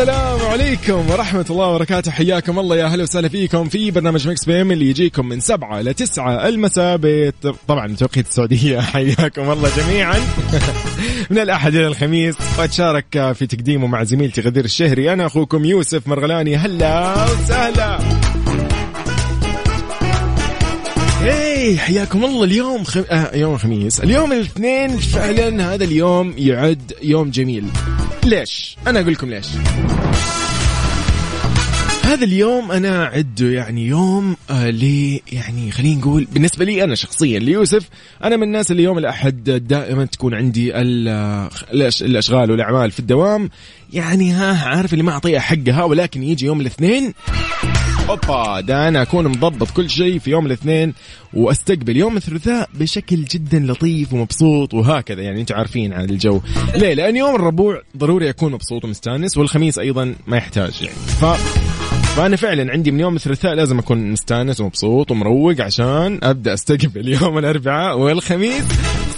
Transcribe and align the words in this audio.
السلام 0.00 0.40
عليكم 0.40 1.10
ورحمة 1.10 1.44
الله 1.50 1.66
وبركاته. 1.66 2.10
حياكم 2.10 2.58
الله 2.58 2.76
يا 2.76 2.86
هلا 2.86 3.02
وسهلا 3.02 3.28
فيكم 3.28 3.68
في 3.68 3.90
برنامج 3.90 4.28
Mix 4.28 4.44
PM 4.44 4.72
اللي 4.72 4.90
يجيكم 4.90 5.28
من 5.28 5.40
سبعة 5.40 5.80
إلى 5.80 5.94
تسعة 5.94 6.48
المساء. 6.48 7.32
طبعا 7.68 7.96
توقيت 7.96 8.26
السعودية. 8.26 8.80
حياكم 8.92 9.50
الله 9.50 9.70
جميعا. 9.76 10.20
من 11.30 11.38
الأحد 11.38 11.74
إلى 11.74 11.86
الخميس. 11.86 12.34
وأتشارك 12.58 13.32
في 13.32 13.46
تقديمه 13.46 13.86
مع 13.86 14.02
زميلتي 14.02 14.40
غدير 14.40 14.64
الشهري. 14.64 15.12
أنا 15.12 15.26
أخوكم 15.26 15.64
يوسف 15.64 16.08
مرغلاني. 16.08 16.56
هلا 16.56 17.24
وسهلا. 17.24 17.98
هي 21.20 21.78
حياكم 21.78 22.24
الله. 22.24 22.44
اليوم 22.44 22.84
خم... 22.84 23.04
آه 23.10 23.36
يوم 23.36 23.54
الخميس. 23.54 24.00
اليوم 24.00 24.32
الاثنين 24.32 24.96
فعلا 24.96 25.74
هذا 25.74 25.84
اليوم 25.84 26.34
يعد 26.38 26.92
يوم 27.02 27.30
جميل. 27.30 27.64
ليش؟ 28.30 28.76
أنا 28.86 29.00
أقول 29.00 29.12
لكم 29.12 29.30
ليش. 29.30 29.46
هذا 32.04 32.24
اليوم 32.24 32.72
أنا 32.72 33.04
أعده 33.04 33.46
يعني 33.46 33.86
يوم 33.86 34.36
آه 34.50 34.70
لي 34.70 35.22
يعني 35.32 35.70
خلينا 35.70 36.00
نقول 36.00 36.26
بالنسبة 36.32 36.64
لي 36.64 36.84
أنا 36.84 36.94
شخصيا 36.94 37.38
ليوسف 37.38 37.88
أنا 38.24 38.36
من 38.36 38.42
الناس 38.42 38.70
اللي 38.70 38.82
يوم 38.82 38.98
الأحد 38.98 39.44
دائما 39.68 40.04
تكون 40.04 40.34
عندي 40.34 40.72
الأش- 40.72 42.02
الأشغال 42.02 42.50
والأعمال 42.50 42.90
في 42.90 43.00
الدوام. 43.00 43.50
يعني 43.92 44.32
ها 44.32 44.68
عارف 44.68 44.92
اللي 44.92 45.04
ما 45.04 45.12
أعطيها 45.12 45.40
حقها 45.40 45.84
ولكن 45.84 46.22
يجي 46.22 46.46
يوم 46.46 46.60
الاثنين 46.60 47.14
أوبا 48.10 48.60
ده 48.60 48.88
أنا 48.88 49.02
أكون 49.02 49.28
مضبط 49.28 49.70
كل 49.70 49.90
شيء 49.90 50.18
في 50.18 50.30
يوم 50.30 50.46
الاثنين 50.46 50.94
وأستقبل 51.34 51.96
يوم 51.96 52.16
الثلاثاء 52.16 52.68
بشكل 52.74 53.24
جدا 53.24 53.58
لطيف 53.58 54.12
ومبسوط 54.12 54.74
وهكذا. 54.74 55.22
يعني 55.22 55.40
أنتم 55.40 55.54
عارفين 55.54 55.92
عن 55.92 56.04
الجو. 56.04 56.40
ليه؟ 56.74 56.94
لأن 56.94 57.16
يوم 57.16 57.34
الربوع 57.34 57.82
ضروري 57.96 58.30
أكون 58.30 58.52
مبسوط 58.52 58.84
ومستانس 58.84 59.36
والخميس 59.36 59.78
أيضا 59.78 60.14
ما 60.26 60.36
يحتاج 60.36 60.82
يعني. 60.82 60.94
ف 60.94 61.24
فأنا 62.16 62.36
فعلا 62.36 62.72
عندي 62.72 62.90
من 62.90 63.00
يوم 63.00 63.16
الثلاثاء 63.16 63.54
لازم 63.54 63.78
أكون 63.78 64.12
مستانس 64.12 64.60
ومبسوط 64.60 65.10
ومروق 65.10 65.60
عشان 65.60 66.18
أبدأ 66.22 66.54
أستقبل 66.54 67.08
يوم 67.08 67.38
الأربعاء 67.38 67.98
والخميس. 67.98 68.64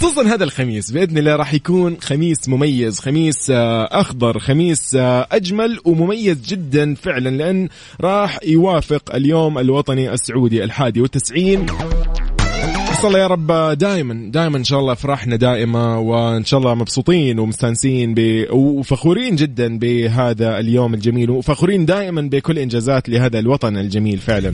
خصوصا 0.03 0.23
هذا 0.23 0.43
الخميس 0.43 0.91
بإذن 0.91 1.17
الله 1.17 1.35
راح 1.35 1.53
يكون 1.53 1.97
خميس 2.01 2.49
مميز 2.49 2.99
خميس 2.99 3.49
آه، 3.51 3.87
أخضر 3.91 4.39
خميس 4.39 4.95
آه، 4.95 5.27
أجمل 5.31 5.79
ومميز 5.85 6.41
جدا 6.47 6.95
فعلا 6.95 7.29
لأن 7.29 7.69
راح 8.01 8.39
يوافق 8.45 9.15
اليوم 9.15 9.57
الوطني 9.59 10.13
السعودي 10.13 10.63
الحادي 10.63 11.01
والتسعين. 11.01 11.65
الله 13.03 13.19
يا 13.19 13.27
رب 13.27 13.77
دائما 13.77 14.31
دائما 14.31 14.57
إن 14.57 14.63
شاء 14.63 14.79
الله 14.79 14.93
افراحنا 14.93 15.35
دائمه 15.35 15.99
وإن 15.99 16.45
شاء 16.45 16.59
الله 16.59 16.75
مبسوطين 16.75 17.39
ومستانسين 17.39 18.13
ب... 18.13 18.47
وفخورين 18.51 19.35
جدا 19.35 19.77
بهذا 19.77 20.59
اليوم 20.59 20.93
الجميل 20.93 21.29
وفخورين 21.29 21.85
دائما 21.85 22.21
بكل 22.21 22.59
إنجازات 22.59 23.09
لهذا 23.09 23.39
الوطن 23.39 23.77
الجميل 23.77 24.17
فعلا. 24.17 24.51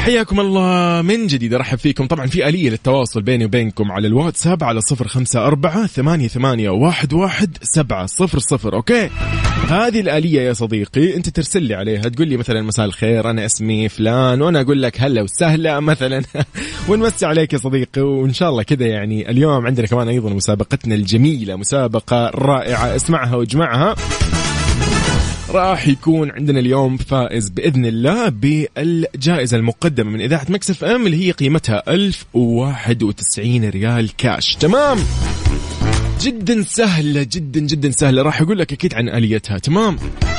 حياكم 0.00 0.40
الله. 0.40 1.02
من 1.02 1.26
جديد 1.26 1.54
أرحب 1.54 1.78
فيكم. 1.78 2.06
طبعا 2.06 2.26
في 2.26 2.48
آلية 2.48 2.70
للتواصل 2.70 3.22
بيني 3.22 3.44
وبينكم 3.44 3.92
على 3.92 4.08
الواتساب 4.08 4.64
على 4.64 4.80
صفر 4.80 5.08
خمسة 5.08 5.46
أربعة 5.46 5.86
ثمانية, 5.86 6.28
ثمانية 6.28 6.70
واحد, 6.70 7.12
واحد 7.12 7.58
سبعة 7.62 8.06
صفر 8.06 8.38
صفر. 8.38 8.74
أوكي؟ 8.74 9.10
هذه 9.68 10.00
الآلية 10.00 10.40
يا 10.40 10.52
صديقي 10.52 11.16
أنت 11.16 11.28
ترسل 11.28 11.62
لي 11.62 11.74
عليها. 11.74 12.02
تقول 12.02 12.28
لي 12.28 12.36
مثلا 12.36 12.62
مساء 12.62 12.86
الخير 12.86 13.30
أنا 13.30 13.46
اسمي 13.46 13.88
فلان 13.88 14.42
وأنا 14.42 14.60
أقول 14.60 14.82
لك 14.82 15.00
هلا 15.00 15.22
وسهلا 15.22 15.80
مثلا. 15.80 16.22
ونمسي 16.88 17.26
عليك 17.26 17.52
يا 17.52 17.58
صديقي 17.58 18.02
وإن 18.02 18.32
شاء 18.32 18.50
الله 18.50 18.62
كذا 18.62 18.86
يعني 18.86 19.30
اليوم 19.30 19.66
عندنا 19.66 19.86
كمان 19.86 20.08
أيضا 20.08 20.30
مسابقتنا 20.30 20.94
الجميلة 20.94 21.56
مسابقة 21.56 22.30
رائعة. 22.34 22.96
اسمعها 22.96 23.36
واجمعها 23.36 23.94
راح 25.52 25.88
يكون 25.88 26.30
عندنا 26.30 26.60
اليوم 26.60 26.96
فائز 26.96 27.48
بإذن 27.48 27.86
الله 27.86 28.28
بالجائزة 28.28 29.56
المقدمة 29.56 30.10
من 30.10 30.20
إذاعة 30.20 30.46
مكسف 30.48 30.84
إم 30.84 31.06
اللي 31.06 31.26
هي 31.26 31.30
قيمتها 31.30 31.82
1091 31.88 33.68
ريال 33.68 34.16
كاش. 34.16 34.56
تمام؟ 34.56 34.98
جدا 36.20 36.62
سهلة 36.62 37.26
جدا 37.32 37.60
جدا 37.60 37.90
سهلة. 37.90 38.22
راح 38.22 38.40
أقول 38.40 38.58
لك 38.58 38.72
أكيد 38.72 38.94
عن 38.94 39.08
آليتها. 39.08 39.58
تمام؟ 39.58 39.96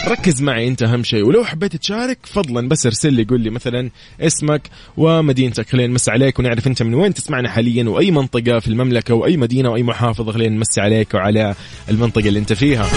ركز 0.08 0.42
معي 0.42 0.68
أنت 0.68 0.84
أهم 0.84 1.04
شيء. 1.04 1.24
ولو 1.24 1.44
حبيت 1.44 1.76
تشارك 1.76 2.20
فضلا 2.24 2.70
بس 2.70 2.86
ارسل 2.86 3.14
لي 3.14 3.24
قول 3.24 3.42
لي 3.42 3.50
مثلا 3.50 3.90
اسمك 4.22 4.62
ومدينتك. 4.98 5.70
خلينا 5.70 5.88
نمسي 5.88 6.12
عليك 6.12 6.40
ونعرف 6.40 6.68
أنت 6.68 6.84
من 6.84 6.94
وين 6.94 7.14
تسمعنا 7.14 7.50
حاليا 7.50 7.90
وأي 7.90 8.12
منطقة 8.12 8.60
في 8.60 8.68
المملكة 8.68 9.14
وأي 9.14 9.38
مدينة 9.38 9.70
وأي 9.70 9.84
محافظة. 9.84 10.32
خلينا 10.32 10.56
نمسي 10.56 10.82
عليك 10.82 11.14
وعلى 11.14 11.56
المنطقة 11.90 12.28
اللي 12.28 12.40
أنت 12.40 12.54
فيها. 12.54 12.88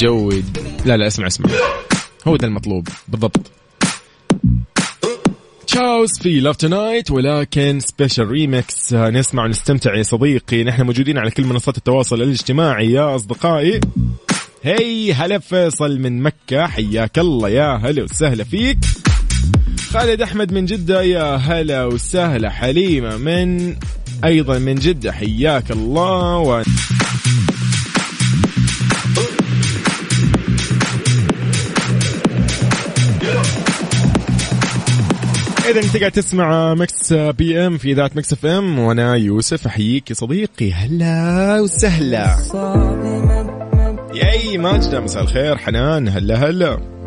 اجود 0.00 0.44
لا 0.84 0.96
لا 0.96 1.06
اسمع 1.06 1.26
اسمع. 1.26 1.50
هو 2.28 2.36
ده 2.36 2.46
المطلوب 2.46 2.88
بالضبط. 3.08 3.50
Shouse 5.66 6.18
في 6.18 6.40
Love 6.40 6.56
Tonight 6.56 7.10
ولكن 7.10 7.80
special 7.80 8.28
remix 8.28 8.92
نسمع 8.92 9.44
ونستمتع 9.44 9.94
يا 9.94 10.02
صديقي. 10.02 10.64
نحن 10.64 10.82
موجودين 10.82 11.18
على 11.18 11.30
كل 11.30 11.44
منصات 11.44 11.76
التواصل 11.76 12.22
الاجتماعي 12.22 12.92
يا 12.92 13.14
أصدقائي. 13.16 13.80
هي 14.62 15.12
هلا 15.12 15.38
فيصل 15.38 15.98
من 15.98 16.22
مكة 16.22 16.66
حياك 16.66 17.18
الله 17.18 17.48
يا 17.48 17.76
هلا 17.76 18.02
وسهلا 18.02 18.44
فيك. 18.44 18.78
خالد 19.90 20.22
أحمد 20.22 20.52
من 20.52 20.64
جدة 20.64 21.02
يا 21.02 21.36
هلا 21.36 21.84
وسهلا 21.84 22.50
حليمة 22.50 23.16
من 23.16 23.76
أيضا 24.24 24.58
من 24.58 24.74
جدة 24.74 25.12
حياك 25.12 25.70
الله. 25.70 26.38
و... 26.38 26.62
إذا 35.70 35.80
أنت 35.80 35.96
قاعد 35.96 36.12
تسمع 36.12 36.74
Mix 36.74 37.12
PM 37.12 37.78
في 37.78 37.92
إذاعة 37.92 38.16
Mix 38.16 38.32
FM 38.32 38.78
وأنا 38.78 39.14
يوسف 39.14 39.66
أحييك 39.66 40.10
يا 40.10 40.14
صديقي. 40.14 40.72
هلا 40.72 41.60
وسهلا. 41.60 42.36
yay 44.14 44.58
ماجدة 44.58 45.00
مساء 45.00 45.22
الخير 45.22 45.56
حنان. 45.56 46.08
هلا 46.08 46.34
هلا. 46.36 46.99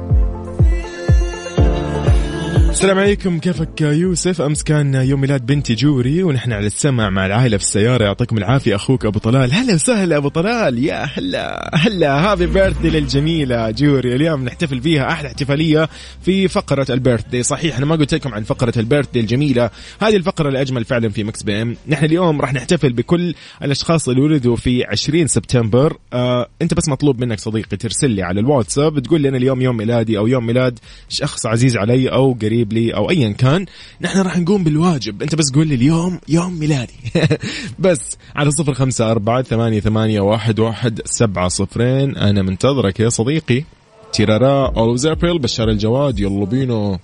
السلام 2.73 2.99
عليكم. 2.99 3.39
كيفك 3.39 3.81
يوسف؟ 3.81 4.41
أمس 4.41 4.63
كان 4.63 4.93
يوم 4.93 5.21
ميلاد 5.21 5.45
بنتي 5.45 5.75
جوري 5.75 6.23
ونحن 6.23 6.51
على 6.51 6.65
السمع 6.65 7.09
مع 7.09 7.25
العائلة 7.25 7.57
في 7.57 7.63
السيارة. 7.63 8.03
يعطيكم 8.03 8.37
العافية 8.37 8.75
أخوك 8.75 9.05
أبو 9.05 9.19
طلال. 9.19 9.53
هلا 9.53 9.73
وسهلا 9.73 10.17
أبو 10.17 10.27
طلال. 10.27 10.85
يا 10.85 11.03
هلا 11.03 11.71
هلا. 11.73 12.31
happy 12.31 12.45
birthday 12.45 12.89
للجميلة 12.89 13.71
جوري. 13.71 14.15
اليوم 14.15 14.45
نحتفل 14.45 14.81
فيها 14.81 15.11
أحلى 15.11 15.27
احتفالية 15.27 15.89
في 16.21 16.47
فقرة 16.47 16.85
ال 16.89 16.95
birthday. 16.95 17.43
صحيح 17.43 17.77
أنا 17.77 17.85
ما 17.85 17.95
قلت 17.95 18.13
لكم 18.13 18.33
عن 18.33 18.43
فقرة 18.43 18.73
ال 18.77 18.82
birthday 18.82 19.19
الجميلة. 19.19 19.69
هذه 20.01 20.15
الفقرة 20.15 20.49
الاجمل 20.49 20.85
فعلا 20.85 21.09
في 21.09 21.23
Mix 21.23 21.43
PM. 21.43 21.75
نحن 21.87 22.05
اليوم 22.05 22.41
راح 22.41 22.53
نحتفل 22.53 22.93
بكل 22.93 23.35
الأشخاص 23.63 24.09
اللي 24.09 24.21
ولدوا 24.21 24.55
في 24.55 24.83
20 24.85 25.27
سبتمبر. 25.27 25.97
آه 26.13 26.47
أنت 26.61 26.73
بس 26.73 26.89
مطلوب 26.89 27.19
منك 27.19 27.39
صديقي 27.39 27.77
ترسل 27.77 28.11
لي 28.11 28.23
على 28.23 28.39
الواتساب 28.39 28.99
تقول 28.99 29.21
لي 29.21 29.29
أنا 29.29 29.37
اليوم 29.37 29.61
يوم 29.61 29.77
ميلادي 29.77 30.17
أو 30.17 30.27
يوم 30.27 30.45
ميلاد 30.45 30.79
شخص 31.09 31.45
عزيز 31.45 31.77
علي 31.77 32.09
أو 32.11 32.37
قريب. 32.41 32.62
لي 32.71 32.95
أو 32.95 33.09
ايا 33.09 33.31
كان 33.31 33.65
نحن 34.01 34.19
راح 34.19 34.37
نقوم 34.37 34.63
بالواجب. 34.63 35.21
أنت 35.21 35.35
بس 35.35 35.51
قول 35.51 35.67
لي 35.67 35.75
اليوم 35.75 36.19
يوم 36.29 36.59
ميلادي. 36.59 36.93
بس 37.79 38.17
على 38.35 38.51
صفر 38.51 38.73
خمسة 38.73 39.11
أربعة 39.11 39.41
ثمانية, 39.41 39.79
ثمانية 39.79 40.21
واحد, 40.21 40.59
واحد 40.59 41.01
سبعة 41.05 41.47
صفرين. 41.47 42.17
أنا 42.17 42.41
منتظرك 42.41 42.99
يا 42.99 43.09
صديقي. 43.09 43.63
تيرارا 44.13 44.73
أولوز 44.77 45.05
أبريل 45.05 45.39
بشار 45.39 45.69
الجواد 45.69 46.19
يلا 46.19 46.45
بينا. 46.45 46.99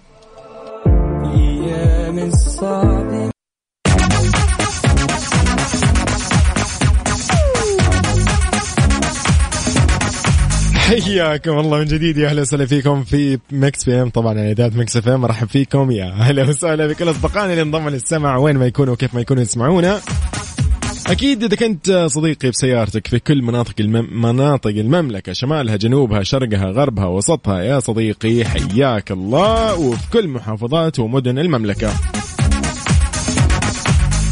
حياكم 10.90 11.60
الله 11.60 11.78
من 11.78 11.86
جديد 11.86 12.18
يا 12.18 12.30
أهلا 12.30 12.42
وسهلا 12.42 12.66
فيكم 12.66 13.04
في 13.04 13.40
Mix 13.52 13.84
PM 13.84 14.10
طبعا 14.10 14.30
على 14.30 14.52
إذاعة 14.52 14.72
Mix 14.76 14.98
FM 14.98 15.24
ارحب 15.24 15.48
فيكم 15.48 15.92
يا 15.92 16.06
أهلا 16.06 16.50
وسهلا 16.50 16.88
بكل 16.88 17.10
اصدقائنا 17.10 17.52
اللي 17.52 17.62
انضموا 17.62 17.90
للسمع 17.90 18.38
وين 18.38 18.58
ما 18.58 18.66
يكونوا 18.66 18.94
وكيف 18.94 19.14
ما 19.14 19.22
يكونوا 19.22 19.42
يسمعونا. 19.44 20.02
أكيد 21.08 21.44
إذا 21.44 21.56
كنت 21.56 22.06
صديقي 22.08 22.50
بسيارتك 22.50 23.08
في 23.08 23.20
كل 23.20 23.42
مناطق 23.42 23.74
المم... 23.80 24.22
مناطق 24.22 24.70
المملكة 24.70 25.34
شمالها 25.34 25.76
جنوبها 25.76 26.24
شرقها 26.24 26.66
غربها 26.66 27.06
وسطها 27.06 27.62
يا 27.62 27.80
صديقي 27.80 28.46
حياك 28.46 29.12
الله 29.12 29.80
وفي 29.80 30.10
كل 30.12 30.28
محافظات 30.28 31.00
ومدن 31.00 31.40
المملكة. 31.40 31.94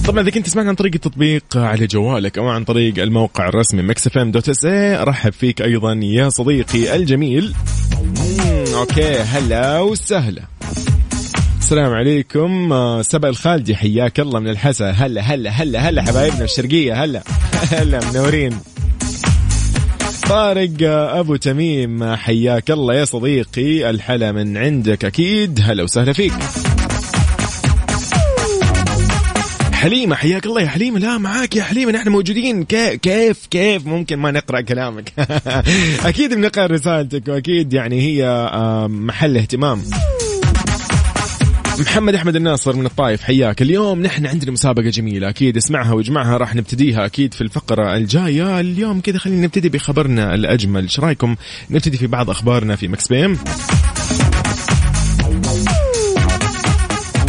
طبعا 0.07 0.21
إذا 0.21 0.30
كنت 0.30 0.45
تسمعنا 0.45 0.69
عن 0.69 0.75
طريق 0.75 0.92
التطبيق 0.95 1.44
على 1.56 1.88
جوالك 1.88 2.38
أو 2.38 2.48
عن 2.48 2.63
طريق 2.63 3.00
الموقع 3.00 3.50
الرسمي 3.50 3.81
Mix 3.81 4.07
FM 4.07 4.31
dot 4.31 4.50
SA 4.50 4.95
ارحب 5.01 5.33
فيك 5.33 5.62
أيضا 5.62 5.94
يا 5.94 6.30
صديقي 6.30 6.95
الجميل. 6.95 7.54
okay 8.75 9.18
هلا 9.18 9.80
وسهلا. 9.80 10.42
السلام 11.59 11.94
عليكم 11.94 12.74
آه، 12.74 13.01
سبأ 13.01 13.30
الخالدي 13.30 13.75
حياك 13.75 14.19
الله 14.19 14.39
من 14.39 14.50
الحسا. 14.50 14.92
هلا 14.92 15.21
هلا 15.21 15.50
هلا 15.50 15.80
هلا 15.80 16.01
حبايبنا 16.01 16.44
الشرقية 16.44 17.04
هلا 17.04 17.24
هلا 17.71 18.00
منورين. 18.12 18.59
طارق 20.30 20.74
آه، 20.81 21.19
أبو 21.19 21.36
تميم 21.36 22.15
حياك 22.15 22.71
الله 22.71 22.94
يا 22.94 23.06
صديقي 23.06 23.89
الحلا 23.89 24.31
من 24.31 24.57
عندك 24.57 25.06
أكيد. 25.06 25.59
هلا 25.63 25.83
وسهلا 25.83 26.13
فيك. 26.13 26.33
حليمة 29.77 30.15
حياك 30.15 30.45
الله 30.45 30.62
يا 30.62 30.68
حليمة. 30.68 31.00
لا 31.00 31.18
معاك 31.18 31.56
يا 31.56 31.63
حليمة. 31.63 31.91
نحن 31.91 32.09
موجودين. 32.09 32.63
كيف 33.01 33.45
كيف؟ 33.45 33.85
ممكن 33.85 34.18
ما 34.18 34.31
نقرأ 34.31 34.62
كلامك. 34.62 35.13
أكيد 36.09 36.33
بنقرأ 36.33 36.65
رسالتك 36.65 37.27
وأكيد 37.27 37.74
يعني 37.74 38.01
هي 38.01 38.47
محل 38.89 39.38
اهتمام. 39.38 39.81
محمد 41.79 42.15
أحمد 42.15 42.35
الناصر 42.35 42.75
من 42.75 42.85
الطايف 42.85 43.24
حياك. 43.24 43.62
اليوم 43.62 44.01
نحن 44.01 44.25
عندنا 44.25 44.51
مسابقة 44.51 44.89
جميلة. 44.89 45.29
أكيد 45.29 45.57
اسمعها 45.57 45.94
واجمعها 45.94 46.38
راح 46.38 46.56
نبتديها 46.56 47.06
أكيد 47.06 47.33
في 47.33 47.41
الفقرة 47.41 47.95
الجاية. 47.95 48.59
اليوم 48.59 49.01
كذا 49.01 49.18
خلينا 49.18 49.41
نبتدي 49.41 49.69
بخبرنا 49.69 50.33
الأجمل. 50.33 50.81
إيش 50.81 51.00
رأيكم؟ 51.00 51.35
نبتدي 51.69 51.97
في 51.97 52.07
بعض 52.07 52.30
أخبارنا 52.30 52.75
في 52.75 52.88
مكس 52.88 53.07
بيم 53.07 53.38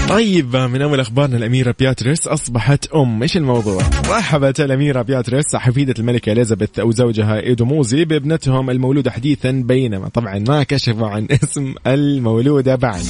طيب 0.08 0.56
من 0.56 0.82
أول 0.82 1.00
أخبارنا 1.00 1.36
الأميرة 1.36 1.74
بياتريس 1.78 2.26
أصبحت 2.26 2.86
أم. 2.86 3.22
إيش 3.22 3.36
الموضوع؟ 3.36 3.82
رحبت 4.08 4.60
الأميرة 4.60 5.02
بياتريس 5.02 5.56
حفيدة 5.56 5.94
الملكه 5.98 6.32
إليزابيث 6.32 6.78
وزوجها 6.78 7.40
ايدو 7.40 7.64
موزي 7.64 8.04
بابنتهم 8.04 8.70
المولودة 8.70 9.10
حديثا 9.10 9.50
بينما. 9.50 10.08
طبعا 10.08 10.44
ما 10.48 10.62
كشفوا 10.62 11.08
عن 11.08 11.26
اسم 11.42 11.74
المولودة 11.86 12.74
بعد. 12.74 13.02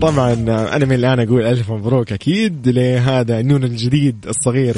طبعا 0.00 0.32
أنا 0.76 0.84
من 0.84 0.92
الآن 0.92 1.20
أقول 1.20 1.42
ألف 1.42 1.70
مبروك 1.70 2.12
أكيد 2.12 2.68
لهذا 2.68 3.40
النونو 3.40 3.64
الجديد 3.64 4.26
الصغير. 4.28 4.76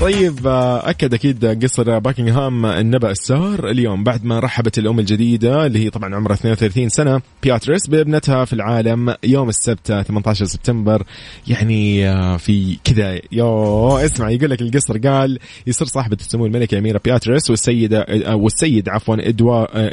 طيب 0.00 0.38
أكد 0.84 1.14
أكيد 1.14 1.64
قصر 1.64 1.98
باكنغهام 1.98 2.66
النبأ 2.66 3.10
السار 3.10 3.70
اليوم 3.70 4.04
بعد 4.04 4.24
ما 4.24 4.40
رحبت 4.40 4.78
الأم 4.78 4.98
الجديدة 4.98 5.66
اللي 5.66 5.84
هي 5.84 5.90
طبعا 5.90 6.14
عمرها 6.14 6.34
32 6.34 6.88
سنة 6.88 7.20
بياتريس 7.42 7.86
بابنتها 7.86 8.44
في 8.44 8.52
العالم 8.52 9.14
يوم 9.24 9.48
السبت 9.48 9.92
18 9.92 10.44
سبتمبر. 10.44 11.02
يعني 11.46 12.08
في 12.38 12.78
كذا 12.84 13.20
يو 13.32 13.96
اسمع 13.96 14.30
يقول 14.30 14.50
لك 14.50 14.62
القصر 14.62 14.98
قال 14.98 15.38
يصير 15.66 15.86
صاحبة 15.86 16.16
السمو 16.20 16.46
الملكة 16.46 16.78
أميرة 16.78 17.00
بياتريس 17.04 17.50
والسيدة 17.50 18.06
والسيد 18.28 18.88
عفوا 18.88 19.16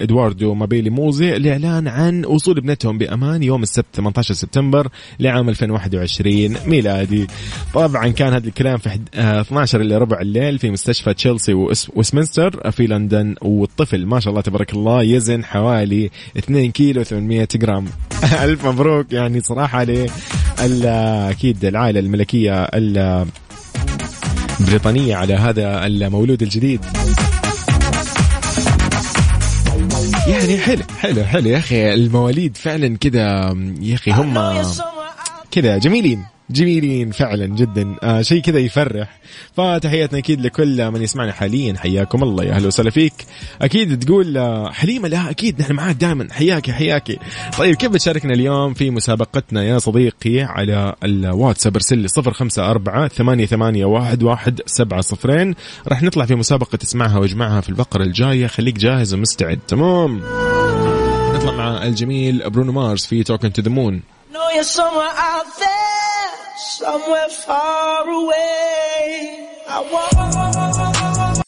إدواردو 0.04 0.54
مابيلي 0.54 0.90
موزي 0.90 1.36
الاعلان 1.36 1.88
عن 1.88 2.26
وصول 2.26 2.58
ابنتهم 2.58 2.98
بأمان 2.98 3.44
يوم 3.44 3.64
السبت 3.64 3.86
18 3.94 4.34
سبتمبر 4.34 4.88
لعام 5.20 5.50
2021 5.50 6.56
ميلادي. 6.66 7.28
طبعا 7.74 8.08
كان 8.08 8.34
هذا 8.34 8.48
الكلام 8.48 8.78
في 8.78 9.00
12 9.16 9.93
الا 9.94 10.02
ربع 10.02 10.22
الليل 10.22 10.60
في 10.60 10.72
مستشفى 10.72 11.14
تشيلسي 11.14 11.54
ويستمنستر 11.54 12.72
في 12.72 12.88
لندن 12.88 13.36
والطفل. 13.42 14.06
ما 14.06 14.20
شاء 14.20 14.32
الله 14.32 14.42
تبارك 14.42 14.74
الله 14.74 15.04
يزن 15.04 15.46
حوالي 15.46 16.10
2 16.38 16.72
كيلو 16.72 17.04
800 17.04 17.48
جرام. 17.56 17.86
ألف 18.44 18.66
مبروك 18.66 19.14
يعني 19.14 19.42
صراحة 19.42 19.84
ل 19.84 20.08
أكيد 21.30 21.66
العائلة 21.66 22.00
الملكية 22.00 22.64
البريطانيه 24.60 25.16
على 25.16 25.34
هذا 25.34 25.86
المولود 25.86 26.42
الجديد. 26.42 26.86
يعني 30.28 30.58
حلو 30.58 30.84
حلو 31.00 31.24
حلو 31.24 31.50
يا 31.50 31.58
أخي. 31.58 31.94
المواليد 31.94 32.58
فعلا 32.58 32.98
كذا 32.98 33.56
يا 33.82 33.96
أخي 33.96 34.12
هم 34.12 34.62
كذا 35.52 35.78
جميلين. 35.78 36.24
جميلين 36.54 37.12
فعلا 37.12 37.46
جدا. 37.46 37.96
آه 38.04 38.22
شيء 38.22 38.42
كذا 38.42 38.60
يفرح. 38.60 39.20
فتحياتنا 39.58 40.20
أكيد 40.20 40.42
لكل 40.42 40.92
من 40.92 41.02
يسمعنا 41.02 41.32
حاليا. 41.32 41.74
حياكم 41.78 42.24
الله 42.24 42.44
يا 42.44 42.52
أهلا 42.54 42.68
وسهلا 42.68 42.90
فيك. 42.90 43.14
أكيد 43.62 44.00
تقول 44.00 44.38
آه 44.38 44.72
حليمة 44.72 45.08
لا 45.08 45.30
أكيد 45.30 45.62
نحن 45.62 45.74
معاك 45.74 45.96
دائما 45.96 46.28
حياك 46.32 46.72
حياك 46.72 47.20
طيب 47.58 47.76
كيف 47.76 47.92
بتشاركنا 47.92 48.34
اليوم 48.34 48.74
في 48.74 48.90
مسابقتنا 48.90 49.64
يا 49.64 49.80
صديقي 49.80 50.42
على 50.42 50.96
الواتساب؟ 51.04 51.76
ارسل 51.76 51.98
لي 51.98 52.08
054 52.18 53.08
ثمانية 53.08 53.46
ثمانية 53.46 53.86
واحد 53.86 54.24
واحد 54.24 54.62
سبعة 54.66 55.02
صفرين. 55.02 55.56
راح 55.88 56.04
نطلع 56.04 56.26
في 56.26 56.36
مسابقة 56.36 56.76
إسمعها 56.76 57.18
وإجمعها 57.18 57.62
في 57.62 57.70
الفقرة 57.70 58.04
الجاية. 58.04 58.48
خليك 58.48 58.78
جاهز 58.78 59.14
ومستعد. 59.14 59.60
تمام. 59.68 60.22
نطلع 61.36 61.52
مع 61.52 61.84
الجميل 61.84 62.50
برونو 62.50 62.72
مارس 62.72 63.06
في 63.06 63.24
Talking 63.24 63.54
to 63.54 63.62
the 63.62 63.70
Moon 63.70 64.02
somewhere 66.64 67.30
far 67.30 68.08
away. 68.08 69.48
I 69.68 69.80
want. 69.92 71.44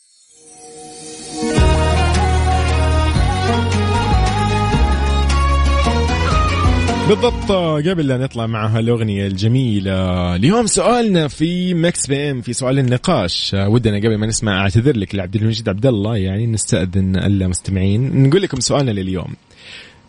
بالضبط 7.10 7.52
قبل 7.88 8.08
لا 8.08 8.18
نطلع 8.18 8.48
مع 8.48 8.68
هالأغنية 8.68 9.28
الجميلة 9.28 10.36
اليوم 10.36 10.68
سؤالنا 10.68 11.28
في 11.28 11.74
Mix 11.74 12.08
PM 12.08 12.42
في 12.42 12.54
سؤال 12.54 12.80
النقاش 12.80 13.56
ودنا 13.60 13.98
قبل 13.98 14.18
ما 14.18 14.28
نسمع 14.28 14.62
أعتذر 14.62 14.98
لك 14.98 15.16
لعبد 15.16 15.36
المجيد 15.36 15.70
عبد 15.70 15.86
الله 15.86 16.18
يعني 16.18 16.48
نستأذن 16.48 17.16
المستمعين 17.16 18.28
نقول 18.28 18.42
لكم 18.42 18.60
سؤالنا 18.60 18.92
لليوم 18.92 19.36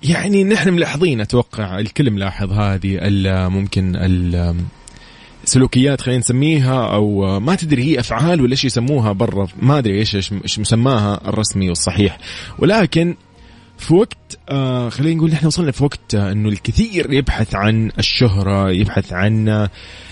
يعني 0.03 0.45
نحن 0.45 0.73
ملاحظين 0.73 1.21
أتوقع 1.21 1.79
الكل 1.79 2.11
ملاحظ 2.11 2.53
هذه 2.53 2.99
ممكن 3.49 3.97
سلوكيات 5.47 6.01
خلينا 6.01 6.19
نسميها 6.19 6.87
أو 6.87 7.41
ما 7.41 7.55
تدري 7.55 7.85
هي 7.85 8.01
أفعال 8.01 8.41
ولا 8.41 8.53
إيش 8.53 8.65
يسموها 8.65 9.13
برا 9.13 9.49
ما 9.63 9.79
أدري 9.79 9.99
إيش 9.99 10.15
إيش 10.15 10.59
مسماها 10.59 11.21
الرسمي 11.29 11.69
والصحيح. 11.69 12.19
ولكن 12.59 13.17
في 13.79 13.95
وقت 13.95 14.39
آه 14.49 14.89
خلينا 14.89 15.17
نقول 15.17 15.31
نحن 15.31 15.47
وصلنا 15.47 15.73
في 15.73 15.85
وقت 15.85 16.15
آه 16.15 16.33
إنه 16.33 16.49
الكثير 16.49 17.13
يبحث 17.13 17.55
عن 17.55 17.91
الشهرة 17.99 18.71
يبحث 18.71 19.13
عن 19.13 19.69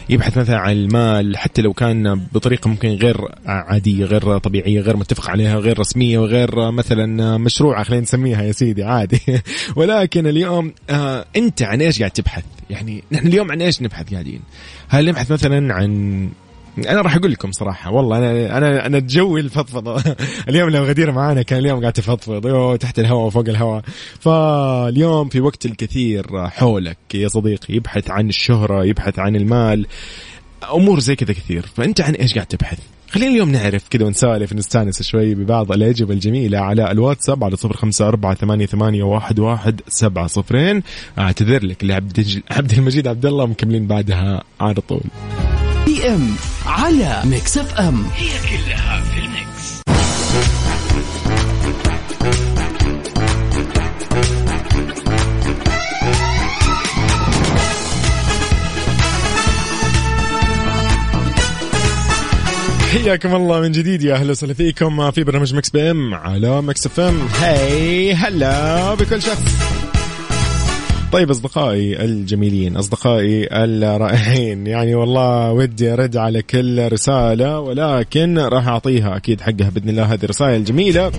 يبحث 0.08 0.38
مثلا 0.38 0.58
عن 0.58 0.72
المال 0.72 1.36
حتى 1.36 1.62
لو 1.62 1.72
كان 1.72 2.14
بطريقة 2.32 2.68
ممكن 2.68 2.88
غير 2.88 3.16
عادية 3.46 4.04
غير 4.04 4.38
طبيعية 4.38 4.80
غير 4.80 4.96
متفق 4.96 5.30
عليها 5.30 5.56
غير 5.56 5.78
رسمية 5.78 6.18
وغير 6.18 6.70
مثلا 6.70 7.38
مشروعة 7.38 7.84
خلينا 7.84 8.02
نسميها 8.02 8.42
يا 8.42 8.52
سيدي 8.52 8.84
عادي. 8.84 9.20
ولكن 9.76 10.26
اليوم 10.26 10.72
آه 10.90 11.24
أنت 11.36 11.62
عن 11.62 11.80
إيش 11.80 11.98
قاعد 11.98 12.10
تبحث؟ 12.10 12.44
يعني 12.70 13.04
نحن 13.12 13.26
اليوم 13.26 13.52
عن 13.52 13.62
إيش 13.62 13.82
نبحث 13.82 14.12
قاعدين؟ 14.12 14.40
هل 14.88 15.06
نبحث 15.06 15.32
مثلا 15.32 15.74
عن 15.74 16.28
أنا 16.78 17.00
راح 17.00 17.16
أقول 17.16 17.32
لكم 17.32 17.52
صراحة 17.52 17.90
والله 17.92 18.18
أنا 18.18 18.58
أنا 18.58 18.86
أنا 18.86 18.98
جوي 18.98 19.40
الفضفضة. 19.40 20.02
اليوم 20.48 20.70
لو 20.70 20.84
غدير 20.84 21.12
معانا 21.12 21.42
كان 21.42 21.58
اليوم 21.58 21.80
قاعد 21.80 21.92
تفضفض 21.92 22.78
تحت 22.78 22.98
الهواء 22.98 23.26
وفوق 23.26 23.48
الهواء. 23.48 23.82
فاليوم 24.20 25.28
في 25.28 25.40
وقت 25.40 25.66
الكثير 25.66 26.48
حولك 26.48 26.98
يا 27.14 27.28
صديقي 27.28 27.74
يبحث 27.74 28.10
عن 28.10 28.28
الشهرة 28.28 28.84
يبحث 28.84 29.18
عن 29.18 29.36
المال 29.36 29.86
أمور 30.72 31.00
زي 31.00 31.16
كذا 31.16 31.32
كثير. 31.32 31.66
فأنت 31.76 32.00
عن 32.00 32.14
إيش 32.14 32.34
قاعد 32.34 32.46
تبحث؟ 32.46 32.78
خلينا 33.14 33.30
اليوم 33.30 33.50
نعرف 33.50 33.88
كذا 33.88 34.04
ونسالف 34.04 34.52
نستانس 34.52 35.02
شوي 35.02 35.34
ببعض 35.34 35.72
الأجوبة 35.72 36.14
الجميلة 36.14 36.58
على 36.58 36.90
الواتساب 36.90 37.44
على 37.44 37.56
صفر 37.56 37.76
خمسة 37.76 38.08
أربعة 38.08 38.34
ثمانية, 38.34 38.66
ثمانية 38.66 39.02
واحد, 39.02 39.38
واحد 39.38 39.80
سبعة 39.88 40.26
صفرين. 40.26 40.82
أعتذر 41.18 41.64
لك 41.64 41.84
لعبد 41.84 42.42
عبد 42.50 42.72
المجيد 42.72 43.08
عبد 43.08 43.26
الله 43.26 43.46
مكملين 43.46 43.86
بعدها 43.86 44.42
على 44.60 44.80
طول. 44.88 45.02
PM 45.86 46.36
على 46.66 47.22
Mix 47.24 47.58
FM. 47.58 48.04
هي 48.16 48.28
كلها 48.48 49.00
في 49.00 49.18
ال 49.18 49.31
mix. 49.31 49.80
حياكم 62.92 63.34
الله 63.34 63.60
من 63.60 63.72
جديد 63.72 64.02
يا 64.02 64.14
أهلا 64.14 64.30
وسهلا 64.30 64.54
فيكم 64.54 65.10
في 65.10 65.24
برنامج 65.24 65.54
Mix 65.54 65.70
PM 65.70 66.14
على 66.14 66.62
Mix 66.62 66.86
FM. 66.86 67.26
hi 67.40 68.14
هلا 68.14 68.94
بكل 68.94 69.22
شخص 69.22 69.42
طيب 71.14 71.30
أصدقائي 71.30 72.04
الجميلين 72.04 72.76
أصدقائي 72.76 73.48
الرائعين 73.52 74.66
يعني 74.66 74.94
والله 74.94 75.52
ودي 75.52 75.92
أرد 75.92 76.16
على 76.16 76.42
كل 76.42 76.92
رسالة 76.92 77.60
ولكن 77.60 78.38
راح 78.38 78.68
أعطيها 78.68 79.16
أكيد 79.16 79.40
حقها 79.40 79.70
بإذن 79.70 79.88
الله 79.88 80.02
هذه 80.02 80.24
الرسائل 80.24 80.56
الجميلة. 80.56 81.12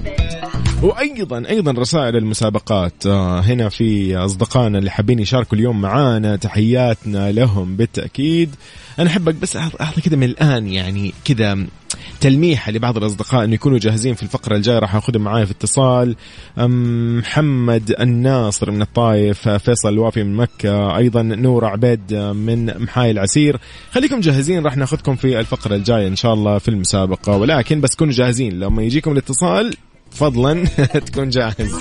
وأيضا 0.84 1.44
أيضا 1.50 1.72
رسائل 1.72 2.15
المسابقات. 2.15 3.08
آه، 3.08 3.39
هنا 3.39 3.70
في 3.70 4.17
أصدقائنا 4.17 4.77
اللي 4.79 4.91
حابين 4.91 5.20
يشاركوا 5.20 5.58
اليوم 5.58 5.82
معانا 5.82 6.36
تحياتنا 6.36 7.32
لهم 7.32 7.75
بالتأكيد. 7.75 8.55
أنا 9.00 9.10
أحبك 9.10 9.36
بس 9.36 9.58
اعطي 9.58 10.01
كذا 10.01 10.15
من 10.15 10.24
الآن 10.24 10.67
يعني 10.67 11.13
كذا 11.25 11.58
تلميحه 12.22 12.72
لبعض 12.72 12.98
الأصدقاء 12.98 13.44
إنه 13.44 13.53
يكونوا 13.53 13.77
جاهزين 13.77 14.13
في 14.13 14.24
الفقرة 14.24 14.55
الجاية. 14.55 14.79
راح 14.79 14.96
أخذهم 14.96 15.22
معايا 15.22 15.46
في 15.46 15.51
اتصال. 15.51 16.15
محمد 17.17 17.96
الناصر 18.00 18.72
من 18.72 18.82
الطايف 18.82 19.50
فيصل 19.50 19.89
الوافي 19.89 20.24
من 20.24 20.36
مكة 20.36 20.98
أيضا 20.98 21.22
نور 21.22 21.65
عبيد 21.65 22.13
من 22.13 22.84
محاي 22.84 23.12
العسير. 23.12 23.60
خليكم 23.91 24.20
جاهزين 24.20 24.63
راح 24.63 24.77
ناخذكم 24.77 25.15
في 25.15 25.39
الفقرة 25.39 25.75
الجاية 25.75 26.08
إن 26.08 26.15
شاء 26.15 26.34
الله 26.34 26.58
في 26.58 26.67
المسابقة. 26.67 27.38
ولكن 27.38 27.82
بس 27.82 27.96
كونوا 27.96 28.13
جاهزين 28.13 28.60
لما 28.60 28.84
يجيكم 28.84 29.12
الاتصال 29.12 29.75
فضلا 30.15 30.65
تكون 31.07 31.29
جاهز. 31.29 31.75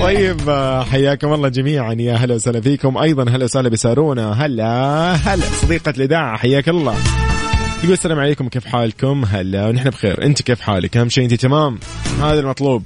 طيب 0.00 0.50
حياكم 0.90 1.32
الله 1.32 1.48
جميعا. 1.48 1.92
يا 1.92 2.14
هلا 2.14 2.34
وسهلا 2.34 2.60
فيكم. 2.60 2.98
أيضا 2.98 3.30
هلا 3.30 3.44
وسهلا 3.44 3.68
بسارونا. 3.68 4.32
هلا 4.32 5.12
هلا. 5.14 5.44
صديقة 5.62 5.90
الإذاعة 5.96 6.36
حياك 6.36 6.68
الله. 6.68 6.94
يقول 7.78 7.92
السلام 7.92 8.18
عليكم. 8.18 8.48
كيف 8.48 8.66
حالكم؟ 8.66 9.24
هلا 9.24 9.68
ونحن 9.68 9.90
بخير. 9.90 10.24
أنت 10.24 10.42
كيف 10.42 10.60
حالك؟ 10.60 10.96
أهم 10.96 11.08
شيء 11.08 11.24
أنت 11.24 11.34
تمام؟ 11.34 11.78
هذا 12.22 12.40
المطلوب. 12.40 12.82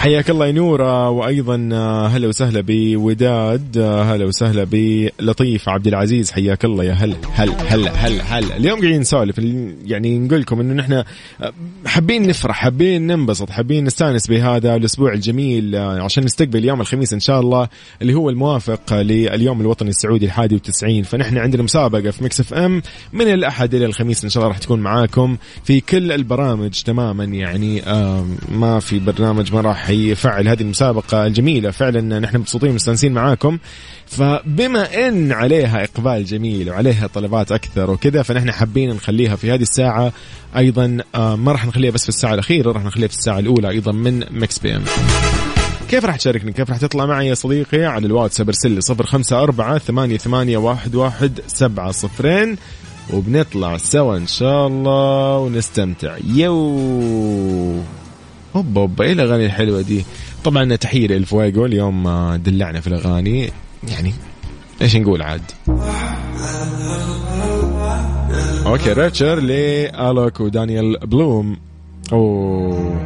حياك 0.00 0.30
الله 0.30 0.46
يا 0.46 0.52
نورة 0.52 1.10
وأيضا 1.10 1.68
آه، 1.72 2.06
هلا 2.06 2.28
وسهلا 2.28 2.64
بوداد 2.66 3.78
آه، 3.78 4.02
هلا 4.02 4.24
وسهلا 4.24 4.66
بلطيف 4.70 5.68
عبد 5.68 5.86
العزيز 5.86 6.30
حياك 6.30 6.64
الله 6.64 6.84
يا 6.84 6.92
هلا 6.92 7.16
هلا 7.32 7.52
هلا 7.74 7.90
هلا 7.90 8.22
هلا. 8.22 8.56
اليوم 8.56 8.80
قاعدين 8.80 9.00
نسولف 9.00 9.38
يعني 9.84 10.18
نقول 10.18 10.40
لكم 10.40 10.60
إنه 10.60 10.74
نحن 10.74 10.92
آه، 10.92 11.04
حابين 11.86 12.28
نفرح 12.28 12.56
حابين 12.56 13.06
ننبسط 13.06 13.50
حابين 13.50 13.84
نستانس 13.84 14.26
بهذا 14.26 14.74
الأسبوع 14.74 15.12
الجميل 15.12 15.76
عشان 15.76 16.24
نستقبل 16.24 16.64
يوم 16.64 16.80
الخميس 16.80 17.12
إن 17.12 17.20
شاء 17.20 17.40
الله 17.40 17.68
اللي 18.02 18.14
هو 18.14 18.30
الموافق 18.30 18.94
لليوم 18.94 19.60
الوطني 19.60 19.88
السعودي 19.90 20.26
الحادي 20.26 20.54
والتسعين. 20.54 21.02
فنحن 21.02 21.38
عندنا 21.38 21.62
مسابقة 21.62 22.10
في 22.10 22.24
Mix 22.24 22.40
FM 22.40 22.82
من 23.12 23.28
الأحد 23.28 23.74
إلى 23.74 23.84
الخميس 23.84 24.24
إن 24.24 24.30
شاء 24.30 24.42
الله 24.42 24.52
راح 24.52 24.58
تكون 24.58 24.80
معاكم 24.80 25.36
في 25.64 25.80
كل 25.80 26.12
البرامج 26.12 26.82
تماما 26.82 27.24
يعني 27.24 27.82
ما 28.52 28.80
في 28.80 28.98
برنامج 28.98 29.54
ما 29.54 29.60
راح 29.60 29.89
يفعل 29.94 30.48
هذه 30.48 30.60
المسابقة 30.60 31.26
الجميلة. 31.26 31.70
فعلا 31.70 32.18
نحن 32.18 32.36
مبسوطين 32.36 32.74
مستانسين 32.74 33.12
معاكم. 33.12 33.58
فبما 34.06 35.08
إن 35.08 35.32
عليها 35.32 35.84
إقبال 35.84 36.24
جميل 36.24 36.70
وعليها 36.70 37.06
طلبات 37.06 37.52
أكثر 37.52 37.90
وكذا 37.90 38.22
فنحن 38.22 38.50
حابين 38.50 38.90
نخليها 38.90 39.36
في 39.36 39.50
هذه 39.50 39.62
الساعة. 39.62 40.12
أيضا 40.56 40.98
آه، 41.14 41.36
ما 41.36 41.52
راح 41.52 41.66
نخليها 41.66 41.90
بس 41.90 42.02
في 42.02 42.08
الساعة 42.08 42.34
الأخيرة 42.34 42.72
راح 42.72 42.84
نخليها 42.84 43.08
في 43.08 43.14
الساعة 43.14 43.38
الأولى 43.38 43.68
أيضا 43.68 43.92
من 43.92 44.24
Mix 44.30 44.58
PM. 44.58 44.84
كيف 45.90 46.04
راح 46.04 46.16
تشاركني؟ 46.16 46.52
كيف 46.52 46.70
راح 46.70 46.78
تطلع 46.78 47.06
معي 47.06 47.28
يا 47.28 47.34
صديقي؟ 47.34 47.84
على 47.84 48.06
الواتساب 48.06 48.48
ارسل 48.48 48.70
لي 48.70 48.80
صفر 48.80 49.06
خمسة 49.06 49.42
أربعة 49.42 49.78
ثمانية, 49.78 50.16
ثمانية 50.16 50.56
واحد, 50.56 50.94
واحد 50.94 51.40
سبعة 51.46 51.90
صفرين. 51.90 52.56
وبنطلع 53.12 53.76
سوا 53.76 54.16
إن 54.16 54.26
شاء 54.26 54.66
الله 54.66 55.38
ونستمتع. 55.38 56.16
yo! 56.34 57.80
هوبا 58.56 58.80
هوبا 58.80 59.04
إيه 59.04 59.12
الاغاني 59.12 59.46
الحلوه 59.46 59.80
دي. 59.80 60.04
طبعا 60.44 60.76
تحية 60.76 61.06
للفويجو 61.06 61.66
اليوم 61.66 62.06
آه، 62.06 62.36
دلعنا 62.36 62.80
في 62.80 62.86
الأغاني. 62.86 63.52
يعني 63.88 64.14
إيش 64.82 64.96
نقول 64.96 65.22
عاد؟ 65.22 65.42
okay 68.66 68.92
ريتشر 68.92 69.40
لالوك 69.40 70.40
ودانيال 70.40 70.98
بلوم. 70.98 71.56
أوه. 72.12 73.00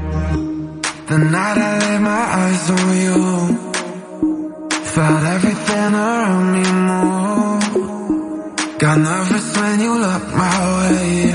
Got 8.85 8.99
nervous 8.99 9.57
when 9.57 9.81
you 9.81 9.93
looked 10.05 10.33
my 10.43 10.57
way. 10.77 11.33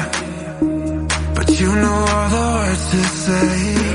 But 1.36 1.50
you 1.60 1.72
know 1.82 2.00
all 2.14 2.28
the 2.34 2.46
words 2.56 2.84
to 2.92 3.02
say. 3.26 3.89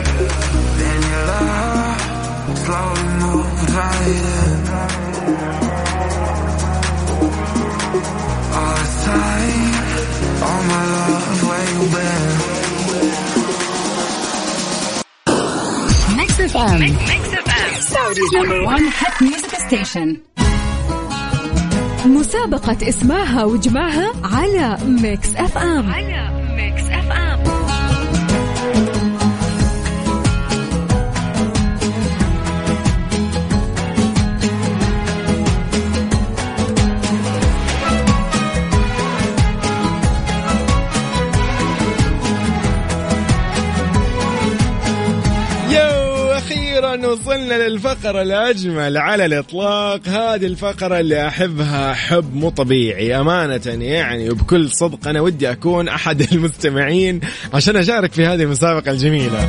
مسابقة 22.06 22.88
إسمعها 22.88 23.44
وإجمعها 23.44 24.12
على 24.24 24.78
Mix 24.86 25.36
FM 25.36 25.90
على 25.92 26.30
Mix 26.56 26.82
F 26.82 26.93
وصلنا 47.02 47.68
للفقرة 47.68 48.22
الأجمل 48.22 48.96
على 48.96 49.24
الإطلاق. 49.26 50.08
هذه 50.08 50.46
الفقرة 50.46 51.00
اللي 51.00 51.28
أحبها 51.28 51.94
حب 51.94 52.34
مو 52.34 52.50
طبيعي. 52.50 53.20
أمانة 53.20 53.60
يعني 53.66 54.30
وبكل 54.30 54.70
صدق 54.70 55.08
أنا 55.08 55.20
ودي 55.20 55.50
أكون 55.50 55.88
أحد 55.88 56.20
المستمعين 56.32 57.20
عشان 57.54 57.76
أشارك 57.76 58.12
في 58.12 58.26
هذه 58.26 58.42
المسابقة 58.42 58.90
الجميلة. 58.90 59.48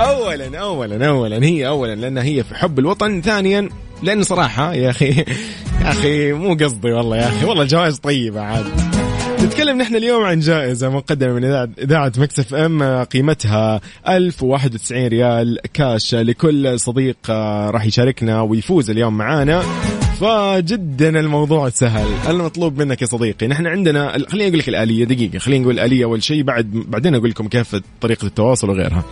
اولا 0.00 0.58
اولا 0.58 1.08
اولا 1.08 1.46
هي 1.46 1.66
اولا 1.66 1.94
لأن 1.94 2.18
هي 2.18 2.44
في 2.44 2.54
حب 2.54 2.78
الوطن. 2.78 3.22
ثانيا 3.22 3.68
لأن 4.02 4.22
صراحة 4.22 4.74
يا 4.74 4.90
أخي 4.90 5.08
يا 5.08 5.90
أخي 5.90 6.32
مو 6.32 6.54
قصدي 6.54 6.92
والله 6.92 7.16
يا 7.16 7.28
أخي 7.28 7.44
والله 7.44 7.62
الجوائز 7.62 7.98
طيبة 7.98 8.40
عاد. 8.40 9.03
نتكلم 9.44 9.78
نحن 9.78 9.96
اليوم 9.96 10.24
عن 10.24 10.40
جائزة 10.40 10.88
مقدمة 10.88 11.32
من 11.32 11.44
إذاعة 11.78 12.12
مكسف 12.18 12.54
أم 12.54 13.04
قيمتها 13.04 13.80
1091 14.08 15.06
ريال 15.06 15.58
كاش 15.72 16.14
لكل 16.14 16.80
صديق 16.80 17.16
آه، 17.30 17.70
راح 17.70 17.84
يشاركنا 17.86 18.40
ويفوز 18.40 18.90
اليوم 18.90 19.16
معانا. 19.16 19.62
فجدا 20.20 21.20
الموضوع 21.20 21.68
سهل. 21.68 22.06
المطلوب 22.30 22.82
منك 22.82 23.02
يا 23.02 23.06
صديقي 23.06 23.46
نحن 23.46 23.66
عندنا 23.66 24.18
خليني 24.28 24.48
أقول 24.48 24.58
لك 24.58 24.68
الآلية 24.68 25.04
دقيقة 25.04 25.38
خليني 25.38 25.62
نقول 25.62 25.74
الاليه 25.74 26.04
أول 26.04 26.22
شيء 26.22 26.42
بعد 26.42 26.70
بعدين 26.88 27.14
أقول 27.14 27.30
لكم 27.30 27.48
كيف 27.48 27.76
طريقة 28.00 28.26
التواصل 28.26 28.70
وغيرها. 28.70 29.04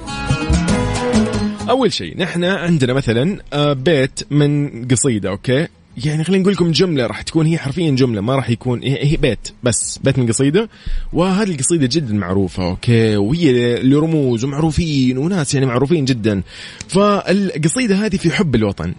أول 1.70 1.92
شيء 1.92 2.18
نحن 2.18 2.44
عندنا 2.44 2.92
مثلا 2.92 3.38
آه، 3.52 3.72
بيت 3.72 4.20
من 4.30 4.84
قصيدة 4.88 5.28
okay؟ 5.30 5.68
يعني 5.96 6.24
خلينا 6.24 6.42
نقول 6.42 6.54
لكم 6.54 6.70
جملة 6.70 7.06
راح 7.06 7.22
تكون 7.22 7.46
هي 7.46 7.58
حرفيا 7.58 7.90
جملة 7.90 8.20
ما 8.20 8.36
راح 8.36 8.50
يكون 8.50 8.82
هي 8.82 9.16
بيت 9.16 9.48
بس 9.62 9.98
بيت 10.04 10.18
من 10.18 10.26
قصيدة. 10.26 10.68
وهذه 11.12 11.50
القصيدة 11.50 11.88
جدا 11.92 12.14
معروفة 12.14 12.68
okay؟ 12.68 13.16
وهي 13.16 13.82
لرموز 13.82 14.44
ومعروفين 14.44 15.18
وناس 15.18 15.54
يعني 15.54 15.66
معروفين 15.66 16.04
جدا. 16.04 16.42
فالقصيدة 16.88 17.94
هذه 18.06 18.16
في 18.16 18.30
حب 18.30 18.54
الوطن. 18.54 18.94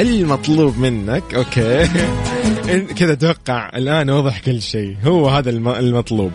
المطلوب 0.00 0.78
منك 0.78 1.34
أوكي؟ 1.34 1.88
كذا 2.98 3.14
توقع 3.14 3.70
الآن 3.76 4.10
وضح 4.10 4.40
كل 4.40 4.62
شيء. 4.62 4.96
هو 5.04 5.28
هذا 5.28 5.50
المطلوب. 5.50 6.32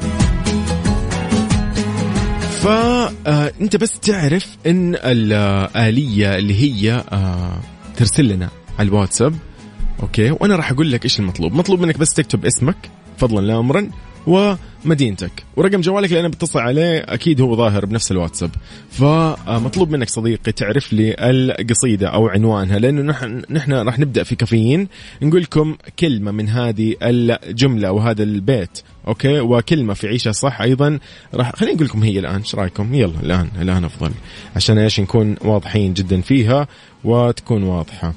فانت 2.62 3.76
آه، 3.76 3.80
بس 3.80 4.00
تعرف 4.00 4.48
إن 4.68 4.96
الآلية 4.96 6.38
اللي 6.38 6.54
هي 6.54 7.04
آه، 7.12 7.60
ترسل 7.98 8.28
لنا 8.28 8.50
على 8.80 8.88
الواتساب. 8.88 9.49
أوكي. 10.02 10.32
وأنا 10.32 10.56
راح 10.56 10.72
أقول 10.72 10.92
لك 10.92 11.06
إيش 11.06 11.20
المطلوب. 11.20 11.54
مطلوب 11.54 11.80
منك 11.80 11.98
بس 11.98 12.14
تكتب 12.14 12.46
اسمك 12.46 12.90
فضلا 13.18 13.48
لا 13.48 13.60
امرا 13.60 13.90
و 14.28 14.54
مدينتك 14.86 15.32
ورقم 15.56 15.82
جوالك 15.82 16.10
اللي 16.10 16.20
أنا 16.20 16.28
بتصل 16.28 16.60
عليه 16.60 17.00
أكيد 17.00 17.42
هو 17.42 17.56
ظاهر 17.56 17.86
بنفس 17.86 18.12
الواتساب. 18.12 18.52
فمطلوب 18.92 19.90
منك 19.90 20.10
صديقي 20.10 20.52
تعرف 20.52 20.94
لي 20.94 21.16
القصيدة 21.20 22.08
أو 22.08 22.28
عنوانها 22.28 22.80
لأنه 22.80 23.02
نحن 23.02 23.42
نحن 23.50 23.74
راح 23.74 24.00
نبدأ 24.00 24.24
في 24.24 24.36
كافيين. 24.36 24.88
نقول 25.22 25.42
لكم 25.42 25.76
كلمة 26.00 26.32
من 26.32 26.50
هذه 26.50 26.96
الجملة 27.02 27.88
أو 27.88 28.00
هذا 28.00 28.24
البيت. 28.24 28.82
okay. 29.08 29.40
وكلمة 29.40 29.94
في 29.94 30.08
عيشها 30.08 30.32
صح 30.32 30.62
أيضا. 30.62 31.00
راح 31.34 31.56
خليني 31.56 31.76
أقول 31.76 31.88
لكم 31.88 32.04
هي 32.04 32.20
الآن. 32.20 32.36
إيش 32.36 32.56
رأيكم؟ 32.56 32.94
يلا 32.94 33.20
الآن 33.24 33.50
الآن 33.62 33.84
أفضل. 33.84 34.12
عشان 34.56 34.78
إيش؟ 34.78 35.00
نكون 35.00 35.36
واضحين 35.42 35.94
جدا 35.94 36.22
فيها 36.22 36.68
وتكون 37.04 37.64
واضحة. 37.64 38.14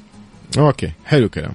okay. 0.57 0.91
حلو 1.05 1.29
كلام. 1.29 1.53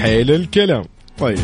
حلو 0.00 0.34
الكلام. 0.34 0.84
طيب. 1.18 1.38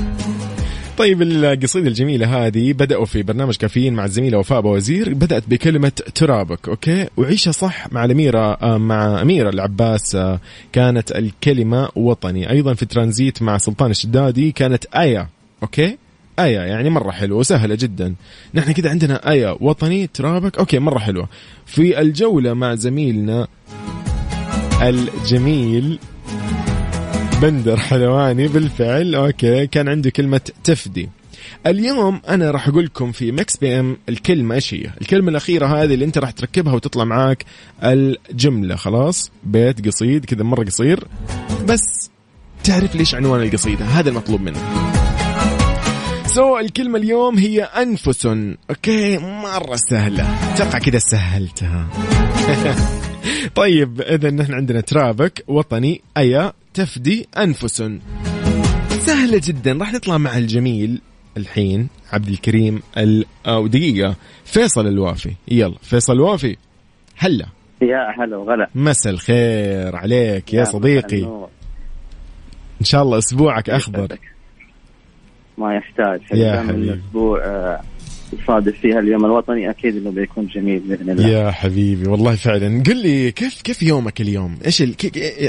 طيب 0.98 1.22
القصيدة 1.22 1.88
الجميلة 1.88 2.46
هذه 2.46 2.72
بدأوا 2.72 3.04
في 3.04 3.22
برنامج 3.22 3.56
كافيين 3.56 3.94
مع 3.94 4.04
الزميلة 4.04 4.38
وفاء 4.38 4.66
وزير 4.66 5.14
بدأت 5.14 5.42
بكلمة 5.48 5.92
ترابك 6.14 6.68
okay؟ 6.68 7.08
وعيشها 7.16 7.52
صح 7.52 7.92
مع 7.92 8.04
الأميرة 8.04 8.52
آه، 8.52 8.78
مع 8.78 9.22
أميرة 9.22 9.50
العباس 9.50 10.14
آه، 10.14 10.40
كانت 10.72 11.12
الكلمة 11.12 11.88
وطني. 11.96 12.50
أيضا 12.50 12.74
في 12.74 12.86
ترانزيت 12.86 13.42
مع 13.42 13.58
سلطان 13.58 13.90
الشدادي 13.90 14.52
كانت 14.52 14.84
أيا 14.84 15.28
okay؟ 15.62 15.98
أيا 16.38 16.58
يعني 16.58 16.90
مرة 16.90 17.10
حلوة 17.10 17.38
وسهلة 17.38 17.74
جدا. 17.74 18.14
نحن 18.54 18.72
كده 18.72 18.90
عندنا 18.90 19.30
أيا 19.30 19.56
وطني 19.60 20.06
ترابك 20.06 20.58
okay 20.58 20.78
مرة 20.78 20.98
حلوة. 20.98 21.28
في 21.66 22.00
الجولة 22.00 22.54
مع 22.54 22.74
زميلنا 22.74 23.46
الجميل. 24.82 25.98
بندر 27.42 27.76
حلواني 27.76 28.48
بالفعل. 28.48 29.14
okay 29.14 29.66
كان 29.66 29.88
عنده 29.88 30.10
كلمة 30.10 30.40
تفدي. 30.64 31.08
اليوم 31.66 32.20
أنا 32.28 32.50
راح 32.50 32.68
أقول 32.68 32.84
لكم 32.84 33.12
في 33.12 33.32
Mix 33.32 33.56
PM 33.56 33.96
الكلمة 34.08 34.54
إيش 34.54 34.74
هي؟ 34.74 34.90
الكلمة 35.00 35.30
الأخيرة 35.30 35.66
هذه 35.66 35.94
اللي 35.94 36.04
أنت 36.04 36.18
راح 36.18 36.30
تركبها 36.30 36.74
وتطلع 36.74 37.04
معاك 37.04 37.44
الجملة. 37.82 38.76
خلاص؟ 38.76 39.30
بيت 39.44 39.86
قصيد 39.86 40.24
كذا 40.24 40.42
مرة 40.42 40.64
قصير. 40.64 41.04
بس 41.68 42.10
تعرف 42.64 42.94
ليش 42.94 43.14
عنوان 43.14 43.42
القصيدة؟ 43.42 43.84
هذا 43.84 44.08
المطلوب 44.10 44.40
منك. 44.40 44.62
so 46.36 46.58
الكلمة 46.58 46.98
اليوم 46.98 47.38
هي 47.38 47.62
أنفس. 47.62 48.26
okay 48.70 49.18
مرة 49.18 49.76
سهلة. 49.76 50.54
أتوقع 50.54 50.78
كذا 50.78 50.98
سهلتها. 50.98 51.88
طيب 53.60 54.00
إذا 54.00 54.30
نحن 54.30 54.54
عندنا 54.54 54.80
ترابك 54.80 55.44
وطني 55.48 56.00
أيا 56.16 56.52
تفدي 56.74 57.28
أنفس. 57.38 57.76
سهلة 58.98 59.40
جدا. 59.44 59.78
راح 59.78 59.92
نطلع 59.92 60.18
مع 60.18 60.38
الجميل 60.38 61.00
الحين 61.36 61.88
عبد 62.12 62.28
الكريم 62.28 62.82
ال... 62.98 63.24
أو 63.46 63.66
دقيقة 63.66 64.14
فيصل 64.44 64.86
الوافي. 64.86 65.32
يلا 65.48 65.78
فيصل 65.82 66.12
الوافي 66.12 66.56
هلا. 67.16 67.46
يا 67.82 68.14
هلا 68.18 68.36
وغلا. 68.36 68.70
مساء 68.74 69.12
الخير 69.12 69.96
عليك 69.96 70.54
يا 70.54 70.64
صديقي. 70.64 71.22
إن 72.80 72.84
شاء 72.84 73.02
الله 73.02 73.18
أسبوعك 73.18 73.70
أخضر. 73.70 74.18
ما 75.58 75.74
يحتاج. 75.74 76.20
يا 76.34 76.56
دام 76.56 76.68
حبيبي. 76.68 76.90
الأسبوع 76.92 77.44
آه، 77.44 77.80
يصادف 78.42 78.78
فيها 78.80 78.98
اليوم. 78.98 79.24
الوطني 79.24 79.70
أكيد 79.70 79.96
إنه 79.96 80.10
بيكون 80.10 80.46
جميل 80.46 80.78
بإذن 80.78 81.10
الله. 81.10 81.28
يا 81.28 81.50
حبيبي 81.50 82.08
والله 82.08 82.34
فعلا. 82.34 82.82
قل 82.86 83.02
لي 83.02 83.30
كيف 83.32 83.62
كيف 83.62 83.82
يومك 83.82 84.20
اليوم؟ 84.20 84.58
إيش 84.66 84.82
ال... 84.82 84.94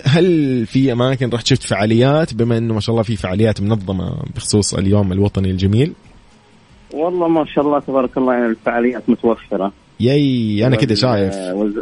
هل 0.06 0.66
في 0.66 0.92
أماكن 0.92 1.30
رحت 1.30 1.48
شفت 1.48 1.64
فعاليات؟ 1.64 2.34
بما 2.34 2.58
إنه 2.58 2.74
ما 2.74 2.80
شاء 2.80 2.94
الله 2.94 3.04
في 3.04 3.16
فعاليات 3.16 3.62
منظمة 3.62 4.24
بخصوص 4.36 4.74
اليوم 4.74 5.12
الوطني 5.12 5.52
الجميل؟ 5.52 5.94
والله 6.94 7.28
ما 7.28 7.46
شاء 7.46 7.66
الله 7.66 7.80
تبارك 7.80 8.18
الله 8.18 8.34
يعني 8.34 8.46
الفعاليات 8.46 9.10
متوفرة. 9.10 9.72
ياي 10.00 10.68
أنا 10.68 10.76
كده 10.76 10.90
وال- 10.92 10.98
شايف. 10.98 11.36
وز... 11.36 11.74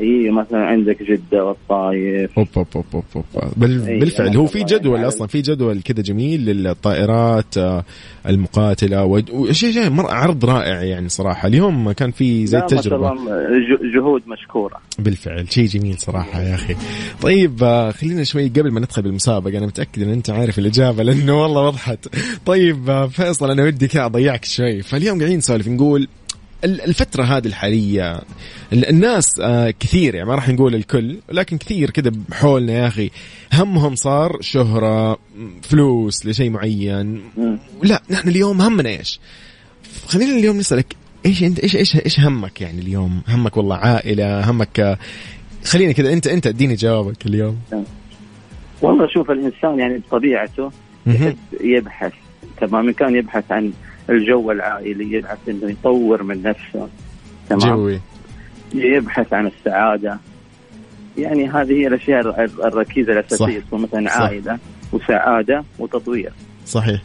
اي 0.00 0.30
مثلا 0.30 0.58
عندك 0.58 1.02
جدة 1.02 1.44
والطايف. 1.44 2.38
أوب 2.38 2.48
أوب 2.56 2.66
أوب 2.76 2.84
أوب, 2.94 3.04
أوب. 3.16 3.24
بال... 3.56 3.88
إي، 3.88 3.98
بالفعل 3.98 4.36
هو 4.36 4.46
في 4.46 4.64
جدول 4.64 4.94
يعني. 4.94 5.08
أصلا 5.08 5.26
في 5.26 5.40
جدول 5.40 5.80
كذا 5.82 6.02
جميل 6.02 6.46
للطائرات 6.46 7.58
آه، 7.58 7.84
المقاتلة 8.28 9.04
وشيء 9.04 9.70
شيء 9.72 9.90
مر 9.90 10.10
عرض 10.10 10.44
رائع 10.44 10.82
يعني 10.82 11.08
صراحة. 11.08 11.48
اليوم 11.48 11.92
كان 11.92 12.10
في 12.10 12.46
زي 12.46 12.58
التجربه 12.58 13.14
جهود 13.94 14.22
مشكورة. 14.26 14.76
بالفعل 14.98 15.52
شيء 15.52 15.66
جميل 15.66 15.98
صراحة 15.98 16.42
يا 16.42 16.54
أخي. 16.54 16.76
طيب 17.22 17.62
آه، 17.62 17.90
خلينا 17.90 18.24
شوي 18.24 18.48
قبل 18.48 18.72
ما 18.72 18.80
ندخل 18.80 19.02
بالمسابقة 19.02 19.58
أنا 19.58 19.66
متأكد 19.66 20.02
أن 20.02 20.10
أنت 20.12 20.30
عارف 20.30 20.58
الإجابة 20.58 21.02
لأنه 21.02 21.42
والله 21.42 21.66
وضحت. 21.66 22.08
طيب 22.46 22.90
آه، 22.90 23.06
فيصل 23.06 23.50
أنا 23.50 23.64
ودي 23.64 23.88
كذا 23.88 24.04
أضيعك 24.04 24.44
شوي. 24.44 24.82
فاليوم 24.82 25.18
قاعدين 25.18 25.38
نسولف 25.38 25.68
نقول 25.68 26.08
ال- 26.64 26.80
الفترة 26.80 27.22
هذه 27.24 27.46
الحالية 27.46 28.20
ال- 28.72 28.88
الناس 28.88 29.40
آه، 29.40 29.70
كثير 29.80 30.14
يعني 30.14 30.28
ما 30.28 30.34
راح 30.34 30.48
نقول 30.48 30.74
الكل 30.74 31.16
لكن 31.32 31.58
كثير 31.58 31.90
كذا 31.90 32.10
بحولنا 32.28 32.72
يا 32.72 32.86
أخي 32.88 33.10
همهم 33.52 33.94
صار 33.94 34.36
شهرة 34.40 35.12
م، 35.12 35.16
فلوس 35.62 36.26
لشيء 36.26 36.50
معين. 36.50 37.20
لا 37.82 38.02
نحن 38.10 38.28
اليوم 38.28 38.60
همنا 38.62 38.88
إيش؟ 38.88 39.20
خلينا 40.06 40.36
اليوم 40.38 40.56
نسألك 40.58 40.96
إيش 41.26 41.42
أنت 41.42 41.58
إيش 41.60 41.76
إيش 41.76 41.96
إيش 41.96 42.20
همك 42.20 42.60
يعني 42.60 42.80
اليوم؟ 42.80 43.22
همك 43.28 43.56
والله 43.56 43.76
عائلة، 43.76 44.50
همك 44.50 44.80
آه، 44.80 44.98
خلينا 45.64 45.92
كذا 45.92 46.12
أنت 46.12 46.26
أنت 46.26 46.46
اديني 46.46 46.74
جوابك 46.74 47.26
اليوم. 47.26 47.58
والله 48.82 49.08
شوف 49.14 49.30
الإنسان 49.30 49.78
يعني 49.78 49.98
بطبيعته. 49.98 50.70
يحب 51.06 51.36
يبحث 51.60 52.12
تمام 52.60 52.88
إن 52.88 52.92
كان 52.94 53.16
يبحث 53.16 53.52
عن 53.52 53.72
الجو 54.10 54.50
العائلي 54.52 55.12
يبحث 55.12 55.38
إنه 55.48 55.70
يطور 55.70 56.22
من 56.22 56.42
نفسه. 56.42 56.88
تمام؟ 57.48 57.76
جوي. 57.76 58.00
يبحث 58.74 59.32
عن 59.32 59.46
السعادة. 59.46 60.18
يعني 61.18 61.48
هذه 61.48 61.72
هي 61.72 61.86
الأشياء 61.86 62.20
الر- 62.20 62.66
الركيزة 62.66 63.12
الأساسية 63.12 63.62
مثلا 63.72 64.08
صح. 64.08 64.20
عائلة 64.20 64.58
وسعادة 64.92 65.64
وتطوير. 65.78 66.32
صحيح. 66.66 67.02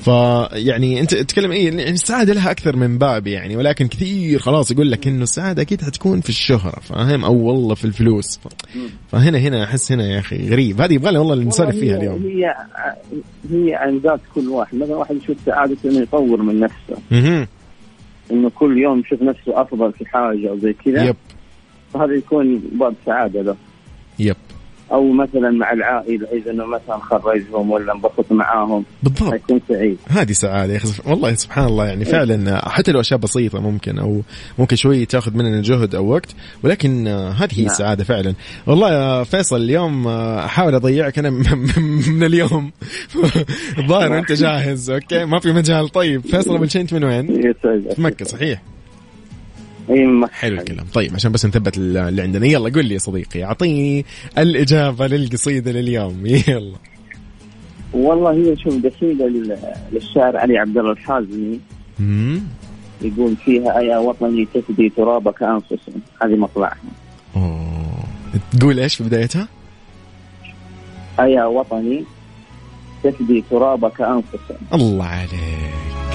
فيعني 0.00 1.00
انت 1.00 1.14
تتكلم 1.14 1.52
إيه 1.52 1.64
يعني 1.64 1.90
السعاده 1.90 2.32
لها 2.32 2.50
أكثر 2.50 2.76
من 2.76 2.98
باب 2.98 3.26
يعني 3.26 3.56
ولكن 3.56 3.88
كثير 3.88 4.38
خلاص 4.38 4.70
يقول 4.70 4.90
لك 4.90 5.06
إنه 5.06 5.22
السعاده 5.22 5.62
أكيد 5.62 5.82
حتكون 5.82 6.20
في 6.20 6.28
الشهرة 6.28 6.80
فاهم؟ 6.80 7.24
أو 7.24 7.34
والله 7.34 7.74
في 7.74 7.84
الفلوس. 7.84 8.40
فهنا 9.08 9.38
هنا 9.38 9.64
أحس 9.64 9.92
هنا 9.92 10.06
يا 10.06 10.18
أخي 10.18 10.48
غريب. 10.50 10.80
هذه 10.80 10.94
يبغى 10.94 11.18
والله 11.18 11.34
نسولف 11.34 11.76
فيها 11.76 11.96
اليوم. 11.96 12.22
هي 12.22 12.54
هي 13.50 13.74
عن 13.74 13.98
ذات 13.98 14.20
كل 14.34 14.48
واحد. 14.48 14.74
مثلا 14.74 14.96
واحد 14.96 15.16
يشوف 15.16 15.36
سعادته 15.46 15.90
إنه 15.90 16.00
يطور 16.00 16.42
من 16.42 16.60
نفسه. 16.60 17.46
إنه 18.30 18.50
كل 18.50 18.78
يوم 18.78 19.00
يشوف 19.00 19.22
نفسه 19.22 19.62
أفضل 19.62 19.92
في 19.92 20.06
حاجة 20.06 20.50
أو 20.50 20.58
زي 20.58 20.72
كذا. 20.72 21.04
يب. 21.04 21.16
فهذا 21.94 22.14
يكون 22.14 22.58
باب 22.72 22.94
سعادة 23.06 23.42
له. 23.42 23.56
يب. 24.18 24.36
أو 24.92 25.12
مثلا 25.12 25.50
مع 25.50 25.72
العائلة 25.72 26.26
إذا 26.32 26.50
إنه 26.50 26.66
مثلا 26.66 26.96
خرجهم 26.98 27.70
ولا 27.70 27.92
انبسط 27.92 28.32
معاهم. 28.32 28.84
بالضبط. 29.02 29.30
حيكون 29.32 29.60
سعيد. 29.68 29.98
هذه 30.08 30.32
سعادة 30.32 30.72
يا 30.72 30.78
أخي 30.78 30.88
والله 31.10 31.34
سبحان 31.34 31.64
الله 31.64 31.86
يعني 31.86 32.04
فعلا 32.04 32.68
حتى 32.68 32.92
لو 32.92 33.00
أشياء 33.00 33.20
بسيطة 33.20 33.60
ممكن 33.60 33.98
أو 33.98 34.22
ممكن 34.58 34.76
شوي 34.76 35.06
تأخذ 35.06 35.34
مننا 35.36 35.62
جهد 35.62 35.94
أو 35.94 36.06
وقت 36.12 36.34
ولكن 36.62 37.08
هذه 37.08 37.48
هي 37.52 37.62
نعم. 37.62 37.66
السعادة 37.70 38.04
فعلا. 38.04 38.34
والله 38.66 38.92
يا 38.92 39.24
فيصل 39.24 39.56
اليوم 39.56 40.08
أحاول 40.08 40.74
أضيعك 40.74 41.18
أنا 41.18 41.30
من- 42.08 42.22
اليوم. 42.22 42.70
الظاهر 43.78 44.18
أنت 44.18 44.32
جاهز 44.32 44.90
أوكي؟ 44.90 45.24
ما 45.24 45.38
في 45.40 45.52
مجال. 45.52 45.88
طيب 45.88 46.20
فيصل 46.20 46.70
شيء 46.70 46.82
انت 46.82 46.94
من 46.94 47.04
وين؟ 47.04 47.52
في 47.52 47.94
مكة 47.98 48.24
صحيح. 48.24 48.62
اي 49.90 50.06
مكة. 50.06 50.32
حلو 50.32 50.58
الكلام. 50.58 50.86
طيب 50.94 51.14
عشان 51.14 51.32
بس 51.32 51.46
نثبت 51.46 51.76
اللي 51.78 52.22
عندنا. 52.22 52.46
يلا 52.46 52.70
قول 52.74 52.84
لي 52.84 52.94
يا 52.94 52.98
صديقي. 52.98 53.44
أعطيني 53.44 54.04
الإجابة 54.38 55.06
للقصيدة 55.06 55.72
لليوم. 55.72 56.26
يلا. 56.48 56.76
والله 57.92 58.32
هي 58.32 58.56
شوف 58.56 58.74
قصيدة 58.86 59.26
لل- 59.26 59.58
للشاعر 59.92 60.36
علي 60.36 60.58
عبد 60.58 60.78
الله 60.78 60.92
الحازمي. 60.92 61.60
يقول 63.02 63.36
فيها 63.44 63.80
يا 63.80 63.98
وطني 63.98 64.48
تفدي 64.54 64.88
ترابك 64.96 65.42
أنفس. 65.42 65.90
هذه 66.22 66.36
مطلعها. 66.36 66.76
أوه. 67.36 68.04
تقول 68.58 68.80
إيش 68.80 68.94
في 68.96 69.04
بدايتها؟ 69.04 69.48
يا 71.20 71.44
وطني 71.44 72.04
تفدي 73.04 73.44
ترابك 73.50 74.00
أنفس. 74.00 74.52
الله 74.74 75.04
عليك. 75.04 76.09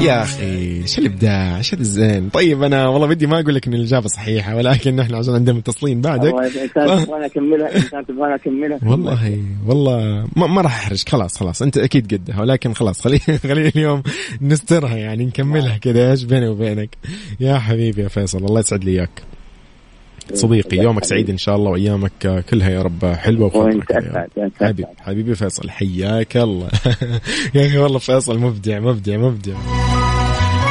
يا 0.00 0.22
أخي 0.22 0.82
إيش 0.82 0.98
الإبداع؟ 0.98 1.56
إيش 1.58 1.74
الزين؟ 1.74 2.28
طيب 2.28 2.62
أنا 2.62 2.88
والله 2.88 3.06
بدي 3.06 3.26
ما 3.26 3.40
أقول 3.40 3.54
لك 3.54 3.66
إن 3.66 3.74
الإجابة 3.74 4.08
صحيحة 4.08 4.56
ولكن 4.56 4.96
نحن 4.96 5.14
عشان 5.14 5.34
عندنا 5.34 5.56
متصلين 5.56 6.00
بعدك. 6.00 6.34
كانت 6.74 7.04
تبغاني 7.04 7.26
أكملها 7.26 7.68
كانت 7.68 8.08
تبغاني 8.08 8.34
أكملها. 8.34 8.78
والله 8.84 9.42
والله 9.66 10.26
ما, 10.36 10.46
ما 10.46 10.60
راح 10.60 10.76
احرجك 10.76 11.08
خلاص 11.08 11.38
خلاص 11.38 11.62
أنت 11.62 11.78
أكيد 11.78 12.14
قدها 12.14 12.40
ولكن 12.40 12.74
خلاص 12.74 13.00
خلي 13.00 13.18
خلينا 13.48 13.68
اليوم 13.68 14.02
نسترها 14.42 14.96
يعني 14.96 15.24
نكملها 15.24 15.76
كذا 15.76 16.10
إيش 16.10 16.24
بيني 16.24 16.48
وبينك؟ 16.48 16.96
يا 17.40 17.58
حبيبي 17.58 18.02
يا 18.02 18.08
فيصل 18.08 18.38
الله 18.38 18.60
يسعد 18.60 18.84
لي 18.84 18.90
إياك. 18.90 19.22
صديقي 20.34 20.76
يومك 20.76 21.04
سعيد 21.04 21.30
إن 21.30 21.38
شاء 21.38 21.56
الله 21.56 21.70
وأيامك 21.70 22.44
كلها 22.50 22.70
يا 22.70 22.82
رب 22.82 23.04
حلوة. 23.04 23.56
وأنت 23.56 23.92
حبيبي 24.60 24.84
حبيبي 25.00 25.34
فيصل 25.34 25.70
حياك 25.70 26.36
الله. 26.36 26.68
يا 27.54 27.66
أخي 27.66 27.78
والله 27.78 27.98
فيصل 27.98 28.38
مبدع 28.38 28.80
مبدع 28.80 29.16
مبدع. 29.16 29.54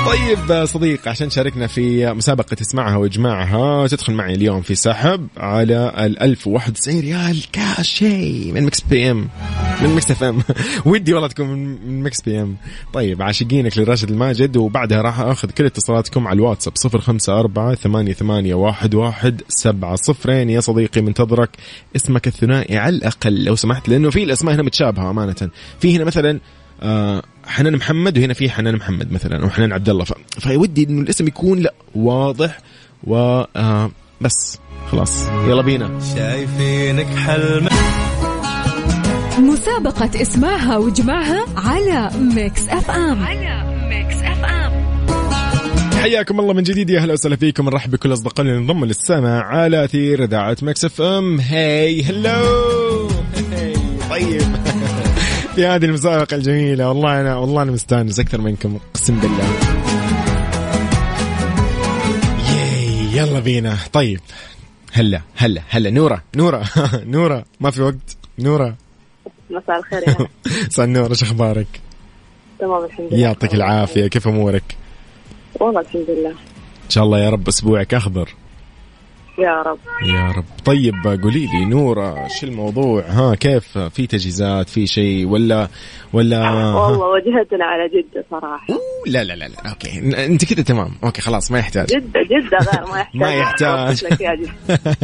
طيب 0.07 0.65
صديق 0.65 1.07
عشان 1.07 1.29
تشاركنا 1.29 1.67
في 1.67 2.13
مسابقة 2.13 2.57
اسمعها 2.61 2.97
واجمعها 2.97 3.87
تدخل 3.87 4.13
معي 4.13 4.33
اليوم 4.33 4.61
في 4.61 4.75
سحب 4.75 5.27
على 5.37 5.93
ال 6.05 6.21
1091 6.21 6.99
ريال 6.99 7.51
كاش 7.51 7.89
شيء 7.89 8.51
من 8.53 8.63
Mix 8.63 8.81
PM 8.81 9.29
من 9.81 9.95
Mix 9.95 10.11
FM. 10.11 10.41
ودي 10.85 11.13
والله 11.13 11.27
تكون 11.27 11.47
من 11.47 12.03
Mix 12.03 12.21
PM. 12.21 12.55
طيب 12.93 13.21
عاشقينك 13.21 13.77
لراشد 13.77 14.09
الماجد 14.09 14.57
وبعدها 14.57 15.01
راح 15.01 15.19
أخذ 15.19 15.51
كل 15.51 15.65
اتصالاتكم 15.65 16.27
على 16.27 16.35
الواتساب 16.35 16.73
054 16.85 17.75
88 17.75 18.53
واحد 18.53 19.41
سبعة 19.47 19.95
صفرين. 19.95 20.49
يا 20.49 20.59
صديقي 20.59 21.01
منتظرك 21.01 21.49
اسمك 21.95 22.27
الثنائي 22.27 22.77
على 22.77 22.95
الأقل 22.95 23.43
لو 23.43 23.55
سمحت 23.55 23.89
لأنه 23.89 24.09
في 24.09 24.23
الأسماء 24.23 24.55
هنا 24.55 24.63
متشابهة 24.63 25.09
أمانة. 25.09 25.49
في 25.79 25.95
هنا 25.95 26.03
مثلا 26.03 26.39
آه 26.81 27.23
حنان 27.45 27.75
محمد 27.75 28.17
وهنا 28.17 28.33
في 28.33 28.49
حنان 28.49 28.75
محمد 28.75 29.11
مثلا 29.11 29.43
أو 29.43 29.49
حنان 29.49 29.73
عبد 29.73 29.89
الله. 29.89 30.05
فودي 30.39 30.83
إنه 30.83 31.01
الاسم 31.01 31.27
يكون 31.27 31.59
لا 31.59 31.73
واضح 31.95 32.57
و 33.03 33.15
آه 33.55 33.91
بس. 34.21 34.59
خلاص. 34.91 35.27
يلا 35.47 35.61
بينا. 35.61 35.99
شايفينك 36.15 37.05
حلم. 37.05 37.67
مسابقة 39.39 40.21
اسمعها 40.21 40.77
واجمعها 40.77 41.45
على 41.57 42.09
Mix 42.35 42.69
FM. 42.69 43.23
على 43.23 43.87
Mix 43.89 44.15
FM. 44.15 44.87
حياكم 46.01 46.39
الله 46.39 46.53
من 46.53 46.63
جديد. 46.63 46.89
يا 46.89 46.99
أهلا 46.99 47.13
وسهلا 47.13 47.35
فيكم. 47.35 47.65
نرحب 47.65 47.91
بكل 47.91 48.13
أصدقائنا 48.13 48.51
اللي 48.51 48.61
انضموا 48.61 48.85
للسمع 48.87 49.41
على 49.43 49.83
أثير 49.83 50.23
إذاعة 50.23 50.57
Mix 50.61 50.85
FM. 50.85 51.39
hi 51.39 52.03
hello. 52.03 53.07
طيب. 54.11 54.66
في 55.57 55.65
هذه 55.65 55.85
المسابقة 55.85 56.35
الجميلة. 56.35 56.89
والله 56.89 57.21
أنا 57.21 57.35
والله 57.35 57.61
أنا 57.61 57.71
مستانس 57.71 58.19
أكثر 58.19 58.41
منكم 58.41 58.79
اقسم 58.89 59.19
بالله. 59.19 59.43
ياي 62.55 63.17
يلا 63.17 63.39
بينا. 63.39 63.77
طيب. 63.93 64.19
هلا 64.93 65.21
هلا 65.35 65.61
هلا. 65.69 65.89
نورة 65.89 66.23
نورة 66.35 66.63
نورة 67.15 67.45
ما 67.59 67.71
في 67.71 67.81
وقت. 67.81 68.17
نورة. 68.39 68.75
مساء 69.49 69.77
الخير 69.79 70.03
يا. 70.09 70.27
مساء 70.67 70.85
النور 70.85 71.09
إيش 71.11 71.23
أخبارك؟ 71.23 71.67
تمام 72.59 72.85
الحمد 72.85 73.07
لله. 73.13 73.19
يعطيك 73.19 73.53
العافية. 73.53 74.07
كيف 74.07 74.27
أمورك؟ 74.27 74.77
والله 75.59 75.81
الحمد 75.81 76.05
لله. 76.09 76.29
إن 76.85 76.89
شاء 76.89 77.03
الله 77.03 77.19
يا 77.19 77.29
رب 77.29 77.47
أسبوعك 77.47 77.93
أخضر. 77.93 78.29
يا 79.39 79.61
رب. 79.61 79.77
يا 80.05 80.31
رب. 80.37 80.43
طيب 80.65 80.93
قولي 81.23 81.45
لي 81.45 81.65
نورة 81.65 82.27
شو 82.27 82.47
الموضوع؟ 82.47 83.03
ها 83.07 83.35
كيف 83.35 83.77
في 83.77 84.07
تجهيزات 84.07 84.69
في 84.69 84.87
شيء 84.87 85.27
ولا 85.27 85.67
ولا 86.13 86.39
والله 86.39 87.03
ها؟ 87.03 87.07
وجهتنا 87.07 87.65
على 87.65 87.89
جدة 87.89 88.25
صراحة. 88.31 88.65
أوه، 88.69 88.79
لا 89.07 89.23
لا 89.23 89.33
لا 89.35 89.45
لا 89.47 89.69
okay. 89.69 90.25
أنت 90.25 90.53
كذا 90.53 90.63
تمام. 90.63 90.91
okay 91.03 91.21
خلاص 91.21 91.51
ما 91.51 91.59
يحتاج. 91.59 91.87
جدة 91.87 92.21
جدة 92.23 92.57
غير 92.57 92.91
ما 92.91 92.99
يحتاج. 92.99 93.19
ما 93.21 93.33
يحتاج. 93.33 94.39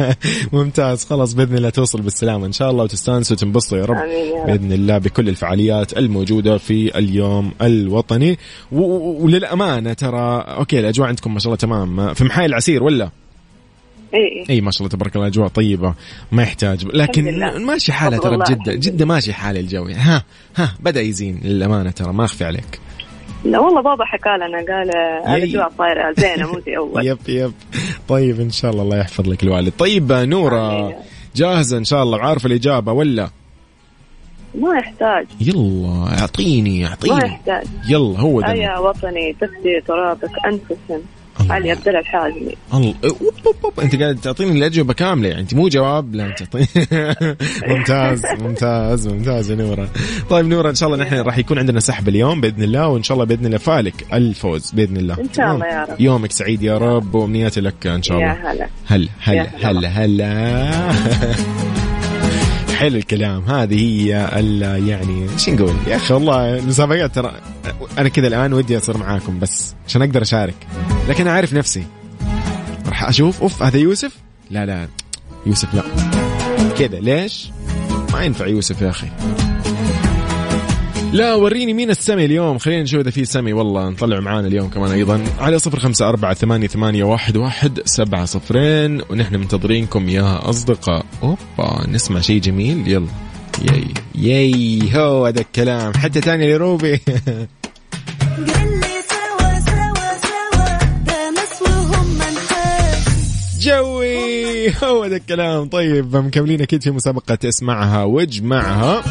ممتاز. 0.52 1.04
خلاص 1.04 1.34
بإذن 1.34 1.56
الله 1.56 1.70
توصل 1.70 2.00
بالسلامة. 2.02 2.46
إن 2.46 2.52
شاء 2.52 2.70
الله 2.70 2.84
وتستانسوا 2.84 3.36
وتنبسطوا 3.36 3.78
يا 3.78 3.84
رب. 3.84 3.96
بإذن 4.46 4.72
الله 4.72 4.98
بكل 4.98 5.28
الفعاليات 5.28 5.98
الموجودة 5.98 6.58
في 6.58 6.98
اليوم 6.98 7.52
الوطني. 7.62 8.38
و- 8.72 8.80
و- 8.80 9.24
وللأمانة 9.24 9.92
ترى 9.92 10.44
okay 10.58 10.80
الأجواء 10.80 11.08
عندكم 11.08 11.32
ما 11.34 11.38
شاء 11.38 11.46
الله 11.46 11.56
تمام. 11.56 12.14
في 12.14 12.24
محايل 12.24 12.50
العسير 12.50 12.82
ولا؟ 12.84 13.10
اي 14.14 14.44
اي 14.50 14.60
ما 14.60 14.70
شاء 14.70 14.80
الله 14.80 14.90
تبارك 14.90 15.16
الله 15.16 15.26
أجواء 15.26 15.48
طيبة 15.48 15.94
ما 16.32 16.42
يحتاج. 16.42 16.84
لكن. 16.86 17.38
ماشي 17.66 17.92
حالها 17.92 18.18
ترى 18.18 18.36
بجدة 18.36 18.74
جدة 18.74 19.06
ماشي 19.06 19.32
حال 19.32 19.56
الجو 19.56 19.84
ها 19.84 20.22
ها 20.56 20.74
بدأ 20.80 21.00
يزين 21.00 21.40
للأمانة 21.44 21.90
ترى 21.90 22.12
ما 22.12 22.24
أخفي 22.24 22.44
عليك. 22.44 22.80
لا 23.44 23.58
والله 23.58 23.82
بابا 23.82 24.04
حكى 24.04 24.28
لنا 24.36 24.58
قال 24.76 24.90
يي. 25.28 25.44
الأجواء 25.44 25.72
صايرة 25.78 26.12
زينة 26.18 26.52
مو 26.52 26.60
زي 26.60 26.76
أول. 26.78 27.06
يب 27.06 27.18
يب. 27.28 27.52
طيب 28.08 28.40
إن 28.40 28.50
شاء 28.50 28.70
الله 28.70 28.82
الله 28.82 28.96
يحفظ 28.96 29.28
لك 29.28 29.42
الوالد. 29.42 29.72
طيب 29.78 30.12
نورة. 30.12 30.94
جاهزة 31.36 31.78
إن 31.78 31.84
شاء 31.84 32.02
الله 32.02 32.18
وعارفه 32.18 32.46
الإجابة 32.46 32.92
ولا؟ 32.92 33.30
ما 34.54 34.78
يحتاج. 34.78 35.26
يلا 35.40 36.18
أعطيني 36.20 36.82
ما 36.82 36.88
اعطيني 36.88 37.24
يحتاج. 37.26 37.66
يلا 37.88 38.20
هو 38.20 38.40
ده 38.40 38.52
يا 38.52 38.78
وطني 38.78 39.32
تفدي 39.40 39.80
ترابك 39.86 40.30
انفسا. 40.46 41.02
علي 41.50 41.70
عبد 41.70 41.88
الله 41.88 42.00
الحازمي. 42.00 42.56
الله. 42.74 42.94
أنت 43.82 43.96
قاعد 44.02 44.16
تعطيني 44.16 44.58
الأجوبة 44.58 44.92
كاملة 44.94 45.28
يعني. 45.28 45.40
أنت 45.40 45.54
مو 45.54 45.68
جواب 45.68 46.14
لا 46.14 46.26
أنت 46.26 46.42
تعطيني. 46.42 46.66
ممتاز 47.68 48.22
ممتاز 48.40 49.08
ممتاز 49.08 49.50
يا 49.50 49.56
نورة. 49.56 49.88
طيب 50.30 50.46
نورة 50.46 50.70
إن 50.70 50.74
شاء 50.74 50.88
الله 50.92 51.04
نحن 51.04 51.14
راح 51.16 51.38
يكون 51.38 51.58
عندنا 51.58 51.80
سحب 51.80 52.08
اليوم 52.08 52.40
بإذن 52.40 52.62
الله 52.62 52.88
وإن 52.88 53.02
شاء 53.02 53.14
الله 53.14 53.26
بإذن 53.26 53.46
الله 53.46 53.58
فالك 53.58 53.94
الفوز 54.12 54.70
بإذن 54.70 54.96
الله. 54.96 55.14
إن 55.20 55.28
شاء 55.36 55.54
الله 55.54 55.66
يا 55.66 55.84
رب. 55.84 56.00
يومك 56.00 56.32
سعيد 56.32 56.62
يا 56.62 56.78
رب 56.78 57.14
وأمنياتي 57.14 57.60
لك 57.60 57.86
إن 57.86 58.02
شاء 58.02 58.16
الله. 58.18 58.28
يا 58.28 58.52
هلا. 58.52 58.68
هلا 58.86 59.08
هلا 59.22 59.48
هلا. 59.70 59.88
هلا 59.88 60.92
حلو 62.78 62.96
الكلام. 62.96 63.42
هذه 63.44 63.80
هي 63.80 64.28
ال- 64.40 64.88
يعني 64.88 65.26
إيش 65.32 65.48
نقول؟ 65.48 65.74
يا 65.86 65.96
أخي 65.96 66.14
والله 66.14 66.58
المسابقات 66.58 67.14
ترى 67.14 67.32
أنا 67.98 68.08
كذا 68.08 68.26
الآن 68.26 68.52
ودي 68.52 68.76
أصير 68.76 68.96
معاكم 68.96 69.38
بس 69.38 69.74
عشان 69.88 70.02
أقدر 70.02 70.22
أشارك. 70.22 70.54
لكن 71.08 71.26
أعرف 71.26 71.52
نفسي. 71.52 71.84
راح 72.86 73.04
أشوف 73.04 73.42
أوف 73.42 73.62
هذا 73.62 73.78
يوسف؟ 73.78 74.12
لا 74.50 74.66
لا 74.66 74.88
يوسف 75.46 75.74
لا. 75.74 75.82
كذا 76.78 77.00
ليش؟ 77.00 77.50
ما 78.12 78.22
ينفع 78.22 78.46
يوسف 78.46 78.82
يا 78.82 78.90
أخي. 78.90 79.06
لا 81.12 81.34
وريني 81.34 81.72
مين 81.74 81.90
السمي 81.90 82.24
اليوم. 82.24 82.58
خلينا 82.58 82.82
نشوف 82.82 83.00
إذا 83.00 83.10
في 83.10 83.24
سمي. 83.24 83.52
والله 83.52 83.88
نطلع 83.88 84.20
معانا 84.20 84.46
اليوم 84.46 84.70
كمان 84.70 84.90
أيضا. 84.90 85.24
على 85.38 85.58
صفر 85.58 85.78
خمسة 85.78 86.08
أربعة 86.08 86.34
ثمانية, 86.34 86.66
ثمانية 86.66 87.04
واحد, 87.04 87.36
واحد 87.36 87.80
سبعة 87.84 88.24
صفرين. 88.24 89.02
ونحن 89.10 89.36
منتظرينكم 89.36 90.08
يا 90.08 90.50
أصدقاء. 90.50 91.04
أوبا 91.22 91.86
نسمع 91.88 92.20
شيء 92.20 92.40
جميل. 92.40 92.88
يلا. 92.88 93.08
ياي. 93.62 93.84
ياي 94.14 94.80
هو 94.96 95.26
هذا 95.26 95.40
الكلام. 95.40 95.92
حتى 95.94 96.20
تاني 96.20 96.54
لروبي. 96.54 97.00
جوي. 103.64 104.68
هو 104.84 105.04
ذا 105.04 105.16
الكلام. 105.16 105.68
طيب 105.68 106.16
مكملين 106.16 106.60
أكيد 106.62 106.82
في 106.82 106.90
مسابقة. 106.90 107.38
اسمعها 107.44 108.04
واجمعها. 108.04 109.02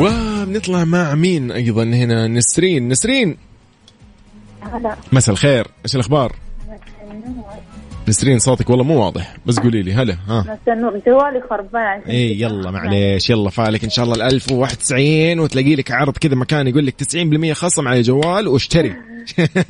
وبنطلع 0.00 0.84
مع 0.84 1.14
مين 1.14 1.52
أيضا 1.52 1.82
هنا؟ 1.82 2.26
نسرين. 2.26 2.88
نسرين! 2.88 3.36
هلا. 4.72 4.96
مساء 5.12 5.32
الخير. 5.32 5.66
إيش 5.84 5.94
الأخبار؟ 5.94 6.36
نسرين 8.08 8.38
صوتك 8.38 8.70
والله 8.70 8.84
مو 8.84 9.04
واضح 9.04 9.36
بس 9.46 9.58
قولي 9.60 9.82
لي 9.82 9.92
هلا 9.94 10.16
ها. 10.28 10.40
مساء 10.40 10.74
النور 10.74 11.00
جوالي 11.06 11.42
خربان. 11.50 12.00
إي 12.08 12.40
يلا 12.40 12.70
معليش 12.70 13.30
يلا 13.30 13.50
فالك 13.50 13.84
إن 13.84 13.90
شاء 13.90 14.04
الله 14.04 14.16
ال 14.16 14.22
1091 14.22 15.38
وتلاقي 15.38 15.76
لك 15.76 15.90
عرض 15.92 16.16
كذا 16.16 16.34
مكان 16.34 16.68
يقول 16.68 16.86
لك 16.86 16.94
90% 17.50 17.52
خصم 17.52 17.88
على 17.88 17.98
الجوال 17.98 18.48
واشتري. 18.48 18.96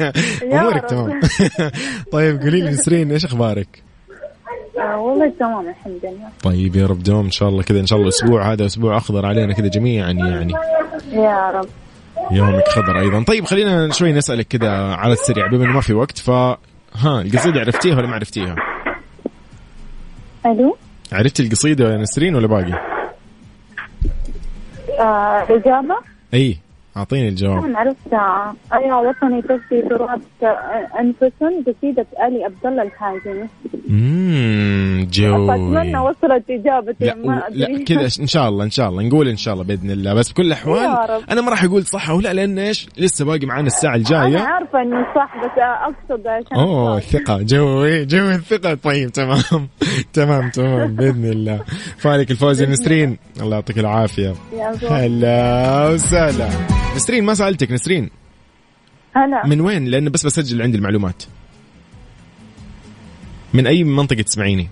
أمورك. 0.53 0.85
تمام. 0.90 1.21
طيب 2.12 2.40
قولي 2.42 2.61
لي 2.61 2.71
نسرين 2.71 3.12
إيش 3.12 3.25
أخبارك؟ 3.25 3.83
آه 4.79 5.01
والله 5.01 5.33
تمام 5.40 5.68
الحمد 5.68 6.01
لله. 6.05 6.29
طيب 6.42 6.77
يا 6.77 6.87
رب 6.87 7.03
دوم 7.03 7.25
إن 7.25 7.31
شاء 7.31 7.49
الله 7.49 7.62
كذا 7.62 7.81
إن 7.81 7.87
شاء 7.87 7.99
الله 7.99 8.09
الأسبوع 8.09 8.53
هذا 8.53 8.66
أسبوع 8.66 8.97
أخضر 8.97 9.27
علينا 9.27 9.53
كذا 9.53 9.68
جميعا 9.68 10.11
يعني. 10.11 10.53
يا 11.12 11.51
رب. 11.51 11.68
يومك 12.31 12.68
خضر 12.68 12.99
أيضا. 13.01 13.23
طيب 13.25 13.45
خلينا 13.45 13.92
شوي 13.92 14.12
نسألك 14.12 14.47
كذا 14.49 14.71
على 14.71 15.12
السريع 15.12 15.47
بما 15.47 15.64
إنه 15.64 15.73
ما 15.73 15.81
في 15.81 15.92
وقت 15.95 16.18
ف 16.18 16.31
ها 16.94 17.20
القصيدة 17.20 17.61
عرفتيها 17.61 17.96
ولا 17.96 18.07
ما 18.07 18.14
عرفتيها؟ 18.14 18.57
ألو 20.46 20.76
عرفتي 21.12 21.42
القصيدة 21.42 21.92
يا 21.92 21.96
نسرين 21.96 22.35
ولا 22.35 22.46
باقي؟ 22.46 22.72
آه 25.00 25.42
الإجابة 25.42 25.94
إي 26.35 26.59
أعطيني 26.96 27.28
الجواب. 27.28 27.64
أنا 27.64 27.78
عرفتها 27.78 28.55
يا 28.87 28.94
وطني 28.94 29.42
تفدي 29.42 29.83
ترابك 29.88 30.22
انفسا 31.00 31.48
قصيدة 31.66 32.07
علي 32.18 32.44
عبد 32.44 32.66
الله 32.66 32.83
الحازمي 32.83 33.48
اممم 33.90 35.07
جو 35.12 35.50
أتمنى 35.52 35.98
وصلت 35.98 36.44
إجابتي 36.50 37.05
لا 37.05 37.14
ما 37.14 37.37
و- 37.37 37.52
لا 37.55 37.85
كذا 37.85 38.09
إن 38.20 38.26
شاء 38.26 38.48
الله 38.48 38.64
إن 38.64 38.70
شاء 38.70 38.88
الله. 38.88 39.02
نقول 39.02 39.28
إن 39.28 39.37
شاء 39.37 39.55
الله 39.55 39.64
بإذن 39.64 39.90
الله. 39.90 40.14
بس 40.14 40.33
بكل 40.33 40.42
الاحوال. 40.46 41.22
أنا 41.31 41.40
ما 41.40 41.50
راح 41.50 41.64
أقول 41.64 41.85
صح 41.85 42.11
أو 42.11 42.20
لا 42.20 42.33
لأن 42.33 42.59
إيش؟ 42.59 42.88
لسه 42.98 43.24
باقي 43.24 43.46
معانا 43.46 43.66
الساعة 43.66 43.90
أنا 43.94 43.98
الجايه 43.98 44.38
عارفة 44.38 44.83
إنه 44.83 45.07
صح 45.14 45.37
بس 45.44 45.50
أقصد 45.59 46.26
عشان 46.26 46.57
أوه 46.57 46.96
الصوت. 46.98 47.14
الثقة 47.14 47.42
جو 47.42 47.85
إيه، 47.85 48.05
جو 48.05 48.28
الثقة. 48.31 48.74
طيب 48.74 49.09
تمام. 49.11 49.40
تمام 50.12 50.50
تمام 50.50 50.94
بإذن 50.96 51.24
الله. 51.24 51.61
فالك 51.98 52.31
الفوز 52.31 52.62
يا 52.62 52.66
نسرين. 52.68 53.18
الله. 53.40 53.57
يعطيك 53.57 53.78
زول. 54.83 54.92
هلا 54.92 55.88
وسهلا. 55.88 56.82
نسرين 56.96 57.24
ما 57.24 57.35
سألتك 57.35 57.72
نسرين. 57.72 58.11
هلا. 59.16 59.46
من 59.46 59.61
وين؟ 59.61 59.85
لأن 59.85 60.09
بس 60.09 60.26
بسجل 60.26 60.62
عندي 60.62 60.78
المعلومات. 60.78 61.22
من 63.55 63.66
أي 63.66 63.85
منطقة 63.85 64.22
تسمعيني؟ 64.22 64.68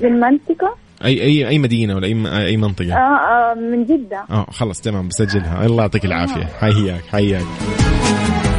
من 0.00 0.20
منطقة؟ 0.20 0.76
أي 1.04 1.22
أي 1.22 1.48
أي 1.48 1.58
مدينة 1.58 1.94
ولا 1.94 2.06
أي 2.06 2.46
أي 2.46 2.56
منطقة؟ 2.56 2.94
آه 2.94 2.96
آه 2.96 3.54
من 3.54 3.84
جدة. 3.84 4.24
آه 4.30 4.46
خلاص 4.50 4.80
تمام 4.80 5.08
بسجلها. 5.08 5.66
الله 5.66 5.82
يعطيك 5.82 6.04
العافية. 6.04 6.44
حياك 6.44 7.04
حياك. 7.12 7.44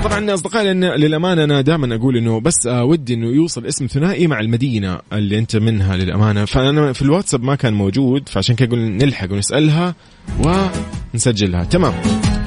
طبعا 0.04 0.34
أصدقائي 0.34 0.66
لأن 0.66 0.84
للأمانة 0.86 1.44
أنا 1.44 1.62
دائما 1.62 1.96
أقول 1.96 2.18
إنه 2.18 2.40
بس 2.40 2.68
آه 2.68 2.84
ودي 2.84 3.14
إنه 3.14 3.28
يوصل 3.28 3.66
اسم 3.66 3.88
ثنائي 3.88 4.28
مع 4.28 4.40
المدينة 4.40 5.00
اللي 5.14 5.38
أنت 5.38 5.56
منها 5.56 5.96
للأمانة. 5.96 6.46
فأنا 6.46 6.94
في 6.94 7.02
الواتساب 7.02 7.44
ما 7.44 7.56
كان 7.56 7.74
موجود 7.74 8.30
فعشان 8.30 8.56
كذا 8.56 8.68
أقول 8.68 8.80
نلحق 8.80 9.32
ونسألها 9.32 9.96
ونسجلها. 11.14 11.64
تمام. 11.64 11.94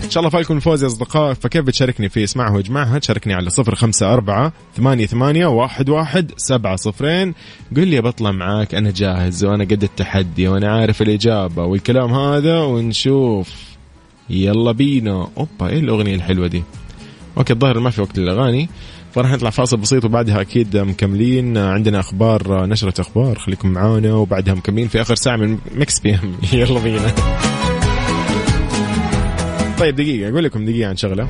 إن 0.04 0.10
شاء 0.10 0.20
الله 0.20 0.30
فالكم 0.30 0.56
الفوز 0.56 0.82
يا 0.82 0.86
أصدقاء 0.86 1.34
فكيف 1.34 1.64
بتشاركني 1.64 2.08
في 2.08 2.24
اسمعها 2.24 2.50
واجمعها 2.56 2.98
تشاركني 2.98 3.34
على 3.34 3.50
صفر 3.50 3.74
خمسة 3.74 4.12
أربعة 4.12 4.52
ثمانية 4.76 5.06
ثمانية 5.06 5.46
واحد 5.46 5.88
واحد 5.88 6.32
سبعة 6.36 6.76
صفرين. 6.76 7.34
قل 7.76 7.88
لي 7.88 8.00
بطلع 8.00 8.30
معاك 8.32 8.74
أنا 8.74 8.90
جاهز 8.90 9.44
وأنا 9.44 9.64
قد 9.64 9.82
التحدي 9.82 10.48
وأنا 10.48 10.72
عارف 10.72 11.02
الإجابة 11.02 11.64
والكلام 11.64 12.14
هذا 12.14 12.60
ونشوف. 12.60 13.54
يلا 14.30 14.72
بينا. 14.72 15.28
أوبا 15.36 15.68
إيه 15.68 15.78
الأغنية 15.80 16.14
الحلوة 16.14 16.46
دي؟ 16.46 16.62
okay 17.38 17.52
الظاهر 17.52 17.80
ما 17.80 17.90
في 17.90 18.00
وقت 18.00 18.18
للأغاني 18.18 18.68
فراح 19.14 19.30
نطلع 19.30 19.50
فاصل 19.50 19.76
بسيط 19.76 20.04
وبعدها 20.04 20.40
أكيد 20.40 20.76
مكملين. 20.76 21.58
عندنا 21.58 22.00
أخبار 22.00 22.66
نشرة 22.66 23.00
أخبار 23.00 23.38
خليكم 23.38 23.68
معانا 23.68 24.14
وبعدها 24.14 24.54
مكملين 24.54 24.88
في 24.88 25.00
آخر 25.00 25.14
ساعة 25.14 25.36
من 25.36 25.58
Mix 25.74 26.00
PM. 26.00 26.34
يلا 26.52 26.80
بينا. 26.80 27.14
طيب 29.78 29.96
دقيقة 29.96 30.30
أقول 30.30 30.44
لكم 30.44 30.64
دقيقة 30.64 30.88
عن 30.88 30.96
شغلة. 30.96 31.28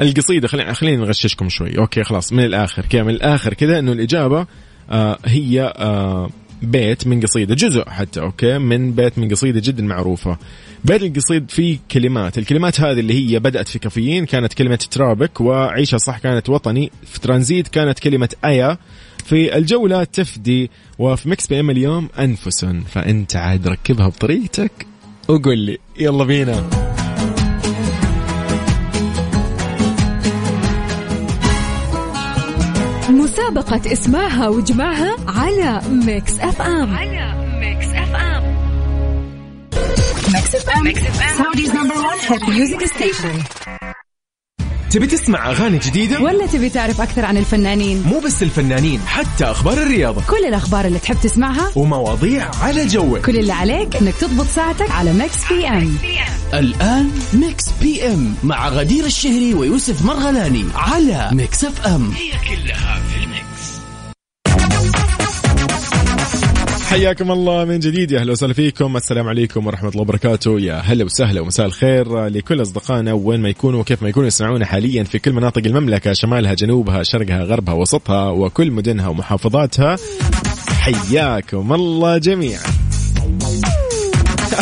القصيدة 0.00 0.48
خلينا 0.48 0.72
خلينا 0.72 1.04
نغششكم 1.04 1.48
شوي. 1.48 1.78
okay 1.78 2.04
خلاص 2.04 2.32
من 2.32 2.44
الآخر 2.44 2.86
كذا 2.86 3.02
من 3.02 3.10
الآخر 3.10 3.54
كذا 3.54 3.78
إنه 3.78 3.92
الإجابة 3.92 4.46
آه 4.90 5.18
هي 5.24 5.72
آه 5.76 6.30
بيت 6.62 7.06
من 7.06 7.20
قصيدة 7.20 7.54
جزء 7.54 7.88
حتى 7.88 8.20
okay 8.20 8.58
من 8.58 8.92
بيت 8.92 9.18
من 9.18 9.28
قصيدة 9.28 9.60
جدا 9.64 9.82
معروفة. 9.82 10.38
بيت 10.84 11.02
القصيد 11.02 11.50
فيه 11.50 11.78
كلمات. 11.90 12.38
الكلمات 12.38 12.80
هذه 12.80 13.00
اللي 13.00 13.14
هي 13.14 13.38
بدأت 13.38 13.68
في 13.68 13.78
كافيين 13.78 14.26
كانت 14.26 14.52
كلمة 14.52 14.78
ترابك 14.90 15.40
وعيشها 15.40 15.98
صح 15.98 16.18
كانت 16.18 16.48
وطني. 16.48 16.90
في 17.06 17.20
ترانزيت 17.20 17.68
كانت 17.68 17.98
كلمة 17.98 18.28
أيا. 18.44 18.78
في 19.24 19.56
الجولة 19.56 20.04
تفدي 20.04 20.70
وفي 20.98 21.28
Mix 21.28 21.46
PM 21.46 21.70
اليوم 21.70 22.08
انفس 22.18 22.64
فأنت 22.64 23.36
عاد 23.36 23.68
ركبها 23.68 24.08
بطريقتك 24.08 24.86
وقول 25.28 25.58
لي 25.58 25.78
يلا 25.98 26.24
بينا. 26.24 26.81
مسابقة 33.42 33.92
اسمعها 33.92 34.48
واجمعها 34.48 35.16
على 35.28 35.80
Mix 35.88 36.38
FM. 36.38 36.96
على 36.96 37.34
Mix 37.60 37.86
FM. 37.86 38.42
Mix 40.32 40.54
FM. 40.54 41.38
Saudi's 41.38 41.70
number 41.70 41.94
1 41.96 42.32
hit 42.32 42.48
music 42.48 42.84
station. 42.84 43.42
تبي 44.90 45.06
تسمع 45.06 45.50
أغاني 45.50 45.78
جديدة؟ 45.78 46.20
ولا 46.20 46.46
تبي 46.46 46.68
تعرف 46.68 47.00
أكثر 47.00 47.24
عن 47.24 47.36
الفنانين؟ 47.36 48.02
مو 48.06 48.20
بس 48.20 48.42
الفنانين 48.42 49.00
حتى 49.06 49.44
أخبار 49.44 49.72
الرياضة. 49.82 50.22
كل 50.30 50.44
الأخبار 50.44 50.84
اللي 50.84 50.98
تحب 50.98 51.16
تسمعها 51.22 51.70
ومواضيع 51.76 52.50
على 52.62 52.86
جوك. 52.86 53.18
كل 53.26 53.38
اللي 53.38 53.52
عليك 53.52 53.96
إنك 53.96 54.14
تضبط 54.14 54.46
ساعتك 54.46 54.90
على 54.90 55.12
Mix 55.12 55.52
PM. 55.52 55.96
الآن 56.54 57.10
Mix 57.32 57.64
PM 57.82 58.34
مع 58.44 58.68
غدير 58.68 59.04
الشهري 59.04 59.54
ويوسف 59.54 60.04
مرغلاني 60.04 60.64
على 60.74 61.30
Mix 61.32 61.64
FM. 61.64 62.14
حياكم 66.92 67.30
الله 67.30 67.64
من 67.64 67.78
جديد. 67.78 68.10
يا 68.10 68.18
أهلا 68.20 68.32
وسهلا 68.32 68.52
فيكم. 68.54 68.96
السلام 68.96 69.28
عليكم 69.28 69.66
ورحمة 69.66 69.88
الله 69.88 70.00
وبركاته. 70.00 70.60
يا 70.60 70.74
هلا 70.74 71.04
وسهلا 71.04 71.40
ومساء 71.40 71.66
الخير 71.66 72.26
لكل 72.26 72.62
أصدقائنا 72.62 73.12
وين 73.12 73.40
ما 73.40 73.48
يكونوا 73.48 73.80
وكيف 73.80 74.02
ما 74.02 74.08
يكونوا 74.08 74.26
يسمعونا 74.26 74.66
حاليا 74.66 75.04
في 75.04 75.18
كل 75.18 75.32
مناطق 75.32 75.62
المملكة 75.66 76.12
شمالها 76.12 76.54
جنوبها 76.54 77.02
شرقها 77.02 77.44
غربها 77.44 77.74
وسطها 77.74 78.30
وكل 78.30 78.70
مدنها 78.70 79.08
ومحافظاتها. 79.08 79.96
حياكم 80.68 81.72
الله 81.72 82.18
جميعا. 82.18 82.81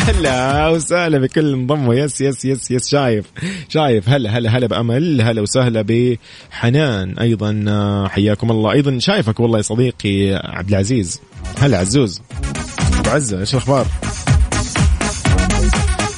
هلا 0.07 0.69
وسهلا 0.69 1.19
بكل 1.19 1.53
انضموا 1.53 1.95
yes 1.95 2.21
yes 2.21 2.45
yes 2.45 2.71
yes 2.71 2.88
شايف. 2.89 3.25
شايف. 3.69 4.09
هلا 4.09 4.31
هلا 4.39 4.51
هلا 4.51 4.67
بأمل. 4.67 5.21
هلا 5.21 5.43
وسهلا 5.43 5.83
بحنان 5.83 7.19
أيضا. 7.19 8.09
حياكم 8.09 8.51
الله. 8.51 8.73
أيضا 8.73 8.99
شايفك 8.99 9.41
والله 9.41 9.59
يا 9.59 9.63
صديقي 9.63 10.35
عبد 10.45 10.69
العزيز. 10.69 11.21
هلا 11.59 11.79
عزوز. 11.79 12.23
عزوز 13.07 13.40
إيش 13.41 13.55
الأخبار؟ 13.55 13.87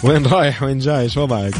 وين 0.02 0.26
رايح؟ 0.26 0.62
وين 0.62 0.78
جاي؟ 0.78 1.00
إيش 1.00 1.16
وضعك؟ 1.16 1.54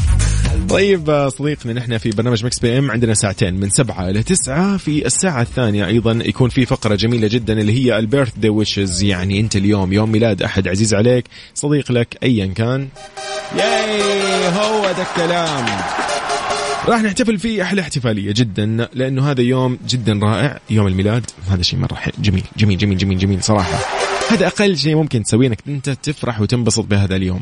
طيب 0.69 1.09
آه، 1.09 1.29
صديقنا 1.29 1.73
نحن 1.73 1.97
في 1.97 2.09
برنامج 2.09 2.45
Mix 2.45 2.59
PM 2.59 2.91
عندنا 2.91 3.13
ساعتين 3.13 3.53
من 3.53 3.69
سبعة 3.69 4.09
إلى 4.09 4.23
تسعة. 4.23 4.77
في 4.77 5.05
الساعة 5.05 5.41
الثانية 5.41 5.87
أيضا 5.87 6.11
يكون 6.11 6.49
في 6.49 6.65
فقرة 6.65 6.95
جميلة 6.95 7.27
جدا 7.27 7.59
اللي 7.59 7.73
هي 7.73 7.99
ال 7.99 8.31
birthday 8.37 8.49
wishes 8.49 9.03
يعني 9.03 9.39
أنت 9.39 9.55
اليوم 9.55 9.93
يوم 9.93 10.11
ميلاد 10.11 10.43
أحد. 10.43 10.67
عزيز 10.67 10.93
عليك 10.93 11.25
صديق 11.55 11.91
لك 11.91 12.17
أيا 12.23 12.45
كان. 12.45 12.87
ياي 13.57 14.01
هو 14.47 14.81
ده 14.81 15.03
الكلام. 15.11 15.65
راح 16.87 17.01
نحتفل 17.01 17.39
فيه 17.39 17.63
أحلى 17.63 17.81
احتفالية 17.81 18.31
جدا 18.31 18.87
لأنه 18.93 19.31
هذا 19.31 19.41
يوم 19.41 19.77
جدا 19.87 20.19
رائع 20.23 20.59
يوم 20.69 20.87
الميلاد. 20.87 21.25
هذا 21.49 21.61
شيء 21.61 21.79
مرة 21.79 21.97
جميل 22.19 22.43
جميل 22.57 22.77
جميل 22.77 22.97
جميل 22.97 23.17
جميل 23.17 23.43
صراحة. 23.43 23.79
هذا 24.29 24.47
أقل 24.47 24.77
شيء 24.77 24.95
ممكن 24.95 25.23
تسويه 25.23 25.47
إنك 25.47 25.59
أنت 25.67 25.89
تفرح 25.89 26.41
وتنبسط 26.41 26.85
بهذا 26.85 27.15
اليوم. 27.15 27.41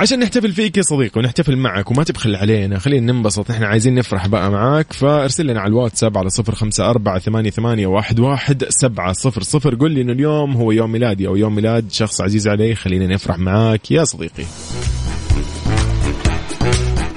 عشان 0.00 0.18
نحتفل 0.18 0.52
فيك 0.52 0.76
يا 0.76 0.82
صديقي 0.82 1.20
ونحتفل 1.20 1.56
معك 1.56 1.90
وما 1.90 2.04
تبخل 2.04 2.36
علينا. 2.36 2.78
خلينا 2.78 3.12
ننبسط 3.12 3.50
إحنا 3.50 3.66
عايزين 3.66 3.94
نفرح 3.94 4.26
بقى 4.26 4.50
معاك. 4.50 4.92
فارسل 4.92 5.46
لنا 5.46 5.60
على 5.60 5.68
الواتساب 5.68 6.18
على 6.18 6.30
صفر 6.30 6.54
خمسة 6.54 6.90
أربعة 6.90 7.18
ثمانية, 7.18 7.50
ثمانية 7.50 7.86
واحد, 7.86 8.20
واحد 8.20 8.64
سبعة 8.68 9.12
صفر 9.12 9.42
صفر. 9.42 9.74
قل 9.74 9.90
لي 9.90 10.00
إنه 10.00 10.12
اليوم 10.12 10.56
هو 10.56 10.72
يوم 10.72 10.92
ميلادي 10.92 11.26
أو 11.26 11.36
يوم 11.36 11.54
ميلاد 11.54 11.92
شخص 11.92 12.20
عزيز 12.20 12.48
علي 12.48 12.74
خلينا 12.74 13.06
نفرح 13.06 13.38
معاك 13.38 13.90
يا 13.90 14.04
صديقي. 14.04 14.44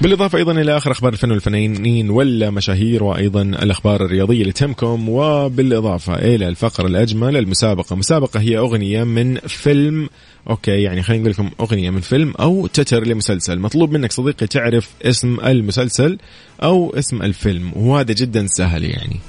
بالإضافة 0.02 0.38
أيضا 0.38 0.52
إلى 0.52 0.78
آخر 0.78 0.92
أخبار 0.92 1.14
الفن 1.14 1.32
والفنانين 1.32 2.10
ولا 2.10 2.50
مشاهير 2.50 3.04
وأيضا 3.04 3.42
الأخبار 3.42 4.06
الرياضية 4.06 4.42
اللي 4.42 4.54
تهمكم 4.54 5.10
وبالإضافة 5.10 6.16
إلى 6.16 6.48
الفقرة 6.48 6.88
الأجمل 6.88 7.38
المسابقة. 7.38 7.96
مسابقة 7.96 8.40
هي 8.40 8.58
أغنية 8.58 9.04
من 9.04 9.38
فيلم 9.38 10.10
أوكي 10.50 10.82
يعني 10.82 11.04
خلينا 11.04 11.22
نقول 11.22 11.32
لكم 11.32 11.50
أغنية 11.60 11.90
من 11.90 12.02
فيلم 12.02 12.34
أو 12.40 12.68
تتر 12.74 13.08
لمسلسل. 13.08 13.60
مطلوب 13.60 13.92
منك 13.92 14.12
صديقي 14.12 14.48
تعرف 14.48 14.90
اسم 15.02 15.40
المسلسل 15.40 16.18
أو 16.64 16.94
اسم 16.96 17.22
الفيلم 17.22 17.72
وهذا 17.76 18.14
جدا 18.14 18.48
سهل 18.48 18.84
يعني. 18.84 19.20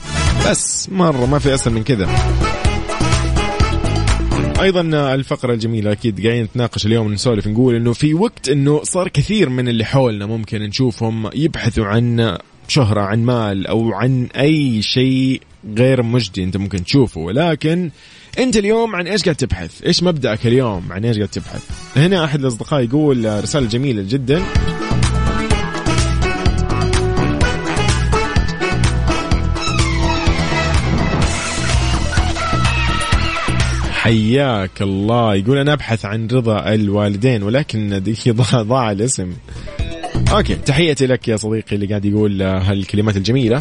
بس 0.51 0.89
مرة 0.93 1.27
ما 1.27 1.39
في 1.39 1.55
أسهل 1.55 1.75
من 1.75 1.85
كذا. 1.85 2.09
أيضا 4.61 5.15
الفقرة 5.15 5.53
الجميلة 5.55 5.93
أكيد 5.93 6.27
قاعدين 6.27 6.43
نتناقش 6.43 6.87
اليوم 6.87 7.13
نسولف 7.13 7.47
نقول 7.47 7.75
إنه 7.75 7.93
في 7.93 8.15
وقت 8.15 8.49
إنه 8.49 8.83
صار 8.83 9.09
كثير 9.09 9.49
من 9.49 9.69
اللي 9.69 9.85
حولنا 9.85 10.27
ممكن 10.27 10.63
نشوفهم 10.63 11.31
يبحثوا 11.35 11.85
عن 11.85 12.39
شهرة 12.69 13.01
عن 13.01 13.25
مال 13.25 13.67
أو 13.67 13.93
عن 13.93 14.29
أي 14.37 14.83
شيء 14.83 15.41
غير 15.77 16.03
مجدي 16.03 16.45
أنت 16.45 16.57
ممكن 16.57 16.85
تشوفه. 16.85 17.21
ولكن 17.21 17.91
انت 18.39 18.57
اليوم 18.57 18.97
عن 18.97 19.07
إيش 19.07 19.23
قاعد 19.23 19.37
تبحث؟ 19.37 19.83
إيش 19.83 20.03
مبدأك 20.03 20.47
اليوم؟ 20.47 20.93
عن 20.93 21.05
إيش 21.05 21.17
قاعد 21.17 21.29
تبحث؟ 21.29 21.63
هنا 21.97 22.25
احد 22.25 22.41
الاصدقاء 22.41 22.83
يقول 22.83 23.43
رسالة 23.43 23.69
جميلة 23.69 24.03
جدا 24.09 24.43
حياك 33.93 34.83
الله 34.83 35.35
يقول 35.35 35.59
أنا 35.59 35.73
أبحث 35.73 36.05
عن 36.05 36.27
رضا 36.27 36.75
الوالدين 36.75 37.43
ولكن 37.43 38.03
ضاع, 38.55 38.93
الاسم 38.93 39.33
أوكي 40.33 40.55
تحياتي 40.55 41.07
لك 41.07 41.29
يا 41.29 41.37
صديقي 41.37 41.77
اللي 41.77 41.87
قاعد 41.87 42.05
يقول 42.05 42.43
هالكلمات 42.43 43.17
الجميلة 43.17 43.59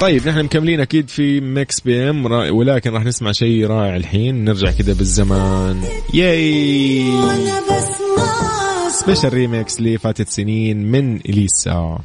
طيب 0.00 0.28
نحن 0.28 0.44
مكملين 0.44 0.80
أكيد 0.80 1.08
في 1.10 1.40
Mix 1.40 1.80
PM 1.80 2.24
ولكن 2.50 2.90
راح 2.90 3.04
نسمع 3.04 3.32
شيء 3.32 3.66
رائع 3.66 3.96
الحين. 3.96 4.44
نرجع 4.44 4.70
كذا 4.70 4.92
بالزمان. 4.92 5.82
ياي! 6.14 7.04
special 8.90 9.34
remix 9.34 9.80
لفاتت 9.80 10.28
سنين 10.28 10.90
من 10.90 11.16
إليسا. 11.16 11.98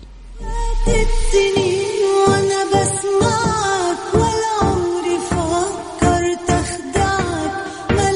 فاتت 0.85 1.07
سنين 1.31 2.03
وأنا 2.27 2.63
بسمعك 2.73 4.13
ولا 4.13 4.51
عمري 4.61 5.17
فكرت 5.29 6.49
اخدعك 6.49 7.53
Mix 7.91 8.11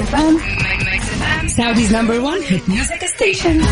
FM 0.00 0.38
one 2.34 2.42
hit 2.42 2.62
music 2.68 3.02
station. 3.16 3.64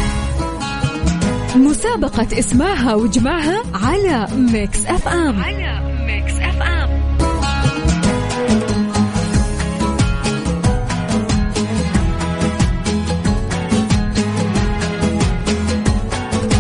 مسابقة 1.59 2.39
اسمعها 2.39 2.95
واجمعها 2.95 3.63
على 3.75 4.29
Mix 4.37 4.87
FM. 4.87 5.43
على 5.43 5.81
Mix 6.07 6.33
FM. 6.33 6.89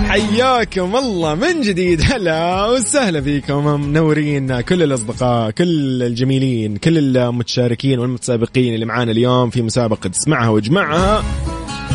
حياكم 0.08 0.96
الله 0.96 1.34
من 1.34 1.61
جديد. 1.61 2.02
هلا 2.12 2.66
وسهلا 2.66 3.20
فيكم. 3.20 3.80
منورين 3.80 4.61
كل 4.61 4.82
الأصدقاء 4.82 5.50
كل 5.50 6.02
الجميلين 6.02 6.76
كل 6.76 7.16
المتشاركين 7.16 7.98
والمتسابقين 7.98 8.74
اللي 8.74 8.87
معانا 8.87 9.11
اليوم 9.12 9.50
في 9.50 9.62
مسابقة 9.62 10.11
اسمعها 10.11 10.48
واجمعها 10.48 11.24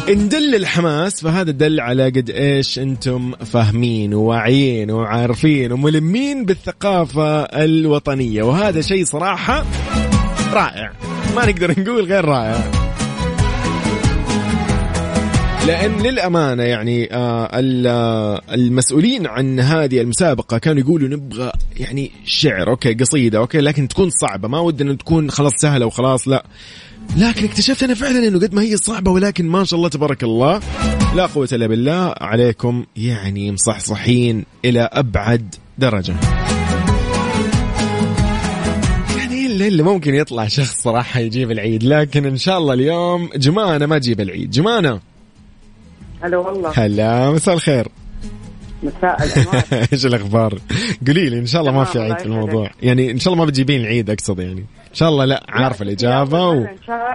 إن 0.10 0.30
دل 0.30 0.56
الحماس 0.56 1.22
فهذا 1.22 1.52
دل 1.52 1.80
على 1.80 2.06
قد 2.06 2.30
إيش 2.30 2.80
أنتم 2.80 3.32
فاهمين 3.32 4.14
وواعيين 4.14 4.92
وعارفين 4.92 5.72
وملمين 5.72 6.46
بالثقافة 6.46 7.42
الوطنية. 7.44 8.44
وهذا 8.44 8.82
شيء 8.82 9.06
صراحة 9.06 9.66
رائع. 10.54 10.92
ما 11.36 11.46
نقدر 11.46 11.80
نقول 11.80 12.06
غير 12.06 12.26
رائع. 12.26 12.72
لأن 15.68 16.02
للأمانة 16.02 16.64
يعني 16.64 17.14
آه 17.14 17.50
آه، 17.88 18.42
المسؤولين 18.52 19.28
عن 19.28 19.60
هذه 19.60 20.02
المسابقة 20.02 20.58
كانوا 20.58 20.82
يقولوا 20.82 21.10
نبغى 21.10 21.52
يعني 21.78 22.12
شعر 22.26 22.70
okay 22.70 22.94
قصيدة 22.94 23.38
okay 23.38 23.58
لكن 23.62 23.88
تكون 23.88 24.10
صعبة. 24.10 24.48
ما 24.48 24.60
ودنا 24.60 24.94
تكون 24.94 25.32
خلاص 25.32 25.54
سهلة 25.58 25.86
وخلاص 25.86 26.28
لا. 26.28 26.46
لكن 27.18 27.46
اكتشفت 27.46 27.84
أنا 27.84 27.94
فعلا 27.94 28.28
إنه 28.28 28.40
قد 28.40 28.54
ما 28.54 28.62
هي 28.62 28.78
صعبة 28.78 29.12
ولكن 29.12 29.48
ما 29.48 29.64
شاء 29.64 29.78
الله 29.78 29.90
تبارك 29.90 30.24
الله. 30.24 30.60
لا 31.16 31.26
قوة 31.26 31.50
إلا 31.52 31.68
بالله 31.68 32.16
عليكم 32.22 32.86
يعني 32.96 33.52
مصحصحين 33.52 34.46
إلى 34.66 34.90
أبعد 34.92 35.56
درجة. 35.78 36.16
يعني 39.18 39.68
اللي 39.68 39.84
ممكن 39.84 40.16
يطلع 40.16 40.48
شخص 40.48 40.82
صراحة 40.82 41.20
يجيب 41.20 41.52
العيد 41.52 41.84
لكن 41.84 42.26
إن 42.26 42.38
شاء 42.38 42.58
الله 42.58 42.74
اليوم 42.74 43.30
جمانه 43.36 43.86
ما 43.86 44.00
تجيب 44.00 44.22
العيد. 44.22 44.52
جمانه 44.52 45.00
هلا 46.22 46.38
والله. 46.38 46.72
هلا 46.76 47.32
مساء 47.32 47.56
الخير. 47.56 47.88
مساء 48.84 49.24
الانوار 49.24 49.64
إيش 49.94 50.06
الأخبار؟ 50.06 50.60
قولي 51.08 51.30
لي 51.30 51.40
إن 51.40 51.46
شاء 51.46 51.62
الله 51.62 51.74
ما 51.74 51.84
في 51.84 52.00
عيد 52.00 52.20
في 52.20 52.26
الموضوع. 52.26 52.72
يعني 52.82 53.12
إن 53.12 53.20
شاء 53.20 53.34
الله 53.34 53.44
ما 53.46 53.50
بتجيبين 53.50 53.82
العيد 53.82 54.10
أقصد 54.10 54.40
يعني. 54.40 54.66
إن 54.94 54.98
شاء 54.98 55.10
الله 55.10 55.26
لا 55.26 55.44
عارفه 55.50 55.84
الإجابة 55.84 56.50
و... 56.50 56.52
إن 56.54 56.68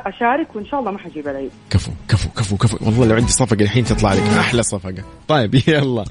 أشارك 0.06 0.56
وإن 0.56 0.66
شاء 0.66 0.80
الله 0.80 0.90
ما 0.90 0.98
حجيب 0.98 1.28
العيد 1.28 1.50
كفو 1.70 1.90
كفو 2.08 2.28
كفو 2.28 2.56
كفو. 2.56 2.78
والله 2.86 3.06
لو 3.06 3.14
عندي 3.14 3.32
صفقة 3.32 3.62
الحين 3.62 3.84
تطلع 3.84 4.12
لك 4.14 4.22
أحلى 4.40 4.62
صفقة. 4.62 5.04
طيب 5.28 5.54
يلا. 5.68 6.04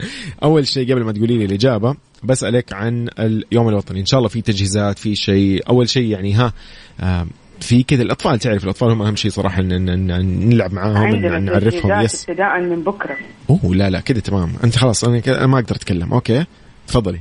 أول 0.43 0.67
شيء 0.67 0.91
قبل 0.93 1.03
ما 1.03 1.11
تقولي 1.11 1.37
لي 1.37 1.45
الإجابة 1.45 1.95
بسألك 2.23 2.73
عن 2.73 3.09
اليوم 3.19 3.69
الوطني. 3.69 3.99
إن 3.99 4.05
شاء 4.05 4.17
الله 4.17 4.29
في 4.29 4.41
تجهيزات 4.41 4.99
في 4.99 5.15
شيء. 5.15 5.63
أول 5.69 5.89
شيء 5.89 6.03
يعني 6.11 6.33
ها 6.33 6.53
في 7.59 7.83
كذا 7.83 8.03
الأطفال 8.03 8.39
تعرف 8.39 8.63
الأطفال 8.63 8.91
هم 8.91 9.01
أهم 9.01 9.15
شيء 9.15 9.31
صراحة 9.31 9.59
ان 9.61 9.69
إن- 9.69 10.11
إن 10.13 10.49
نلعب 10.49 10.73
معاهم 10.73 10.95
إن 11.25 11.45
نعرفهم. 11.45 12.01
yes. 12.01 12.29
ابتداء 12.29 12.59
من 12.61 12.83
بكرة. 12.83 13.15
أوه 13.49 13.75
لا 13.75 13.89
لا 13.89 13.99
كذا 13.99 14.19
تمام. 14.19 14.53
أنت 14.63 14.75
خلاص 14.77 15.03
أنا 15.03 15.45
ما 15.47 15.59
أقدر 15.59 15.75
أتكلم. 15.75 16.13
okay 16.13 16.45
تفضلي. 16.87 17.19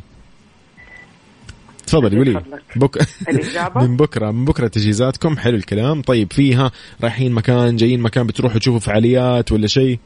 تفضلي 1.87 2.17
قولي. 2.17 2.43
بك... 2.77 3.07
الإجابة؟ 3.29 3.81
من 3.87 3.97
بكرة 3.97 4.31
من 4.31 4.45
بكرة 4.45 4.69
تجهيزاتكم 4.69 5.37
حلو 5.37 5.57
الكلام. 5.57 6.03
طيب 6.03 6.33
فيها 6.33 6.71
رايحين 7.03 7.33
مكان 7.33 7.77
جايين 7.77 8.01
مكان 8.01 8.27
بتروحوا 8.27 8.59
تشوفوا 8.59 8.81
فعاليات 8.81 9.53
ولا 9.53 9.67
شيء؟ 9.67 9.99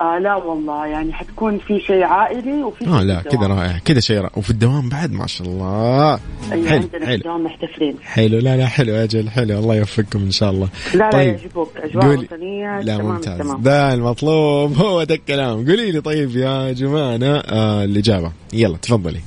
آه 0.00 0.18
لا 0.18 0.34
والله. 0.36 0.86
يعني 0.86 1.12
حتكون 1.12 1.58
في 1.58 1.80
شيء 1.80 2.02
عائلي 2.02 2.62
وفي 2.62 2.86
آه 2.86 3.02
لا 3.02 3.20
في 3.22 3.28
كذا. 3.28 3.46
رائع. 3.46 3.78
كذا 3.84 4.00
شيء 4.00 4.16
رائع. 4.16 4.30
وفي 4.36 4.50
الدوام 4.50 4.88
بعد 4.88 5.12
ما 5.12 5.26
شاء 5.26 5.46
الله. 5.48 6.20
أيوة 6.52 6.68
حلو 6.68 6.78
عندنا 6.82 6.98
في 7.00 7.06
حلو. 7.06 7.14
الدوام 7.14 7.44
محتفلين. 7.44 7.94
حلو 8.02 8.38
لا 8.38 8.56
لا 8.56 8.66
حلو 8.66 8.94
أجل 8.94 9.30
حلو. 9.30 9.58
الله 9.58 9.74
يوفقكم 9.74 10.18
إن 10.22 10.30
شاء 10.30 10.50
الله. 10.50 10.68
لا 10.94 10.98
لا 10.98 11.10
طيب 11.10 11.36
يعجبوك. 11.36 11.72
أجواء. 11.76 12.06
وطنية 12.18 12.80
لا 12.80 12.96
تمام 12.96 13.06
ممتاز. 13.14 13.38
تمام. 13.38 13.62
ده 13.62 13.94
المطلوب. 13.94 14.76
هو 14.78 15.04
ده 15.04 15.14
الكلام. 15.14 15.56
قولي 15.56 15.90
لي 15.90 16.00
طيب 16.00 16.36
يا 16.36 16.72
جمانة 16.72 17.36
آه 17.36 17.84
الإجابة. 17.84 18.32
يلا 18.52 18.76
تفضلي. 18.76 19.20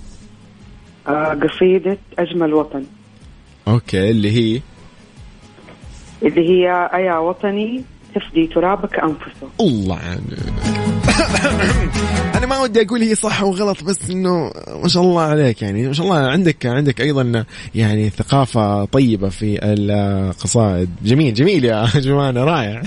آه 1.08 1.34
قصيدة 1.44 1.98
أجمل 2.20 2.54
وطن. 2.54 2.84
أوكي 3.68 4.10
اللي 4.10 4.32
هي؟ 4.32 4.62
اللي 6.24 6.50
هي 6.50 6.90
أيا 6.94 7.18
وطني 7.18 7.84
تفدي 8.16 8.48
ترابك 8.48 9.00
أنفسه. 9.00 9.50
الله 9.60 9.96
عنك. 9.96 10.40
أنا 12.38 12.46
ما 12.46 12.60
ودي 12.60 12.82
أقول 12.82 13.02
هي 13.02 13.16
صح 13.16 13.44
وغلط 13.44 13.84
بس 13.84 14.10
إنه 14.10 14.52
ما 14.84 14.88
شاء 14.88 15.04
الله 15.04 15.22
عليك 15.22 15.62
يعني. 15.62 15.88
ما 15.88 15.94
شاء 15.94 16.06
الله 16.06 16.18
عندك 16.18 16.66
عندك 16.66 17.02
أيضا 17.02 17.46
يعني 17.76 18.10
ثقافة 18.10 18.86
طيبة 18.86 19.30
في 19.30 19.60
القصائد. 19.64 20.90
جميل 21.04 21.34
جميل 21.34 21.66
يا 21.66 21.86
جمانة 22.06 22.44
رائع. 22.44 22.82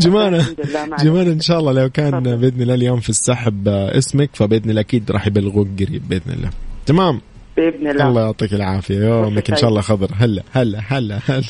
عليك. 0.00 0.44
جمانة 1.02 1.32
إن 1.32 1.40
شاء 1.40 1.58
الله 1.58 1.72
لو 1.72 1.90
كان 1.90 2.36
بإذن 2.36 2.62
الله 2.62 2.74
اليوم 2.74 3.00
في 3.00 3.08
السحب 3.08 3.68
اسمك 3.68 4.30
فبإذن 4.32 4.70
الله 4.70 4.80
أكيد 4.80 5.10
راح 5.10 5.26
يبلغوك 5.26 5.68
قريب 5.80 6.08
بإذن 6.08 6.32
الله. 6.32 6.50
تمام؟ 6.88 7.20
بإذن 7.56 7.90
الله. 7.90 8.08
الله 8.08 8.20
يعطيك 8.20 8.54
العافية. 8.54 8.98
يومك 8.98 9.50
إن 9.50 9.56
شاء 9.56 9.70
الله 9.70 9.80
خضر. 9.80 10.10
هلا 10.18 10.42
هلا 10.52 10.80
هلا 10.88 11.18
هلا. 11.26 11.42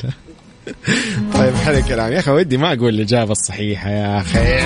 طيب 1.33 1.55
حلو 1.55 1.77
الكلام. 1.77 2.11
يا 2.11 2.19
أخي 2.19 2.31
ودي 2.31 2.57
ما 2.57 2.73
أقول 2.73 2.93
الإجابة 2.93 3.31
الصحيحة 3.31 3.89
يا 3.89 4.17
أخي. 4.17 4.59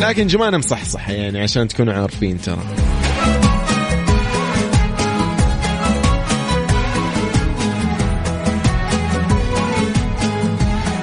لكن 0.00 0.26
جمانه 0.26 0.58
مصحصحه 0.58 1.12
يعني 1.12 1.40
عشان 1.40 1.68
تكونوا 1.68 1.94
عارفين 1.94 2.40
ترى. 2.40 2.64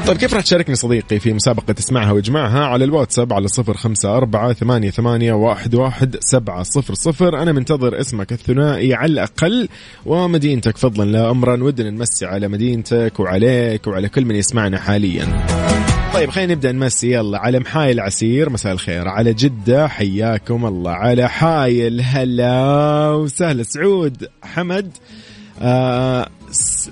طيب 0.07 0.17
كيف 0.17 0.33
راح 0.33 0.43
تشاركني 0.43 0.75
صديقي 0.75 1.19
في 1.19 1.33
مسابقة 1.33 1.75
اسمعها 1.79 2.11
واجمعها 2.11 2.65
على 2.65 2.85
الواتساب 2.85 3.33
على 3.33 3.47
صفر 3.47 3.77
خمسة 3.77 4.17
أربعة 4.17 4.53
ثمانية, 4.53 4.89
ثمانية 4.89 5.33
واحد, 5.33 5.75
واحد 5.75 6.15
سبعة 6.19 6.63
صفر 6.63 6.93
صفر؟ 6.93 7.41
أنا 7.41 7.51
منتظر 7.51 7.99
اسمك 7.99 8.31
الثنائي 8.31 8.93
على 8.93 9.11
الأقل 9.11 9.69
ومدينتك 10.05 10.77
فضلا 10.77 11.11
لا 11.11 11.31
أمرا 11.31 11.63
ودنا 11.63 11.89
نمسي 11.89 12.25
على 12.25 12.47
مدينتك 12.47 13.19
وعليك 13.19 13.87
وعلى 13.87 14.09
كل 14.09 14.25
من 14.25 14.35
يسمعنا 14.35 14.79
حاليا. 14.79 15.45
طيب 16.13 16.29
خلينا 16.29 16.53
نبدأ 16.53 16.71
نمسي 16.71 17.11
يلا 17.11 17.39
على 17.39 17.59
محاي 17.59 17.91
العسير 17.91 18.49
مساء 18.49 18.73
الخير 18.73 19.07
على 19.07 19.33
جدة 19.33 19.87
حياكم 19.87 20.65
الله 20.65 20.91
على 20.91 21.29
حايل 21.29 22.01
هلا 22.01 23.09
وسهلا 23.09 23.63
سعود 23.63 24.27
حمد. 24.43 24.97
آه 25.61 26.27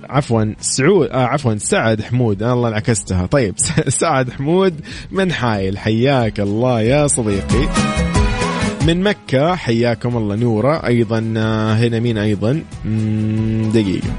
عفوا 0.09 0.53
سعود 0.61 1.07
آه 1.07 1.25
عفوا 1.25 1.55
سعد 1.57 2.01
حمود. 2.01 2.43
آه 2.43 2.53
الله 2.53 2.69
انعكستها. 2.69 3.25
طيب 3.25 3.55
سعد 3.87 4.29
حمود 4.29 4.73
من 5.11 5.31
حايل. 5.31 5.77
حياك 5.77 6.39
الله 6.39 6.81
يا 6.81 7.07
صديقي. 7.07 7.69
من 8.87 9.03
مكة. 9.03 9.55
حياكم 9.55 10.17
الله 10.17 10.35
نورة. 10.35 10.85
أيضا 10.87 11.33
آه، 11.37 11.73
هنا 11.73 11.99
مين 11.99 12.17
أيضا؟ 12.17 12.61
دقيقة. 13.73 14.09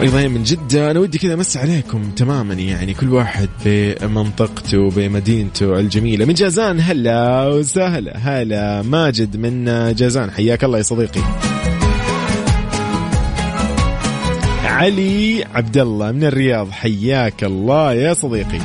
أيضا 0.00 0.28
من 0.28 0.42
جدة. 0.42 0.90
أنا 0.90 1.00
ودي 1.00 1.18
كذا 1.18 1.34
امسي 1.34 1.58
عليكم 1.58 2.10
تماما 2.10 2.54
يعني 2.54 2.94
كل 2.94 3.12
واحد 3.12 3.48
بمنطقته 3.64 4.90
بمدينته 4.90 5.78
الجميلة. 5.78 6.24
من 6.24 6.34
جازان 6.34 6.80
هلا 6.80 7.46
وسهلا. 7.46 8.16
هلا 8.16 8.82
ماجد 8.82 9.36
من 9.36 9.64
جازان. 9.94 10.30
حياك 10.30 10.64
الله 10.64 10.78
يا 10.78 10.82
صديقي. 10.82 11.55
علي 14.76 15.44
عبد 15.54 15.78
الله 15.78 16.12
من 16.12 16.24
الرياض. 16.24 16.70
حياك 16.70 17.44
الله 17.44 17.92
يا 17.92 18.14
صديقي. 18.14 18.60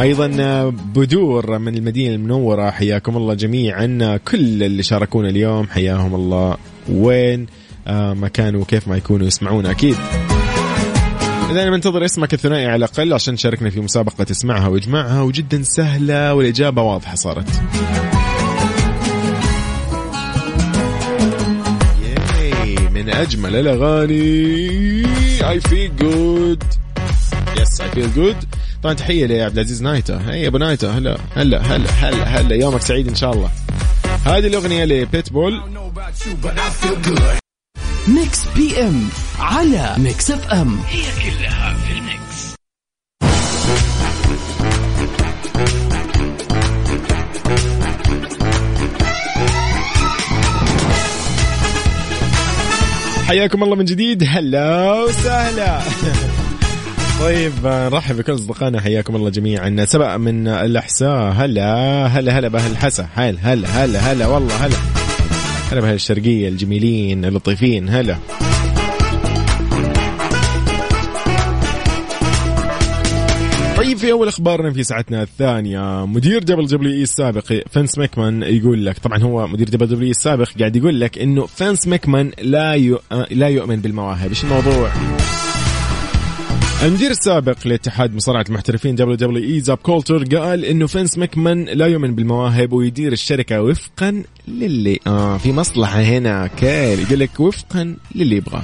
أيضا 0.00 0.26
بدور 0.94 1.58
من 1.58 1.74
المدينة 1.74 2.14
المنورة 2.14 2.70
حياكم 2.70 3.16
الله 3.16 3.34
جميعا. 3.34 4.18
كل 4.28 4.62
اللي 4.62 4.82
شاركونا 4.82 5.28
اليوم 5.28 5.66
حياهم 5.66 6.14
الله. 6.14 6.56
وين؟ 6.90 7.46
آه، 7.86 8.14
ما 8.14 8.28
كانوا 8.28 8.60
وكيف 8.60 8.88
ما 8.88 8.96
يكونوا 8.96 9.26
يسمعونا 9.26 9.70
أكيد. 9.70 9.96
إذا 11.50 11.62
أنا 11.62 11.70
منتظر 11.70 12.04
اسمك 12.04 12.34
الثنائي 12.34 12.66
على 12.66 12.76
الأقل 12.76 13.12
عشان 13.12 13.36
تشاركنا 13.36 13.70
في 13.70 13.80
مسابقة 13.80 14.26
اسمعها 14.30 14.68
واجمعها 14.68 15.22
وجدا 15.22 15.62
سهلة 15.62 16.34
والإجابة 16.34 16.82
واضحة 16.82 17.14
صارت. 17.14 17.48
من 23.06 23.12
أجمل 23.12 23.56
الأغاني. 23.56 25.02
I 25.40 25.60
feel 25.60 25.90
good. 26.02 26.64
yes 27.60 27.82
I 27.82 27.84
feel 27.84 28.18
good. 28.18 28.46
طبعا 28.82 28.94
تحية 28.94 29.26
لعبد 29.26 29.58
العزيز 29.58 29.82
نايتا 29.82 30.22
هي 30.30 30.46
أبو 30.46 30.58
نايتا 30.58 30.90
هلا 30.90 31.18
هلا 31.34 31.58
هلا 31.62 31.90
هلا 31.90 32.24
هلا. 32.24 32.56
يومك 32.56 32.82
سعيد 32.82 33.08
إن 33.08 33.14
شاء 33.14 33.32
الله. 33.32 33.50
هذه 34.24 34.46
الأغنية 34.46 34.84
ل 34.84 34.94
Pitbull 34.94 35.60
Mix 38.08 38.44
PM 38.56 39.08
على 39.38 39.94
Mix 39.98 40.30
FM 40.30 40.78
هي 40.88 41.02
كلها 41.02 41.74
في 41.74 41.92
ال 41.98 42.03
mix. 42.03 42.25
حياكم 53.26 53.62
الله 53.62 53.76
من 53.76 53.84
جديد. 53.84 54.24
هلا 54.28 54.92
وسهلا. 54.92 55.80
طيب 57.20 57.52
نرحب 57.64 58.16
بكل 58.16 58.34
أصدقائنا. 58.34 58.80
حياكم 58.80 59.16
الله 59.16 59.30
جميعا. 59.30 59.84
سبق 59.84 60.16
من 60.16 60.48
الأحساء. 60.48 61.32
هلا 61.32 62.06
هلا 62.06 62.38
هلا 62.38 62.48
بأهل 62.48 62.70
الحسا. 62.70 63.08
هلا 63.14 63.38
هلا 63.42 63.68
هلا 63.68 63.98
هلا 63.98 64.26
والله 64.26 64.66
هلا. 64.66 64.76
هلا 65.72 65.80
بأهل 65.80 65.94
الشرقية 65.94 66.48
الجميلين 66.48 67.24
اللطيفين. 67.24 67.88
هلا. 67.88 68.16
في 74.06 74.12
أول 74.12 74.28
إخبارنا 74.28 74.72
في 74.72 74.82
ساعتنا 74.82 75.22
الثانية. 75.22 76.06
مدير 76.06 76.42
WWE 76.42 77.02
السابق 77.02 77.52
فينس 77.70 77.98
ميكمان 77.98 78.42
يقول 78.42 78.86
لك 78.86 78.98
طبعا 78.98 79.22
هو 79.22 79.46
مدير 79.46 79.68
WWE 79.68 80.10
السابق 80.10 80.48
قاعد 80.58 80.76
يقول 80.76 81.00
لك 81.00 81.18
إنه 81.18 81.46
فينس 81.46 81.88
ميكمان 81.88 82.32
لا. 82.42 82.76
لا 83.30 83.48
يؤمن 83.48 83.76
بالمواهب. 83.76 84.28
إيش 84.28 84.44
الموضوع؟ 84.44 84.92
المدير 86.82 87.10
السابق 87.10 87.56
لاتحاد 87.64 88.14
مصارعة 88.14 88.44
المحترفين 88.48 88.94
WWE 88.94 89.60
زاب 89.60 89.76
كولتر 89.76 90.24
قال 90.36 90.64
إنه 90.64 90.86
فينس 90.86 91.18
مكمان 91.18 91.64
لا 91.64 91.86
يؤمن 91.86 92.14
بالمواهب 92.14 92.72
ويدير 92.72 93.12
الشركة 93.12 93.62
وفقا 93.62 94.22
للي 94.48 95.00
آه 95.06 95.38
في 95.38 95.52
مصلحة 95.52 96.00
هنا 96.00 96.42
okay 96.42 97.02
يقول 97.02 97.20
لك 97.20 97.40
وفقا 97.40 97.96
للي 98.14 98.36
يبغاه 98.36 98.62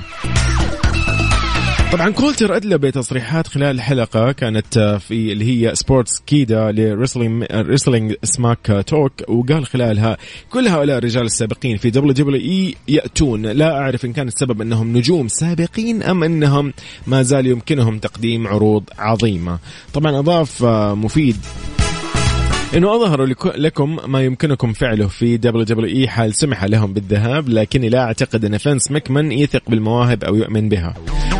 طبعا 1.92 2.10
كولتر 2.10 2.56
ادلى 2.56 2.78
بتصريحات 2.78 3.46
خلال 3.46 3.76
الحلقة 3.76 4.32
كانت 4.32 4.98
في 5.08 5.32
اللي 5.32 5.44
هي 5.44 5.74
Sportskeeda 5.74 6.72
Wrestling 6.72 8.14
Smack 8.22 8.84
Talk 8.86 9.12
وقال 9.28 9.66
خلالها 9.66 10.16
كل 10.50 10.68
هؤلاء 10.68 10.98
الرجال 10.98 11.22
السابقين 11.22 11.76
في 11.76 11.90
WWE 11.90 12.74
يأتون. 12.88 13.46
لا 13.46 13.78
أعرف 13.78 14.04
إن 14.04 14.12
كان 14.12 14.28
السبب 14.28 14.60
أنهم 14.60 14.96
نجوم 14.96 15.28
سابقين 15.28 16.02
أم 16.02 16.24
أنهم 16.24 16.72
ما 17.06 17.22
زال 17.22 17.46
يمكنهم 17.46 17.98
تقديم 17.98 18.46
عروض 18.46 18.84
عظيمة. 18.98 19.58
طبعا 19.94 20.18
أضاف 20.18 20.64
مفيد 20.94 21.36
إنه 22.76 22.96
اظهروا 22.96 23.26
لكم 23.56 23.98
ما 24.06 24.24
يمكنكم 24.24 24.72
فعله 24.72 25.08
في 25.08 25.36
WWE 25.36 26.08
حال 26.08 26.34
سمح 26.34 26.64
لهم 26.64 26.92
بالذهاب 26.92 27.48
لكني 27.48 27.88
لا 27.88 28.00
أعتقد 28.04 28.44
أن 28.44 28.58
فينس 28.58 28.90
مكمن 28.90 29.32
يثق 29.32 29.62
بالمواهب 29.68 30.24
أو 30.24 30.34
يؤمن 30.36 30.68
بها. 30.68 30.94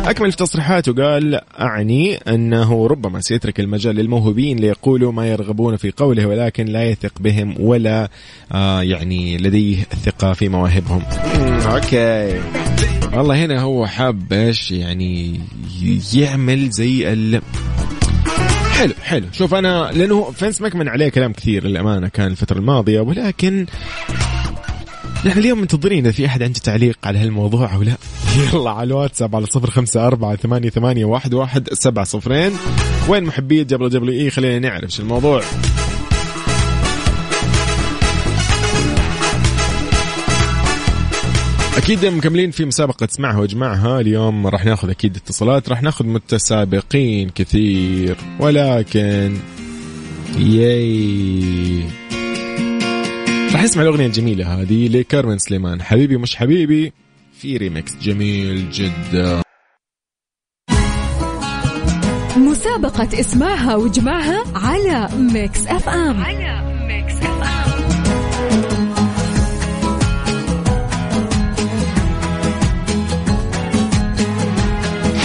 أكمل 0.05 0.31
في 0.31 0.37
تصريحاته 0.37 0.93
قال 0.93 1.41
أعني 1.59 2.15
أنه 2.15 2.87
ربما 2.87 3.21
سيترك 3.21 3.59
المجال 3.59 3.95
للموهوبين 3.95 4.57
ليقولوا 4.57 5.11
ما 5.11 5.27
يرغبون 5.27 5.75
في 5.75 5.91
قوله 5.91 6.25
ولكن 6.25 6.65
لا 6.65 6.83
يثق 6.83 7.13
بهم 7.19 7.55
ولا 7.59 8.09
آه 8.51 8.81
يعني 8.81 9.37
لديه 9.37 9.83
ثقة 10.05 10.33
في 10.33 10.49
مواهبهم. 10.49 11.01
okay. 11.65 12.41
والله 13.13 13.45
هنا 13.45 13.61
هو 13.61 13.85
حاب 13.85 14.33
إيش 14.33 14.71
يعني 14.71 15.39
يعمل 16.13 16.69
زي 16.69 17.13
ال 17.13 17.41
حلو 18.73 18.93
حلو. 19.01 19.25
شوف 19.31 19.53
أنا 19.53 19.91
لأنه 19.93 20.31
فينس 20.31 20.61
ماكمان 20.61 20.87
عليه 20.87 21.09
كلام 21.09 21.33
كثير 21.33 21.67
للأمانة 21.67 22.07
كان 22.07 22.27
الفترة 22.27 22.57
الماضية 22.57 22.99
ولكن 22.99 23.65
نحن 25.25 25.39
اليوم 25.39 25.59
منتظرين 25.59 26.05
إذا 26.05 26.11
في 26.11 26.25
أحد 26.25 26.43
عنده 26.43 26.59
تعليق 26.59 26.97
على 27.03 27.19
هالموضوع 27.19 27.75
أو 27.75 27.83
لا. 27.83 27.95
يلا 28.37 28.71
على 28.71 28.87
الواتساب 28.87 29.35
على 29.35 29.45
صفر 29.45 29.69
خمسة 29.69 30.07
أربعة 30.07 30.35
ثمانية, 30.35 30.69
ثمانية 30.69 31.05
واحد, 31.05 31.33
واحد 31.33 31.73
سبعة 31.73 32.05
صفرين. 32.05 32.51
وين 33.07 33.23
محبي 33.23 33.63
WWE؟ 33.63 34.29
خلينا 34.29 34.69
نعرف 34.69 34.89
شو 34.89 35.03
الموضوع. 35.03 35.41
أكيد 41.77 42.05
مكملين 42.05 42.51
في 42.51 42.65
مسابقة 42.65 43.05
اسمعها 43.05 43.39
واجمعها 43.39 43.99
اليوم 43.99 44.47
راح 44.47 44.65
ناخذ 44.65 44.89
أكيد 44.89 45.15
اتصالات 45.15 45.69
راح 45.69 45.81
ناخذ 45.81 46.05
متسابقين 46.05 47.29
كثير 47.29 48.17
ولكن 48.39 49.37
ياي. 50.37 51.83
راح 53.53 53.63
نسمع 53.63 53.83
الأغنية 53.83 54.05
الجميلة 54.05 54.61
هذه 54.61 54.87
لكارمن 54.87 55.37
سليمان. 55.37 55.81
حبيبي 55.81 56.17
مش 56.17 56.35
حبيبي 56.35 56.93
في 57.33 57.57
ريمكس 57.57 57.95
جميل 58.01 58.71
جدا. 58.71 59.41
مسابقة 62.37 63.19
اسمعها 63.19 63.75
واجمعها 63.75 64.43
على 64.55 65.09
Mix 65.17 65.67
FM 65.67 66.23
على 66.23 66.72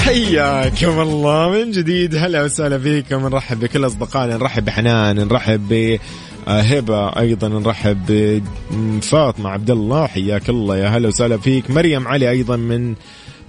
حياكم 0.08 1.00
الله 1.00 1.50
من 1.50 1.70
جديد. 1.70 2.16
هلا 2.16 2.44
وسهلا 2.44 2.78
فيكم. 2.78 3.28
نرحب 3.28 3.60
بكل 3.60 3.86
أصدقائنا 3.86 4.36
نرحب 4.36 4.64
بحنان 4.64 5.16
نرحب 5.16 5.68
ب 5.68 5.98
هبة 6.46 7.08
أيضا 7.08 7.48
نرحب 7.48 7.98
بفاطمه 8.08 9.50
عبد 9.50 9.70
الله. 9.70 10.06
حياك 10.06 10.48
الله 10.48 10.76
يا 10.76 10.88
هلا 10.88 11.08
وسهلا 11.08 11.36
فيك. 11.36 11.70
مريم 11.70 12.08
علي 12.08 12.30
أيضا 12.30 12.56
من 12.56 12.94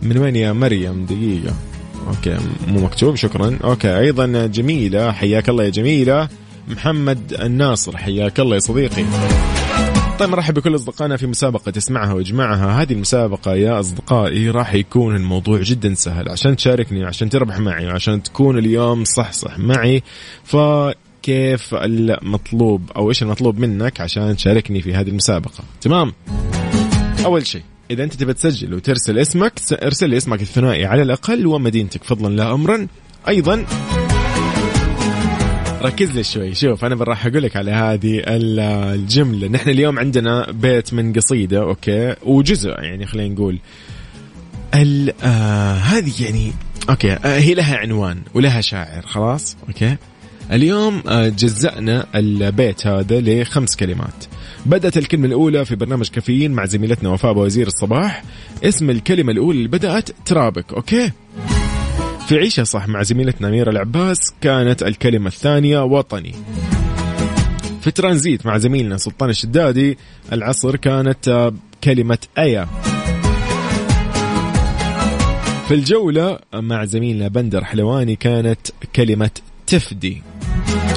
من 0.02 0.18
وين 0.18 0.36
يا 0.36 0.54
مريم؟ 0.54 1.06
دقيقة. 1.06 1.54
okay 2.08 2.38
مو 2.68 2.80
مكتوب 2.80 3.16
شكرا. 3.16 3.60
okay 3.64 4.00
أيضا 4.00 4.46
جميلة. 4.46 5.12
حياك 5.12 5.50
الله 5.50 5.64
يا 5.64 5.70
جميلة. 5.70 6.28
محمد 6.68 7.34
الناصر 7.42 7.98
حياك 7.98 8.40
الله 8.40 8.56
يا 8.56 8.60
صديقي. 8.60 9.04
طيب 10.20 10.30
مرحب 10.30 10.54
بكل 10.54 10.76
أصدقائنا 10.76 11.18
في 11.18 11.28
مسابقة 11.28 11.74
اسمعها 11.78 12.14
واجمعها، 12.14 12.82
هذه 12.82 12.94
المسابقة 12.94 13.56
يا 13.56 13.80
أصدقائي 13.80 14.50
راح 14.50 14.74
يكون 14.74 15.16
الموضوع 15.16 15.62
جدا 15.62 15.94
سهل. 15.94 16.30
عشان 16.30 16.56
تشاركني 16.56 17.06
عشان 17.06 17.30
تربح 17.30 17.60
معي 17.60 17.86
وعشان 17.88 18.24
تكون 18.24 18.58
اليوم 18.58 19.04
صح 19.04 19.32
صح 19.32 19.60
معي 19.60 20.04
فكيف 20.44 21.74
المطلوب 21.74 22.92
أو 22.96 23.10
إيش 23.10 23.24
المطلوب 23.24 23.60
منك 23.60 24.02
عشان 24.02 24.36
تشاركني 24.36 24.82
في 24.82 24.94
هذه 24.94 25.10
المسابقة، 25.10 25.64
تمام؟ 25.82 26.14
أول 27.26 27.48
شيء 27.48 27.64
إذا 27.92 28.04
أنت 28.04 28.14
تبي 28.14 28.34
تسجل 28.34 28.74
وترسل 28.74 29.20
اسمك 29.20 29.54
ارسل 29.84 30.10
لي 30.10 30.18
اسمك 30.18 30.42
الثنائي 30.42 30.86
على 30.86 31.02
الأقل 31.02 31.48
ومدينتك 31.48 32.04
فضلا 32.04 32.36
لا 32.36 32.54
امرا، 32.54 32.88
أيضا 33.28 33.66
ركز 35.82 36.12
لي 36.12 36.24
شوي. 36.24 36.56
شوف 36.56 36.86
أنا 36.86 37.04
راح 37.04 37.26
أقول 37.26 37.44
لك 37.44 37.56
على 37.56 37.72
هذه 37.72 38.24
الجملة. 38.28 39.48
نحن 39.48 39.70
اليوم 39.70 40.00
عندنا 40.00 40.52
بيت 40.52 40.94
من 40.94 41.14
قصيدة 41.14 41.62
أوكي؟ 41.62 42.16
وجزء 42.24 42.70
يعني 42.70 43.06
خلينا 43.06 43.34
نقول. 43.34 43.60
آه 45.24 45.74
هذه 45.74 46.24
يعني 46.24 46.54
okay 46.90 47.12
آه 47.12 47.40
هي 47.40 47.54
لها 47.54 47.78
عنوان 47.78 48.22
ولها 48.34 48.62
شاعر 48.62 49.02
خلاص؟ 49.02 49.58
okay؟ 49.68 49.96
اليوم 50.52 51.04
آه 51.08 51.28
جزأنا 51.28 52.06
البيت 52.16 52.88
هذا 52.88 53.22
لخمس 53.22 53.76
كلمات. 53.76 54.26
بدأت 54.66 54.98
الكلمة 54.98 55.26
الأولى 55.26 55.66
في 55.66 55.76
برنامج 55.76 56.10
كافيين 56.10 56.52
مع 56.52 56.66
زميلتنا 56.66 57.10
وفاء 57.10 57.38
وزير 57.38 57.68
الصباح. 57.68 58.24
اسم 58.64 58.90
الكلمة 58.90 59.32
الأولى 59.32 59.58
اللي 59.58 59.70
بدأت 59.70 60.10
ترابك 60.26 60.74
okay؟ 60.74 61.12
في 62.30 62.38
عيشة 62.38 62.64
صح 62.64 62.88
مع 62.88 63.04
زميلتنا 63.04 63.48
أميرة 63.48 63.70
العباس 63.70 64.34
كانت 64.42 64.84
الكلمة 64.84 65.28
الثانية 65.28 65.84
وطني. 65.84 66.36
في 67.82 67.92
ترانزيت 67.92 68.46
مع 68.46 68.58
زميلنا 68.58 68.98
سلطان 68.98 69.30
الشدادي 69.30 69.98
العصر 70.32 70.76
كانت 70.76 71.52
كلمة 71.84 72.18
أيا. 72.38 72.68
في 75.68 75.74
الجولة 75.74 76.40
مع 76.54 76.86
زميلنا 76.86 77.28
بندر 77.28 77.64
حلواني 77.64 78.16
كانت 78.16 78.60
كلمة 78.96 79.32
تفدي. 79.68 80.22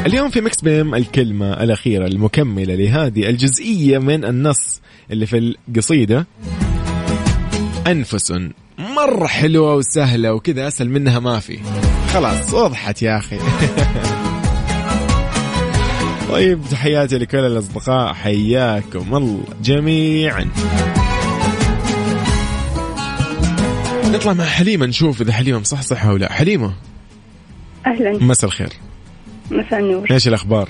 اليوم 0.07 0.31
في 0.31 0.41
مكس 0.41 0.61
بيم 0.61 0.95
الكلمة 0.95 1.63
الأخيرة 1.63 2.07
المكملة 2.07 2.75
لهذه 2.75 3.29
الجزئية 3.29 3.99
من 3.99 4.25
النص 4.25 4.81
اللي 5.11 5.27
في 5.27 5.39
القصيدة 5.69 6.27
أنفس. 7.87 8.33
مرة 8.79 9.27
حلوة 9.27 9.75
وسهلة 9.75 10.33
وكذا 10.33 10.69
أسهل 10.69 10.89
منها 10.89 11.19
ما 11.19 11.41
في. 11.41 11.59
خلاص 12.13 12.55
وضحت 12.55 13.03
يا 13.03 13.19
أخي. 13.19 13.39
طيب 16.31 16.61
تحياتي 16.71 17.19
لكل 17.19 17.39
الأصدقاء 17.39 18.13
حياكم 18.13 19.17
الله 19.17 19.45
جميعا. 19.63 20.49
نطلع 24.05 24.33
مع 24.33 24.45
حليمة 24.45 24.87
نشوف 24.87 25.21
إذا 25.21 25.33
حليمة 25.33 25.59
مصحصحة 25.59 26.11
أو 26.11 26.17
لأ. 26.17 26.33
حليمة؟ 26.33 26.73
أهلا. 27.87 28.25
مساء 28.25 28.51
الخير. 28.51 28.73
مساء 29.51 29.81
النور. 29.81 30.07
إيش 30.11 30.29
الأخبار؟ 30.29 30.69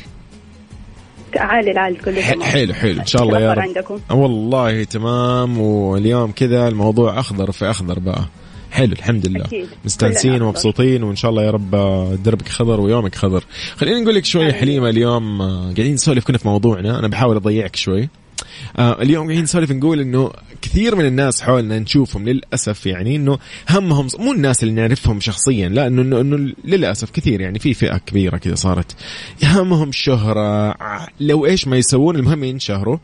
عالي 1.37 1.71
العال 1.71 1.99
كله. 1.99 2.21
تمام 2.21 2.43
حلو 2.43 2.75
حلو. 2.75 3.01
إن 3.01 3.07
شاء 3.07 3.23
الله 3.23 3.41
يا 3.41 3.53
رب. 3.53 3.59
عندكم. 3.59 3.99
والله 4.11 4.85
تمام. 4.85 5.61
واليوم 5.61 6.33
كذا 6.33 6.69
الموضوع 6.69 7.21
أخضر 7.21 7.53
في 7.53 7.71
أخضر 7.71 7.99
بقى. 7.99 8.25
حلو 8.71 8.93
الحمد 8.93 9.27
لله. 9.27 9.45
أكيد. 9.45 9.69
مستانسين 9.85 10.43
ومبسوطين 10.43 11.03
وإن 11.03 11.17
شاء 11.17 11.31
الله 11.31 11.43
يا 11.43 11.51
رب 11.51 11.71
دربك 12.23 12.49
خضر 12.49 12.81
ويومك 12.81 13.15
خضر. 13.15 13.45
خلينا 13.77 14.01
نقول 14.01 14.15
لك 14.15 14.25
شوي 14.25 14.53
حليمة 14.53 14.89
اليوم 14.89 15.43
قاعدين 15.63 15.95
نسولف 15.95 16.25
كنا 16.25 16.39
في 16.39 16.49
موضوعنا. 16.49 16.99
أنا 16.99 17.09
بحاول 17.09 17.37
أضيعك 17.37 17.77
شوي. 17.77 18.09
آه 18.79 19.03
اليوم 19.03 19.25
قاعدين 19.27 19.43
نسولف 19.43 19.71
نقول 19.73 20.01
إنه 20.01 20.31
كثير 20.63 20.97
من 20.97 21.07
الناس 21.07 21.43
حولنا 21.43 21.79
نشوفهم 21.79 22.29
للأسف 22.29 22.87
يعني 22.87 23.17
إنه 23.17 23.39
همهم 23.71 24.09
مو 24.19 24.33
الناس 24.33 24.63
اللي 24.63 24.75
نعرفهم 24.75 25.21
شخصيا 25.21 25.69
لا 25.69 25.87
انه 25.87 26.03
انه, 26.03 26.21
إنه 26.21 26.53
للأسف 26.65 27.11
كثير 27.11 27.41
يعني 27.41 27.59
في 27.59 27.75
فئة 27.75 27.97
كبيرة 27.97 28.37
كذا 28.37 28.55
صارت. 28.55 28.97
همهم 29.45 29.93
شهرة 29.93 30.71
ع- 30.83 31.07
لو 31.21 31.47
إيش 31.47 31.69
ما 31.69 31.77
يسوون 31.77 32.17
المهم 32.17 32.45
ينشهروا 32.45 32.99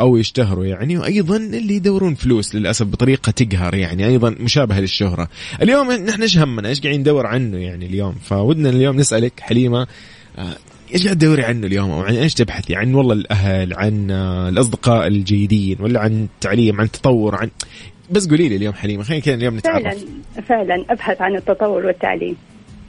أو 0.00 0.16
يشتهروا 0.16 0.64
يعني 0.64 0.98
وأيضا 0.98 1.36
اللي 1.36 1.74
يدورون 1.74 2.14
فلوس 2.14 2.54
للأسف 2.54 2.86
بطريقة 2.86 3.30
تقهر 3.30 3.74
يعني 3.74 4.06
أيضا 4.06 4.30
مشابهة 4.40 4.80
للشهرة. 4.80 5.28
اليوم 5.62 5.92
نحن 5.92 6.22
إيش 6.22 6.38
همنا؟ 6.38 6.68
إيش 6.68 6.80
قاعدين 6.80 7.00
ندور 7.00 7.26
عنه 7.26 7.58
يعني 7.58 7.86
اليوم؟ 7.86 8.14
فودنا 8.24 8.68
اليوم 8.68 8.96
نسألك 8.96 9.40
حليمة 9.40 9.86
آه، 10.38 10.56
إيش 10.92 11.04
قاعد 11.04 11.18
تدوري 11.18 11.44
عنه 11.44 11.66
اليوم؟ 11.66 11.90
أو 11.90 12.00
عن 12.00 12.14
إيش 12.14 12.34
تبحثي؟ 12.34 12.76
عن 12.76 12.94
والله 12.94 13.14
الأهل 13.14 13.74
عن 13.74 14.10
الأصدقاء 14.48 15.06
الجيدين 15.06 15.76
ولا 15.80 16.00
عن 16.00 16.22
التعليم 16.34 16.80
عن 16.80 16.86
التطور 16.86 17.34
عن 17.34 17.50
بس 18.10 18.28
قولي 18.28 18.48
لي 18.48 18.56
اليوم 18.56 18.74
حليمة 18.74 19.02
خلينا 19.02 19.22
كذا 19.22 19.34
اليوم 19.34 19.58
فعلا 19.58 19.78
نتعرف 19.78 20.04
فعلا 20.48 20.84
أبحث 20.90 21.22
عن 21.22 21.36
التطور 21.36 21.86
والتعليم. 21.86 22.36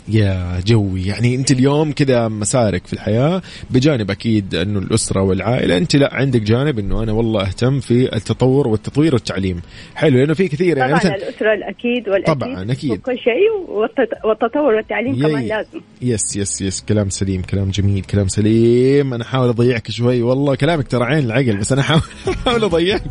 يا 0.08 0.60
جوي. 0.68 1.06
يعني 1.06 1.36
انت 1.36 1.51
اليوم 1.51 1.91
كذا 1.91 2.28
مسارك 2.28 2.88
في 2.88 2.93
الحياة 2.93 3.41
بجانب 3.70 4.12
أكيد 4.12 4.56
أنه 4.56 4.80
الأسرة 4.80 5.22
والعائلة 5.22 5.78
انت 5.78 5.95
لا 5.95 6.14
عندك 6.14 6.41
جانب 6.41 6.80
إنه 6.80 7.03
أنا 7.03 7.12
والله 7.12 7.41
أهتم 7.47 7.80
في 7.80 8.16
التطور 8.16 8.68
والتطوير 8.68 9.14
والتعليم. 9.14 9.62
حلو 9.95 10.18
لأنه 10.20 10.34
في 10.34 10.47
كثير 10.47 10.78
يعني 10.78 10.89
طبعا 10.91 10.99
مثلا 10.99 11.16
الأسرة 11.16 11.53
الأكيد 11.53 12.10
والأكيد 12.10 12.36
طبعاً، 12.36 12.72
أكيد. 12.72 12.91
وكل 12.91 13.18
شيء 13.18 13.51
والتط- 13.68 14.26
والتطور 14.26 14.74
والتعليم. 14.76 15.16
كمان 15.28 15.47
لازم. 15.47 15.82
yes 16.01 16.36
yes 16.36 16.61
yes 16.61 16.82
كلام 16.89 17.10
سليم 17.10 17.41
كلام 17.41 17.70
جميل 17.70 18.03
كلام 18.03 18.28
سليم. 18.28 19.14
أنا 19.14 19.24
أحاول 19.24 19.47
أضيعك 19.49 19.91
شوي 19.91 20.22
والله 20.22 20.56
كلامك 20.56 20.88
ترى 20.88 21.03
عين 21.06 21.26
العقل 21.26 21.58
بس 21.58 21.72
أنا 21.72 21.82
أحاول 21.82 22.01
أضيعك. 22.64 23.01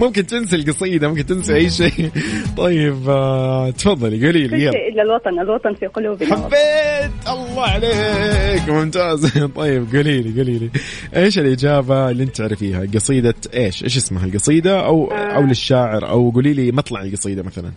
ممكن 0.00 0.26
تنسى 0.26 0.56
القصيدة 0.56 1.08
ممكن 1.08 1.26
تنسى 1.26 1.54
أي 1.54 1.70
شيء. 1.70 2.10
طيب 2.56 3.08
آه، 3.08 3.70
تفضلي 3.70 4.26
قولي 4.26 4.48
كل 4.48 4.56
لي 4.56 4.62
يلا. 4.62 4.72
شيء 4.72 4.88
إلا 4.92 5.02
الوطن 5.02 5.40
الوطن 5.40 5.74
في 5.74 5.86
قلوبنا. 5.86 6.23
حبيت 6.26 7.28
الله 7.28 7.62
عليك. 7.62 8.68
ممتاز. 8.68 9.38
طيب 9.56 9.86
قولي 9.94 10.22
لي 10.22 10.40
قولي 10.40 10.58
لي. 10.58 10.70
إيش 11.16 11.38
الإجابة 11.38 12.10
اللي 12.10 12.22
أنت 12.22 12.36
تعرفيها؟ 12.36 12.86
قصيدة 12.94 13.34
إيش؟ 13.54 13.84
إيش 13.84 13.96
اسمها 13.96 14.26
القصيدة؟ 14.26 14.86
أو 14.86 15.06
أو 15.12 15.42
للشاعر 15.42 16.08
أو 16.08 16.30
قولي 16.30 16.52
لي 16.52 16.72
مطلع 16.72 17.02
القصيدة 17.02 17.42
مثلا. 17.42 17.70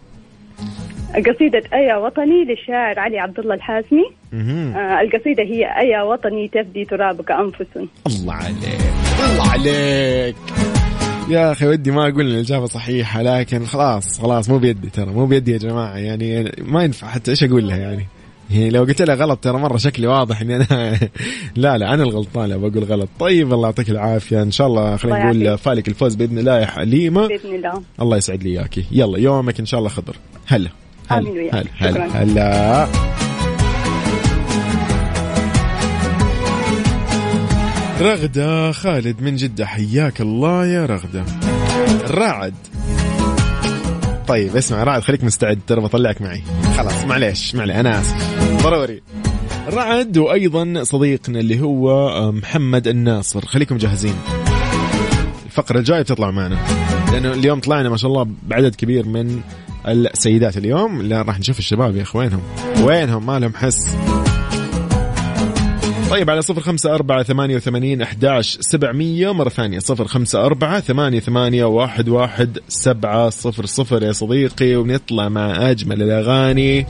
قصيدة 1.13 1.61
أيا 1.73 1.97
وطني 1.97 2.45
للشاعر 2.45 2.99
علي 2.99 3.19
عبد 3.19 3.39
الله 3.39 3.55
الحازمي. 3.55 4.11
آه 4.33 5.01
القصيدة 5.01 5.43
هي 5.43 5.65
أيا 5.79 6.01
وطني 6.01 6.47
تفدي 6.47 6.85
ترابك 6.85 7.31
أنفس. 7.31 7.89
الله 8.07 8.33
عليك. 8.33 8.81
الله 9.29 9.51
عليك. 9.51 10.35
يا 11.29 11.51
أخي 11.51 11.67
ودي 11.67 11.91
ما 11.91 12.07
أقول 12.07 12.25
الإجابة 12.25 12.65
صحيحة 12.65 13.21
لكن 13.21 13.65
خلاص 13.65 14.21
خلاص 14.21 14.49
مو 14.49 14.57
بيدي 14.57 14.89
ترى 14.89 15.05
مو 15.05 15.25
بيدي 15.25 15.51
يا 15.51 15.57
جماعة. 15.57 15.97
يعني 15.97 16.51
ما 16.61 16.83
ينفع 16.83 17.07
حتى 17.07 17.31
إيش 17.31 17.43
أقول 17.43 17.67
لها 17.67 17.77
يعني؟ 17.77 18.05
يعني 18.49 18.69
لو 18.69 18.83
قلت 18.83 19.01
لها 19.01 19.15
غلط 19.15 19.39
ترى 19.39 19.57
مرة 19.57 19.77
شكلي 19.77 20.07
واضح 20.07 20.41
إني 20.41 20.55
أنا 20.55 20.99
لا 21.55 21.77
لا 21.77 21.93
أنا 21.93 22.03
الغلطان 22.03 22.49
لو 22.49 22.59
بقول 22.59 22.83
غلط. 22.83 23.09
طيب 23.19 23.53
الله 23.53 23.67
يعطيك 23.67 23.89
العافية. 23.89 24.41
إن 24.41 24.51
شاء 24.51 24.67
الله 24.67 24.97
خلينا 24.97 25.33
نقول. 25.33 25.57
فالك 25.57 25.87
الفوز 25.87 26.15
بإذن 26.15 26.37
الله 26.37 26.59
يا 26.59 26.65
حليمة. 26.65 27.27
بإذن 27.27 27.55
الله. 27.55 27.81
الله 28.01 28.17
يسعد 28.17 28.43
لي 28.43 28.49
إياكي. 28.49 28.85
يلا 28.91 29.19
يومك 29.19 29.59
إن 29.59 29.65
شاء 29.65 29.77
الله 29.79 29.89
خضر 29.89 30.15
هلا. 30.47 30.69
هلا. 31.07 31.29
هلا 31.29 31.63
هلا. 31.79 31.91
شكراً. 31.91 32.07
هلا. 32.07 32.87
رغدة 38.01 38.71
خالد 38.71 39.21
من 39.21 39.35
جدة 39.35 39.65
حياك 39.65 40.21
الله 40.21 40.65
يا 40.65 40.85
رغدة. 40.85 41.23
رعد. 42.09 42.53
طيب 44.27 44.55
اسمع 44.55 44.83
رعد 44.83 45.01
خليك 45.01 45.23
مستعد 45.23 45.59
ترى 45.67 45.81
بطلعك 45.81 46.21
معي. 46.21 46.43
خلاص 46.77 47.03
معليش 47.03 47.55
معلي 47.55 47.79
أنا 47.79 47.99
آسف. 47.99 48.63
ضروري. 48.63 49.01
رعد 49.69 50.17
وأيضا 50.17 50.83
صديقنا 50.83 51.39
اللي 51.39 51.61
هو 51.61 52.31
محمد 52.31 52.87
الناصر. 52.87 53.45
خليكم 53.45 53.77
جاهزين. 53.77 54.15
الفقرة 55.45 55.79
الجاية 55.79 56.01
بتطلع 56.01 56.31
معنا. 56.31 56.57
لأنه 57.11 57.33
اليوم 57.33 57.59
طلعنا 57.59 57.89
ما 57.89 57.97
شاء 57.97 58.11
الله 58.11 58.27
بعدد 58.43 58.75
كبير 58.75 59.05
من 59.05 59.41
السيدات 59.87 60.57
اليوم. 60.57 61.01
لا 61.01 61.21
راح 61.21 61.39
نشوف 61.39 61.59
الشباب 61.59 61.95
يا 61.95 62.01
أخوانهم. 62.01 62.41
وينهم؟ 62.81 63.25
ما 63.25 63.39
لهم 63.39 63.53
حس. 63.55 63.95
طيب 66.09 66.29
على 66.29 66.41
صفر 66.41 66.61
خمسة 66.61 66.95
أربعة 66.95 67.23
ثمانية 67.23 67.55
وثمانين 67.55 68.01
أحداش 68.01 68.57
سبعمية 68.61 69.33
مرة 69.33 69.49
ثانية 69.49 69.79
صفر 69.79 70.07
خمسة 70.07 70.45
أربعة 70.45 70.79
ثمانية 70.79 71.19
ثمانية 71.19 71.65
واحد 71.65 72.09
واحد 72.09 72.59
سبعة 72.67 73.29
صفر 73.29 73.65
صفر 73.65 74.03
يا 74.03 74.11
صديقي 74.11 74.75
ونطلع 74.75 75.29
مع 75.29 75.71
أجمل 75.71 76.01
الأغاني. 76.01 76.85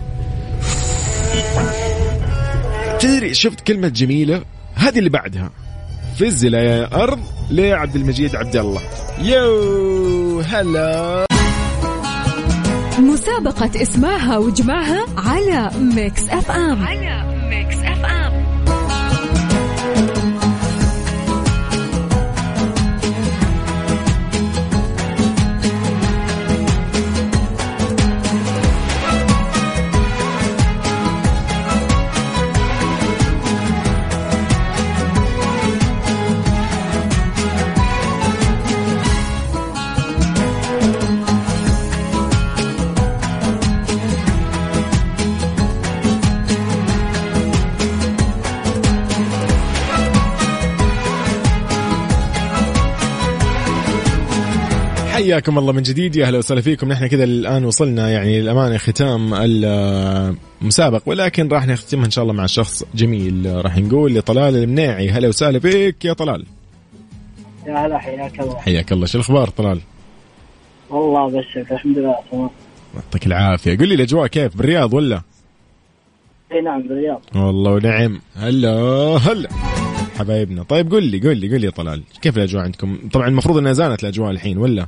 تدري 2.99 3.34
شفت 3.34 3.61
كلمة 3.61 3.88
جميلة؟ 3.88 4.41
هذه 4.76 4.99
اللي 4.99 5.09
بعدها. 5.09 5.51
فزل 6.20 6.53
يا 6.53 7.03
أرض 7.03 7.20
لعبد 7.51 7.95
المجيد 7.95 8.36
عبد 8.36 8.55
الله. 8.55 8.82
يو 9.22 10.39
هلا. 10.39 11.26
مسابقة 12.99 13.82
اسمعها 13.82 14.38
واجمعها 14.38 15.05
على 15.18 15.72
Mix 15.95 16.29
FM. 16.29 16.85
على 16.86 17.47
Mix 17.49 17.75
F 17.77 17.96
حياكم 55.28 55.57
الله 55.57 55.71
من 55.73 55.82
جديد. 55.82 56.15
يا 56.15 56.25
أهلا 56.25 56.38
وسهلا 56.38 56.61
فيكم. 56.61 56.89
نحن 56.89 57.07
كذا 57.07 57.23
الآن 57.23 57.65
وصلنا 57.65 58.09
يعني 58.09 58.41
للأمانة 58.41 58.78
ختام 58.78 59.34
المسابق 59.34 61.01
ولكن 61.05 61.47
راح 61.47 61.67
نختمها 61.67 62.05
إن 62.05 62.11
شاء 62.11 62.23
الله 62.23 62.34
مع 62.34 62.45
شخص 62.45 62.84
جميل. 62.95 63.65
راح 63.65 63.78
نقول 63.78 64.15
لطلال 64.15 64.55
المناعي 64.55 65.09
هلا 65.09 65.28
وسهلا 65.28 65.59
فيك 65.59 66.05
يا 66.05 66.13
طلال. 66.13 66.45
يا 67.67 67.86
هلا 67.86 67.97
حياك 67.97 68.39
الله. 68.39 68.57
حياك 68.57 68.91
الله. 68.91 69.05
شو 69.05 69.17
الأخبار 69.17 69.49
طلال؟ 69.49 69.80
والله 70.89 71.39
بشرك 71.39 71.71
الحمد 71.71 71.97
لله 71.97 72.15
تمام. 72.32 72.49
يعطيك 72.95 73.28
العافية. 73.28 73.78
قل 73.78 73.88
لي 73.88 73.95
الأجواء 73.95 74.28
كيف 74.28 74.57
بالرياض 74.57 74.93
ولا؟ 74.93 75.21
إي 76.51 76.61
نعم 76.61 76.82
بالرياض. 76.82 77.21
والله 77.36 77.71
ونعم. 77.71 78.21
هلا 78.36 78.71
هلا. 79.17 79.49
حبايبنا. 80.17 80.63
طيب 80.63 80.91
قل 80.91 81.03
لي 81.03 81.19
قل 81.19 81.38
لي 81.38 81.47
قل 81.47 81.61
لي 81.61 81.65
يا 81.65 81.71
طلال 81.71 82.03
كيف 82.21 82.38
الأجواء 82.38 82.63
عندكم؟ 82.63 82.97
طبعا 83.13 83.28
المفروض 83.28 83.57
إنها 83.57 83.73
زانت 83.73 84.03
الأجواء 84.03 84.32
الحين 84.32 84.57
ولا؟ 84.57 84.88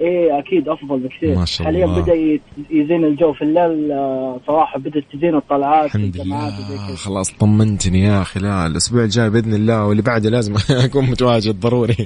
إيه 0.00 0.38
أكيد 0.38 0.68
أفضل 0.68 0.98
بكثير. 0.98 1.38
ما 1.38 1.44
شاء 1.44 1.64
حاليا 1.64 1.84
الله. 1.84 2.00
بدأ 2.02 2.14
يت- 2.14 2.40
يزين 2.70 3.04
الجو 3.04 3.32
في 3.32 3.42
الليل 3.42 3.92
آه، 3.92 4.40
صراحة 4.46 4.78
بدأت 4.78 5.04
تزين 5.12 5.34
الطلعات 5.34 5.84
الحمد 5.86 6.16
لله. 6.16 6.94
خلاص 6.96 7.32
طمنتني 7.32 8.00
يا 8.04 8.22
أخي. 8.22 8.40
لا 8.40 8.66
الأسبوع 8.66 9.04
الجاي 9.04 9.30
بإذن 9.30 9.54
الله 9.54 9.86
واللي 9.86 10.02
بعده 10.02 10.30
لازم 10.30 10.54
أكون 10.70 11.10
متواجد. 11.10 11.60
ضروري. 11.60 11.96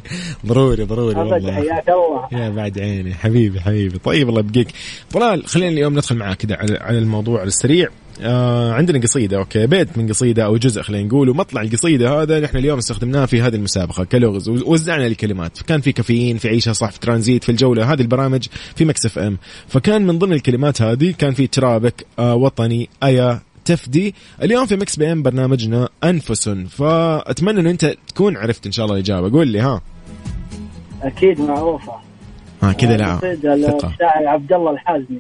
ضروري 0.46 0.84
ضروري 0.84 1.18
والله. 1.20 1.52
حياك 1.52 1.88
الله. 1.88 2.42
يا 2.44 2.48
بعد 2.50 2.78
عيني. 2.78 3.14
حبيبي 3.14 3.60
حبيبي. 3.60 3.98
طيب 3.98 4.28
الله 4.28 4.40
يبقيك. 4.40 4.68
طلال 5.12 5.46
خلينا 5.46 5.70
اليوم 5.70 5.92
ندخل 5.92 6.16
معاك 6.16 6.36
كذا 6.36 6.56
على 6.56 6.78
على 6.80 6.98
الموضوع 6.98 7.42
السريع. 7.42 7.88
آه 8.22 8.72
عندنا 8.72 9.00
قصيدة 9.00 9.36
أوكي. 9.36 9.66
بيت 9.66 9.98
من 9.98 10.08
قصيدة 10.08 10.44
أو 10.44 10.56
جزء 10.56 10.82
خلينا 10.82 11.08
نقول 11.08 11.28
ومطلع 11.28 11.62
القصيدة 11.62 12.22
هذا 12.22 12.40
نحن 12.40 12.56
اليوم 12.56 12.78
استخدمناه 12.78 13.26
في 13.26 13.42
هذه 13.42 13.54
المسابقة 13.54 14.04
كلغز. 14.04 14.48
ووزعنا 14.48 15.06
الكلمات. 15.06 15.62
كان 15.62 15.80
في 15.80 15.92
كافيين 15.92 16.38
في 16.38 16.48
عيشة 16.48 16.72
صح 16.72 16.90
في 16.90 17.00
ترانزيت 17.00 17.44
في 17.44 17.52
الجولة. 17.52 17.92
هذه 17.92 18.00
البرامج 18.00 18.46
في 18.76 18.84
Mix 18.84 19.18
FM. 19.18 19.38
فكان 19.68 20.06
من 20.06 20.18
ضمن 20.18 20.32
الكلمات 20.32 20.82
هذه 20.82 21.14
كان 21.18 21.32
في 21.32 21.46
ترابك 21.46 22.06
آه 22.18 22.34
وطني 22.34 22.88
أيا 23.02 23.40
تفدي. 23.64 24.14
اليوم 24.42 24.66
في 24.66 24.76
Mix 24.76 24.96
PM 24.96 25.22
برنامجنا 25.22 25.88
أنفس. 26.04 26.48
فأتمنى 26.48 27.60
إنه 27.60 27.70
أنت 27.70 27.94
تكون 28.08 28.36
عرفت 28.36 28.66
إن 28.66 28.72
شاء 28.72 28.84
الله 28.84 28.96
الإجابة. 28.96 29.30
قول 29.30 29.48
لي 29.48 29.60
ها. 29.60 29.80
أكيد 31.02 31.40
معروفه 31.40 31.92
ها 32.62 32.72
كذا 32.72 32.96
لا. 32.96 33.16
قصيدة 33.16 33.78
ثقة. 33.78 33.94
عبد 34.26 34.52
الله 34.52 34.70
الحازمي. 34.70 35.18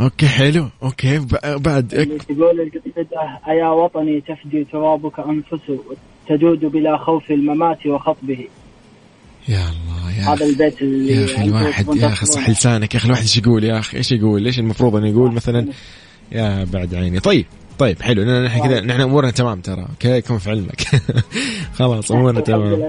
okay 0.00 0.26
حلو. 0.26 0.68
okay 0.82 1.18
بعد 1.44 1.94
اللي 1.94 2.18
تقول 2.18 2.60
القصيدة 2.60 3.40
أيا 3.48 3.68
وطني 3.68 4.20
تفدي 4.20 4.64
ترابك 4.64 5.20
أنفس 5.20 5.72
تجود 6.28 6.60
بلا 6.64 6.96
خوف 6.96 7.30
الممات 7.30 7.86
وخطبه. 7.86 8.48
يا 9.48 9.64
الله 9.68 10.18
يا 10.18 10.34
هذا 10.34 10.46
البيت 10.46 10.82
اللي 10.82 11.12
يا 11.12 11.24
أخي 11.24 11.44
الواحد 11.44 11.96
يا 11.96 12.06
أخي 12.06 12.26
صح 12.26 12.50
لسانك. 12.50 12.94
يا 12.94 12.98
أخي 12.98 13.06
الواحد 13.06 13.22
إيش 13.22 13.36
يقول؟ 13.36 13.64
يا 13.64 13.78
أخي 13.78 13.96
إيش 13.96 14.12
يقول؟ 14.12 14.42
ليش 14.42 14.58
المفروض 14.58 14.96
انه 14.96 15.08
يقول 15.08 15.32
مثلا؟ 15.32 15.66
يا 16.32 16.64
بعد 16.64 16.94
عيني. 16.94 17.20
طيب. 17.20 17.46
طيب 17.78 18.02
حلو. 18.02 18.42
نحن 18.44 18.68
كذا 18.68 18.80
نحن 18.80 19.00
أمورنا 19.00 19.30
تمام 19.30 19.60
ترى. 19.60 19.86
أوكي 19.90 20.20
كن 20.20 20.38
في 20.38 20.50
علمك؟ 20.50 20.80
خلاص 21.78 22.12
أمورنا 22.12 22.40
تمام. 22.40 22.82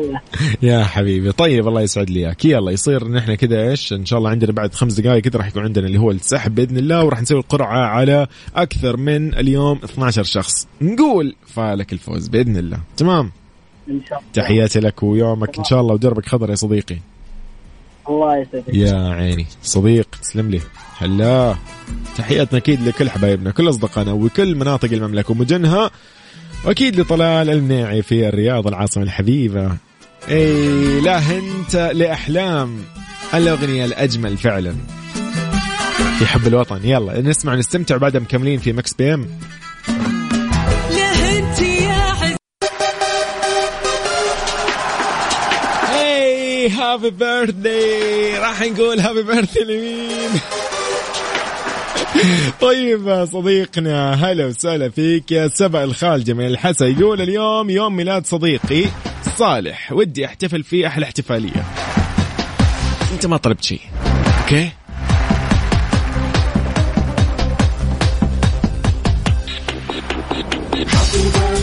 يا 0.61 0.83
حبيبي. 0.83 1.31
طيب 1.31 1.67
الله 1.67 1.81
يسعد 1.81 2.09
لي 2.09 2.19
اياك 2.19 2.45
يلا 2.45 2.71
يصير 2.71 3.07
نحن 3.07 3.35
كذا 3.35 3.69
إيش؟ 3.69 3.93
إن 3.93 4.05
شاء 4.05 4.19
الله 4.19 4.29
عندنا 4.29 4.51
بعد 4.51 4.73
خمس 4.73 4.93
دقائق 4.93 5.23
كذا 5.23 5.38
راح 5.38 5.47
يكون 5.47 5.63
عندنا 5.63 5.88
اللي 5.88 5.99
هو 5.99 6.11
السحب 6.11 6.55
بإذن 6.55 6.77
الله 6.77 7.03
وراح 7.03 7.21
نسوي 7.21 7.39
القرعه 7.39 7.85
على 7.85 8.27
أكثر 8.55 8.97
من 8.97 9.33
اليوم 9.33 9.79
12 9.83 10.23
شخص. 10.23 10.67
نقول 10.81 11.35
فالك 11.47 11.93
الفوز 11.93 12.27
بإذن 12.27 12.57
الله. 12.57 12.79
تمام؟ 12.97 13.31
إن 13.89 14.01
شاء 14.09 14.19
الله. 14.19 14.31
تحياتي 14.33 14.79
لك 14.79 15.03
ويومك 15.03 15.57
إن 15.57 15.63
شاء 15.63 15.81
الله 15.81 15.93
ودربك 15.93 16.25
خضر 16.25 16.49
يا 16.49 16.55
صديقي. 16.55 16.97
الله 18.10 18.38
يسعدك. 18.38 18.64
يا 18.74 19.10
عيني. 19.14 19.45
صديق 19.64 20.08
تسلم 20.22 20.49
لي. 20.49 20.62
هلا. 20.97 21.55
تحياتنا 22.18 22.58
أكيد 22.58 22.88
لكل 22.88 23.10
حبايبنا 23.10 23.51
كل 23.51 23.70
أصدقائنا 23.70 24.12
وكل 24.12 24.55
مناطق 24.55 24.91
المملكة 24.91 25.32
ومدنها 25.32 25.91
وأكيد 26.66 26.99
لطلال 26.99 27.49
المناعي 27.49 28.01
في 28.01 28.28
الرياض 28.28 28.68
العاصمة 28.68 29.03
الحبيبة. 29.03 29.78
إي 30.30 31.01
لا 31.01 31.22
انت 31.38 31.76
لأحلام 31.76 32.80
الأغنية 33.34 33.86
الأجمل 33.86 34.38
فعلا. 34.38 34.76
في 36.20 36.26
حب 36.26 36.47
الوطن. 36.47 36.80
يلا 36.84 37.22
نسمع 37.22 37.55
نستمتع 37.55 37.97
بعدها 37.97 38.22
مكملين 38.22 38.60
في 38.60 38.74
Mix 38.73 38.93
PM. 38.93 39.28
happy 46.69 47.09
birthday 47.09 48.38
راح 48.38 48.61
نقول 48.61 48.99
happy 48.99 49.23
birthday 49.23 49.63
لمين؟ 49.63 50.39
طيب 52.61 53.26
صديقنا 53.26 54.13
هلا 54.13 54.45
وسهلا 54.45 54.89
فيك 54.89 55.32
يا 55.32 55.47
سبع 55.47 55.84
الخالدي 55.84 56.34
من 56.34 56.45
الحسا 56.45 56.86
يقول 56.86 57.22
اليوم 57.22 57.70
يوم 57.70 57.95
ميلاد 57.95 58.26
صديقي 58.26 58.86
صالح. 59.38 59.91
ودي 59.91 60.26
أحتفل 60.26 60.63
فيه 60.63 60.88
أحلى 60.88 61.05
احتفالية. 61.05 61.65
أنت 63.13 63.26
ما 63.26 63.38
طلبت 63.38 63.63
شيء. 63.63 63.82
okay؟ 64.41 64.69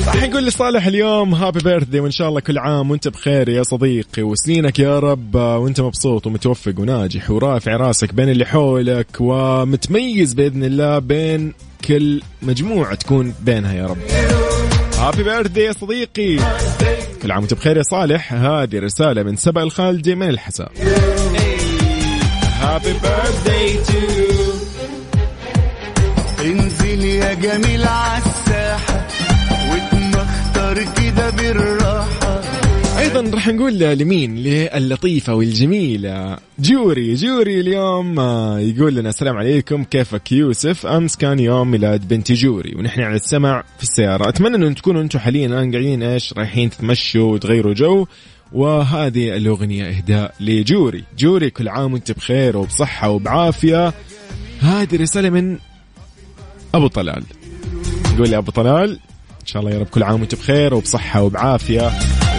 راح 0.07 0.23
نقول 0.23 0.47
لصالح 0.47 0.87
اليوم 0.87 1.35
happy 1.35 1.61
birthday 1.61 2.01
وإن 2.01 2.11
شاء 2.11 2.29
الله 2.29 2.41
كل 2.41 2.59
عام 2.59 2.91
وأنت 2.91 3.09
بخير 3.09 3.49
يا 3.49 3.63
صديقي. 3.63 4.23
وسنينك 4.23 4.79
يا 4.79 4.99
رب 4.99 5.35
وأنت 5.35 5.81
مبسوط 5.81 6.27
ومتوفق 6.27 6.75
وناجح 6.79 7.31
ورافع 7.31 7.77
راسك 7.77 8.15
بين 8.15 8.29
اللي 8.29 8.45
حولك 8.45 9.07
ومتميز 9.21 10.35
بإذن 10.35 10.65
الله 10.65 10.99
بين 10.99 11.53
كل 11.89 12.23
مجموعة 12.43 12.95
تكون 12.95 13.35
بينها 13.41 13.75
يا 13.75 13.87
رب. 13.87 13.99
happy 14.99 15.23
birthday 15.23 15.61
يا 15.61 15.73
صديقي. 15.73 16.37
كل 17.23 17.33
عام 17.33 17.41
وأنت 17.41 17.55
بخير 17.55 17.77
يا 17.77 17.83
صالح. 17.83 18.33
هذه 18.33 18.79
رسالة 18.79 19.23
من 19.23 19.37
سبع 19.37 19.63
الخالدي 19.63 20.15
من 20.15 20.29
الحسا. 20.29 20.69
happy 22.61 22.93
birthday 22.93 23.79
to 23.85 23.95
انزل 26.45 27.05
يا 27.05 27.35
جميل 27.35 27.85
عالساحة 27.85 28.94
واتمختر 28.94 28.94
أيضا 33.17 33.35
راح 33.35 33.49
نقول 33.49 33.79
لمين؟ 33.79 34.37
اللطيفة 34.75 35.35
والجميلة. 35.35 36.39
جوري 36.59 37.15
جوري 37.15 37.61
اليوم 37.61 38.21
آه، 38.21 38.59
يقول 38.59 38.95
لنا 38.95 39.09
السلام 39.09 39.37
عليكم. 39.37 39.85
كيفك 39.85 40.33
يوسف؟ 40.33 40.87
أمس 40.87 41.17
كان 41.17 41.39
يوم 41.39 41.71
ميلاد 41.71 42.09
بنتي 42.09 42.35
جوري 42.35 42.75
ونحن 42.75 43.01
على 43.01 43.17
السمع 43.17 43.65
في 43.77 43.83
السيارة. 43.83 44.29
أتمنى 44.29 44.69
أن 44.69 44.75
تكونوا 44.75 45.03
أنتم 45.03 45.19
حاليا 45.19 45.47
الان 45.47 45.73
قاعدين 45.73 46.03
إيش 46.03 46.33
رايحين 46.33 46.71
تتمشوا 46.71 47.33
وتغيروا 47.33 47.75
جو. 47.75 48.07
وهذه 48.53 49.37
الأغنية 49.37 49.89
إهداء 49.89 50.35
لجوري. 50.41 51.05
جوري 51.19 51.51
كل 51.51 51.69
عام 51.69 51.93
وأنت 51.93 52.13
بخير 52.13 52.57
وبصحة 52.57 53.11
وبعافية. 53.11 53.93
هذه 54.61 54.97
رسالة 54.97 55.31
من 55.31 55.59
أبو 56.75 56.87
طلال. 56.87 57.25
يقول 58.15 58.31
لي 58.31 58.37
أبو 58.37 58.51
طلال 58.51 58.91
إن 59.41 59.47
شاء 59.47 59.63
الله 59.63 59.75
يا 59.75 59.79
رب 59.79 59.87
كل 59.87 60.03
عام 60.03 60.21
وأنت 60.21 60.35
بخير 60.35 60.75
وبصحة 60.75 61.23
وبعافية. 61.23 61.91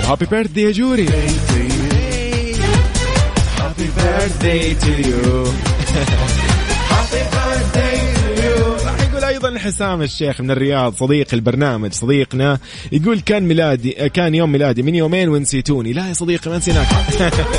و 0.06 0.09
happy 0.09 0.26
birthday 0.26 0.62
يا 0.62 0.72
جوري 0.72 1.08
happy 3.60 3.90
birthday 3.98 4.76
to 4.76 5.10
you 5.10 5.44
happy 6.92 7.22
birthday 7.34 8.16
أيضا 9.28 9.60
حسام 9.60 10.02
الشيخ 10.02 10.42
من 10.42 10.52
الرياض 10.52 10.96
صديق 10.96 11.28
البرنامج 11.34 11.94
صديقنا 11.94 12.60
يقول 12.92 13.20
كان 13.20 13.44
ميلادي 13.44 13.92
كان 13.92 14.36
يوم 14.36 14.52
ميلادي 14.52 14.84
من 14.84 14.96
يومين 14.96 15.30
ونسيتوني. 15.30 15.94
لا 15.94 16.08
يا 16.08 16.14
صديقي 16.14 16.52
ما 16.52 16.58
نسيناك. 16.58 16.88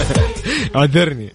اعذرني 0.77 1.33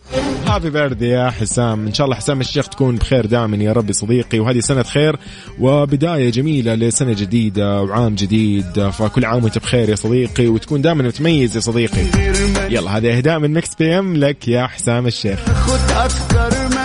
happy 0.52 0.70
birthday 0.70 1.08
يا 1.08 1.30
حسام. 1.30 1.88
إن 1.88 1.94
شاء 1.94 2.06
الله 2.06 2.18
حسام 2.18 2.42
الشيخ 2.42 2.68
تكون 2.68 2.96
بخير 2.96 3.26
دائما 3.26 3.58
يا 3.58 3.74
رب 3.74 3.88
يا 3.88 3.94
صديقي 3.94 4.40
وهذه 4.40 4.60
سنة 4.60 4.84
خير 4.84 5.16
وبداية 5.60 6.30
جميلة 6.30 6.76
لسنة 6.76 7.14
جديدة 7.14 7.82
وعام 7.82 8.16
جديد. 8.16 8.90
فكل 8.90 9.26
عام 9.26 9.44
وانت 9.44 9.58
بخير 9.58 9.90
يا 9.90 9.96
صديقي 9.96 10.48
وتكون 10.48 10.82
دائما 10.82 11.04
متميز 11.04 11.56
يا 11.56 11.62
صديقي. 11.62 12.02
يلا 12.70 12.98
هذا 12.98 13.18
أهداء 13.18 13.40
من 13.40 13.54
Mix 13.54 13.76
PM 13.76 14.18
لك 14.18 14.48
يا 14.48 14.68
حسام 14.68 15.08
الشيخ. 15.08 15.40
خد 15.40 15.92
أكتر 15.92 16.81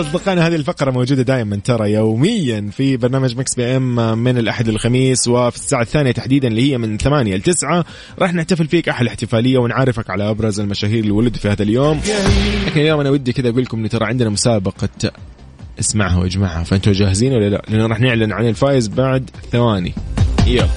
أصدقائنا 0.00 0.46
هذه 0.46 0.54
الفقرة 0.54 0.90
موجودة 0.90 1.22
دائما 1.22 1.56
ترى 1.56 1.92
يوميا 1.92 2.70
في 2.72 2.96
برنامج 2.96 3.36
Mix 3.36 3.54
PM 3.54 4.18
من 4.18 4.38
الأحد 4.38 4.68
للخميس 4.68 5.28
وفي 5.28 5.56
الساعة 5.56 5.82
الثانية 5.82 6.12
تحديدا 6.12 6.48
اللي 6.48 6.72
هي 6.72 6.78
من 6.78 6.98
8 6.98 7.36
ل 7.36 7.40
9 7.42 7.84
راح 8.18 8.34
نحتفل 8.34 8.66
فيك 8.66 8.88
أحلى 8.88 9.08
احتفالية 9.10 9.58
ونعرفك 9.58 10.10
على 10.10 10.30
أبرز 10.30 10.60
المشاهير 10.60 10.98
اللي 10.98 11.10
ولدوا 11.10 11.40
في 11.40 11.48
هذا 11.48 11.62
اليوم. 11.62 12.00
لكن 12.66 12.80
اليوم 12.80 13.00
أنا 13.00 13.10
ودي 13.10 13.32
كذا 13.32 13.48
أقول 13.48 13.62
لكم 13.62 13.78
انه 13.78 13.88
ترى 13.88 14.06
عندنا 14.06 14.30
مسابقة 14.30 15.12
اسمعها 15.80 16.18
واجمعها 16.18 16.64
فأنتوا 16.64 16.92
جاهزين 16.92 17.32
ولا 17.32 17.48
لا؟ 17.48 17.62
لأنه 17.68 17.86
راح 17.86 18.00
نعلن 18.00 18.32
عن 18.32 18.48
الفايز 18.48 18.88
بعد 18.88 19.30
ثواني. 19.52 19.94
يلا. 20.46 20.68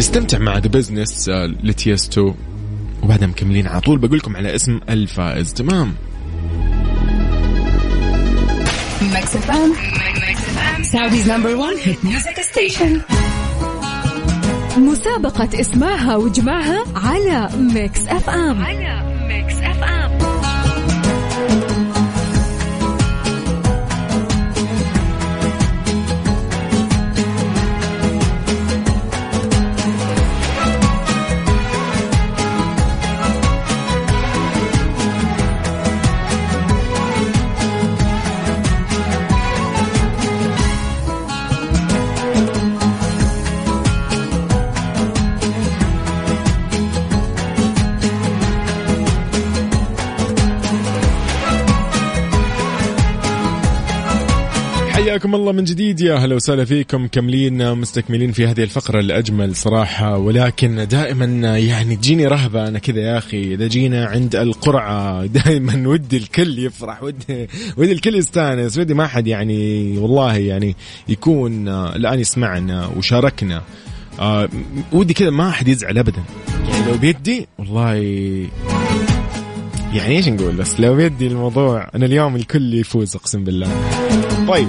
نستمتع 0.00 0.38
مع 0.38 0.58
The 0.58 0.68
Business 0.68 1.28
ل 1.62 1.71
Tiësto. 1.71 2.34
وبعدها 3.02 3.28
مكملين 3.28 3.66
على 3.66 3.80
طول. 3.80 3.98
بقول 3.98 4.18
لكم 4.18 4.36
على 4.36 4.54
اسم 4.54 4.80
الفائز. 4.88 5.52
تمام. 5.52 5.94
Saudi's 10.92 11.26
number 11.26 11.52
one 11.66 11.76
hit 11.86 11.98
music 12.04 12.38
station. 12.52 13.00
مسابقة 14.78 15.60
اسمعها 15.60 16.16
واجمعها 16.16 16.84
على 16.96 17.48
Mix 17.56 18.00
FM 18.06 18.62
على 18.62 19.02
Mix 19.28 19.54
F 19.54 19.79
حياكم 55.20 55.34
الله 55.34 55.52
من 55.52 55.64
جديد. 55.64 56.00
يا 56.00 56.14
هلا 56.16 56.34
وسهلا 56.34 56.64
فيكم 56.64 57.06
كملين 57.06 57.74
مستكملين 57.74 58.32
في 58.32 58.46
هذه 58.46 58.62
الفقرة 58.62 59.00
الأجمل 59.00 59.56
صراحة. 59.56 60.16
ولكن 60.16 60.86
دائما 60.88 61.24
يعني 61.58 61.96
تجيني 61.96 62.26
رهبة 62.26 62.68
أنا 62.68 62.78
كذا 62.78 63.00
يا 63.00 63.18
أخي. 63.18 63.54
إذا 63.54 63.66
جينا 63.66 64.04
عند 64.04 64.36
القرعة 64.36 65.26
دائما 65.44 65.88
ودي 65.88 66.16
الكل 66.16 66.58
يفرح 66.58 67.02
ودي 67.02 67.48
ودي 67.76 67.92
الكل 67.92 68.14
يستانس 68.14 68.78
ودي 68.78 68.94
ما 68.94 69.06
حد 69.06 69.26
يعني 69.26 69.98
والله 69.98 70.36
يعني 70.36 70.76
يكون 71.08 71.68
الآن 71.68 72.20
يسمعنا 72.20 72.86
وشاركنا. 72.86 73.62
آه 74.20 74.48
ودي 74.92 75.14
كذا 75.14 75.30
ما 75.30 75.50
حد 75.50 75.68
يزعل 75.68 75.98
أبدا. 75.98 76.22
يعني 76.70 76.90
لو 76.90 76.98
بيدي 76.98 77.46
والله 77.58 77.94
يعني 79.94 80.16
إيش 80.16 80.28
نقول؟ 80.28 80.56
بس 80.56 80.80
لو 80.80 80.94
بيدي 80.94 81.26
الموضوع 81.26 81.90
أنا 81.94 82.06
اليوم 82.06 82.36
الكل 82.36 82.74
يفوز 82.74 83.16
أقسم 83.16 83.44
بالله. 83.44 83.68
طيب. 84.48 84.68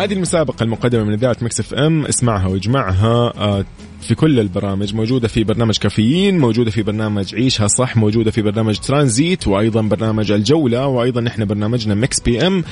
هذه 0.00 0.12
المسابقة 0.12 0.62
المقدمة 0.62 1.04
من 1.04 1.12
إذاعة 1.12 1.36
Mix 1.42 1.60
FM 1.60 2.06
اسمعها 2.06 2.46
واجمعها. 2.46 3.32
آه، 3.36 3.64
في 4.00 4.14
كل 4.14 4.40
البرامج 4.40 4.94
موجودة 4.94 5.28
في 5.28 5.44
برنامج 5.44 5.78
كافيين 5.78 6.38
موجودة 6.38 6.70
في 6.70 6.82
برنامج 6.82 7.34
عيشها 7.34 7.66
صح 7.66 7.96
موجودة 7.96 8.30
في 8.30 8.42
برنامج 8.42 8.78
ترانزيت 8.78 9.48
وأيضا 9.48 9.82
برنامج 9.82 10.32
الجولة 10.32 10.86
وأيضا 10.86 11.20
نحن 11.20 11.44
برنامجنا 11.44 11.94
Mix 11.94 12.20
PM. 12.20 12.64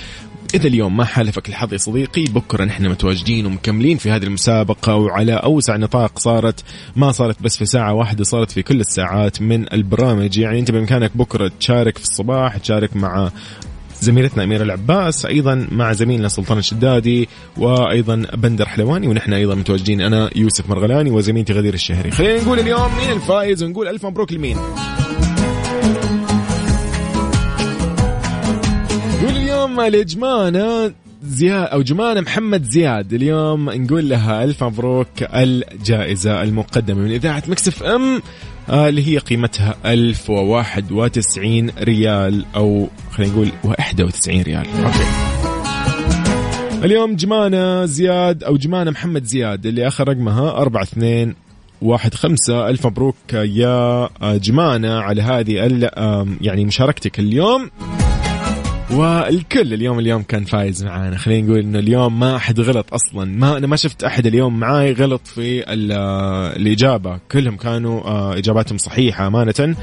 إذا 0.55 0.68
اليوم 0.68 0.97
ما 0.97 1.05
حالفك 1.05 1.49
الحظ 1.49 1.72
يا 1.72 1.79
صديقي 1.79 2.24
بكرة 2.24 2.64
نحن 2.64 2.89
متواجدين 2.89 3.47
ومكملين 3.47 3.97
في 3.97 4.11
هذه 4.11 4.24
المسابقة 4.24 4.95
وعلى 4.95 5.33
أوسع 5.33 5.76
نطاق 5.76 6.18
صارت 6.18 6.64
ما 6.97 7.12
صارت 7.12 7.43
بس 7.43 7.57
في 7.57 7.66
ساعة 7.66 7.95
واحدة 7.95 8.24
صارت 8.24 8.51
في 8.51 8.62
كل 8.62 8.81
الساعات 8.81 9.43
من 9.43 9.72
البرامج. 9.72 10.39
يعني 10.39 10.59
أنت 10.59 10.70
بإمكانك 10.70 11.16
بكرة 11.16 11.53
تشارك 11.61 11.99
في 11.99 12.05
الصباح 12.05 12.57
تشارك 12.57 12.97
مع 12.97 13.31
زميلتنا 14.01 14.44
أميرة 14.44 14.62
العباس 14.62 15.26
أيضا 15.26 15.66
مع 15.70 15.92
زميلنا 15.92 16.28
سلطان 16.28 16.59
الشدادي 16.59 17.28
وأيضا 17.57 18.26
بندر 18.34 18.68
حلواني 18.68 19.09
ونحن 19.09 19.32
أيضا 19.32 19.55
متواجدين 19.55 20.01
أنا 20.01 20.30
يوسف 20.36 20.70
مرغلاني 20.70 21.11
وزميلتي 21.11 21.53
غدير 21.53 21.74
الشهري. 21.74 22.11
خلينا 22.11 22.42
نقول 22.42 22.59
اليوم 22.59 22.96
مين 22.96 23.11
الفائز 23.11 23.62
ونقول 23.62 23.88
ألف 23.88 24.07
مبروك 24.07 24.32
لمين؟ 24.32 24.57
نقول 29.22 29.36
اليوم 29.36 29.80
لجمانة 29.80 30.92
زياد 31.22 31.68
أو 31.68 31.82
جمانة 31.82 32.20
محمد 32.20 32.64
زياد. 32.70 33.12
اليوم 33.12 33.70
نقول 33.70 34.09
لها 34.09 34.44
ألف 34.44 34.64
مبروك 34.64 35.09
الجائزة 35.22 36.42
المقدمة 36.42 36.99
من 36.99 37.11
إذاعة 37.11 37.42
Mix 37.49 37.82
FM. 37.82 38.22
اللي 38.70 39.08
هي 39.08 39.18
قيمتها 39.18 39.74
1091 39.84 41.70
ريال 41.80 42.44
أو 42.56 42.88
خلينا 43.10 43.32
نقول 43.32 43.48
91 43.64 44.42
ريال. 44.42 44.66
okay. 44.84 45.05
اليوم 46.84 47.16
جمانة 47.16 47.84
زياد 47.84 48.44
أو 48.44 48.56
جمانة 48.56 48.90
محمد 48.90 49.24
زياد 49.24 49.66
اللي 49.66 49.86
آخر 49.86 50.08
رقمها 50.08 50.62
42 50.62 51.34
واحد 51.82 52.14
خمسة. 52.14 52.68
ألف 52.68 52.86
مبروك 52.86 53.16
يا 53.32 54.08
جمانة 54.22 54.94
على 54.94 55.22
هذه 55.22 55.52
يعني 56.40 56.64
مشاركتك 56.64 57.18
اليوم. 57.18 57.70
والكل 58.91 59.74
اليوم 59.74 59.99
اليوم 59.99 60.22
كان 60.22 60.45
فايز 60.45 60.84
معانا. 60.84 61.16
خلينا 61.16 61.47
نقول 61.47 61.59
إنه 61.59 61.78
اليوم 61.78 62.20
ما 62.20 62.36
أحد 62.36 62.61
غلط 62.61 62.95
أصلا. 62.95 63.24
ما 63.24 63.57
أنا 63.57 63.66
ما 63.66 63.76
شفت 63.76 64.05
أحد 64.05 64.26
اليوم 64.26 64.61
معاي 64.61 64.93
غلط 64.93 65.20
في 65.26 65.72
ال- 65.72 65.93
الإجابة. 66.61 67.18
كلهم 67.32 67.57
كانوا 67.57 68.01
آه، 68.01 68.39
إجاباتهم 68.39 68.78
صحيحة 68.78 69.26
أمانة. 69.26 69.76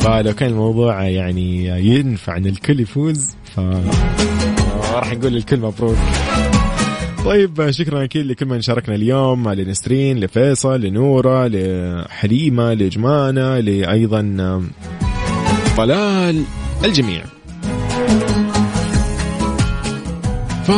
فلو 0.00 0.32
كان 0.34 0.50
الموضوع 0.50 1.02
يعني 1.08 1.66
ينفع 1.66 2.36
إن 2.36 2.46
الكل 2.46 2.80
يفوز 2.80 3.36
ف 3.44 3.60
راح 4.94 5.12
نقول 5.14 5.32
للكل 5.32 5.60
مبروك. 5.60 5.96
طيب 7.24 7.70
شكرا 7.70 8.04
أكيد 8.04 8.26
لكل 8.26 8.46
من 8.46 8.60
شاركنا 8.62 8.94
اليوم 8.94 9.48
لنسرين 9.48 10.20
لفيصل 10.20 10.80
لنورة 10.80 11.46
لحليمة 11.46 12.74
لجمانة 12.74 13.58
لايضا 13.58 14.62
طلال 15.76 16.42
الجميع. 16.84 17.24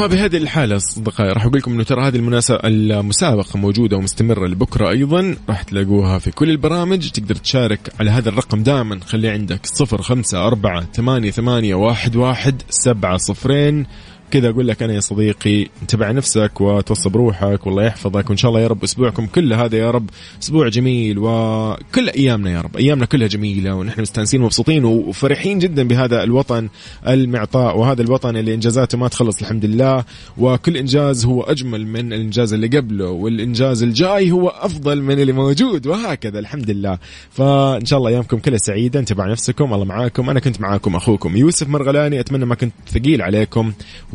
فبهذه 0.00 0.36
الحالة 0.36 0.76
أصدقائي 0.76 1.32
راح 1.32 1.44
أقول 1.44 1.58
لكم 1.58 1.72
أنه 1.72 1.82
ترى 1.82 2.06
هذه 2.08 2.16
المناسبة 2.16 2.58
المسابقة 2.64 3.58
موجودة 3.58 3.96
ومستمرة 3.96 4.46
لبكرة 4.46 4.90
أيضا 4.90 5.36
راح 5.48 5.62
تلاقوها 5.62 6.18
في 6.18 6.30
كل 6.30 6.50
البرامج 6.50 7.10
تقدر 7.10 7.34
تشارك 7.34 7.92
على 8.00 8.10
هذا 8.10 8.28
الرقم 8.28 8.62
دائما 8.62 9.00
خلي 9.06 9.28
عندك 9.28 9.66
صفر 9.66 10.02
خمسة 10.02 10.46
أربعة 10.46 10.86
ثمانية 10.94 11.30
ثمانية 11.30 11.74
واحد 11.74 12.16
واحد 12.16 12.62
سبعة 12.70 13.16
صفرين. 13.16 13.86
كذا 14.32 14.48
أقول 14.48 14.68
لك 14.68 14.82
أنا 14.82 14.94
يا 14.94 15.00
صديقي 15.00 15.68
على 15.94 16.12
نفسك 16.12 16.60
وتوصى 16.60 17.08
بروحك 17.08 17.66
والله 17.66 17.84
يحفظك 17.84 18.30
وإن 18.30 18.36
شاء 18.36 18.48
الله 18.50 18.60
يا 18.60 18.66
رب 18.66 18.82
أسبوعكم 18.82 19.26
كله 19.26 19.64
هذا 19.64 19.78
يا 19.78 19.90
رب 19.90 20.10
أسبوع 20.42 20.68
جميل 20.68 21.18
وكل 21.18 22.08
أيامنا 22.08 22.50
يا 22.50 22.60
رب 22.60 22.76
أيامنا 22.76 23.06
كلها 23.06 23.28
جميلة 23.28 23.74
ونحن 23.74 24.00
مستانسين 24.00 24.40
ومبسوطين 24.42 24.84
وفرحين 24.84 25.58
جدا 25.58 25.88
بهذا 25.88 26.22
الوطن 26.22 26.68
المعطاء 27.08 27.78
وهذا 27.78 28.02
الوطن 28.02 28.36
اللي 28.36 28.54
إنجازاته 28.54 28.98
ما 28.98 29.08
تخلص 29.08 29.40
الحمد 29.40 29.64
لله 29.64 30.04
وكل 30.38 30.76
إنجاز 30.76 31.24
هو 31.24 31.42
أجمل 31.42 31.86
من 31.86 32.12
الإنجاز 32.12 32.52
اللي 32.52 32.66
قبله 32.66 33.10
والإنجاز 33.10 33.82
الجاي 33.82 34.30
هو 34.30 34.48
أفضل 34.48 35.02
من 35.02 35.20
اللي 35.20 35.32
موجود 35.32 35.86
وهكذا 35.86 36.38
الحمد 36.38 36.70
لله. 36.70 36.98
فإن 37.30 37.84
شاء 37.84 37.98
الله 37.98 38.10
أيامكم 38.10 38.38
كلها 38.38 38.58
سعيدة 38.58 39.04
على 39.18 39.32
نفسكم 39.32 39.74
الله 39.74 39.84
معاكم 39.84 40.30
أنا 40.30 40.40
كنت 40.40 40.60
معاكم 40.60 40.96
أخوكم 40.96 41.36
يوسف 41.36 41.68
مرغلاني 41.68 42.20
أتمنى 42.20 42.44
ما 42.44 42.54
كنت 42.54 42.72
ثقيل 42.88 43.22
عليكم 43.22 43.72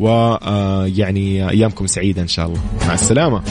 ويعني 0.07 1.49
أيامكم 1.49 1.87
سعيدة 1.87 2.21
إن 2.21 2.27
شاء 2.27 2.45
الله. 2.45 2.59
مع 2.87 2.93
السلامة. 2.93 3.41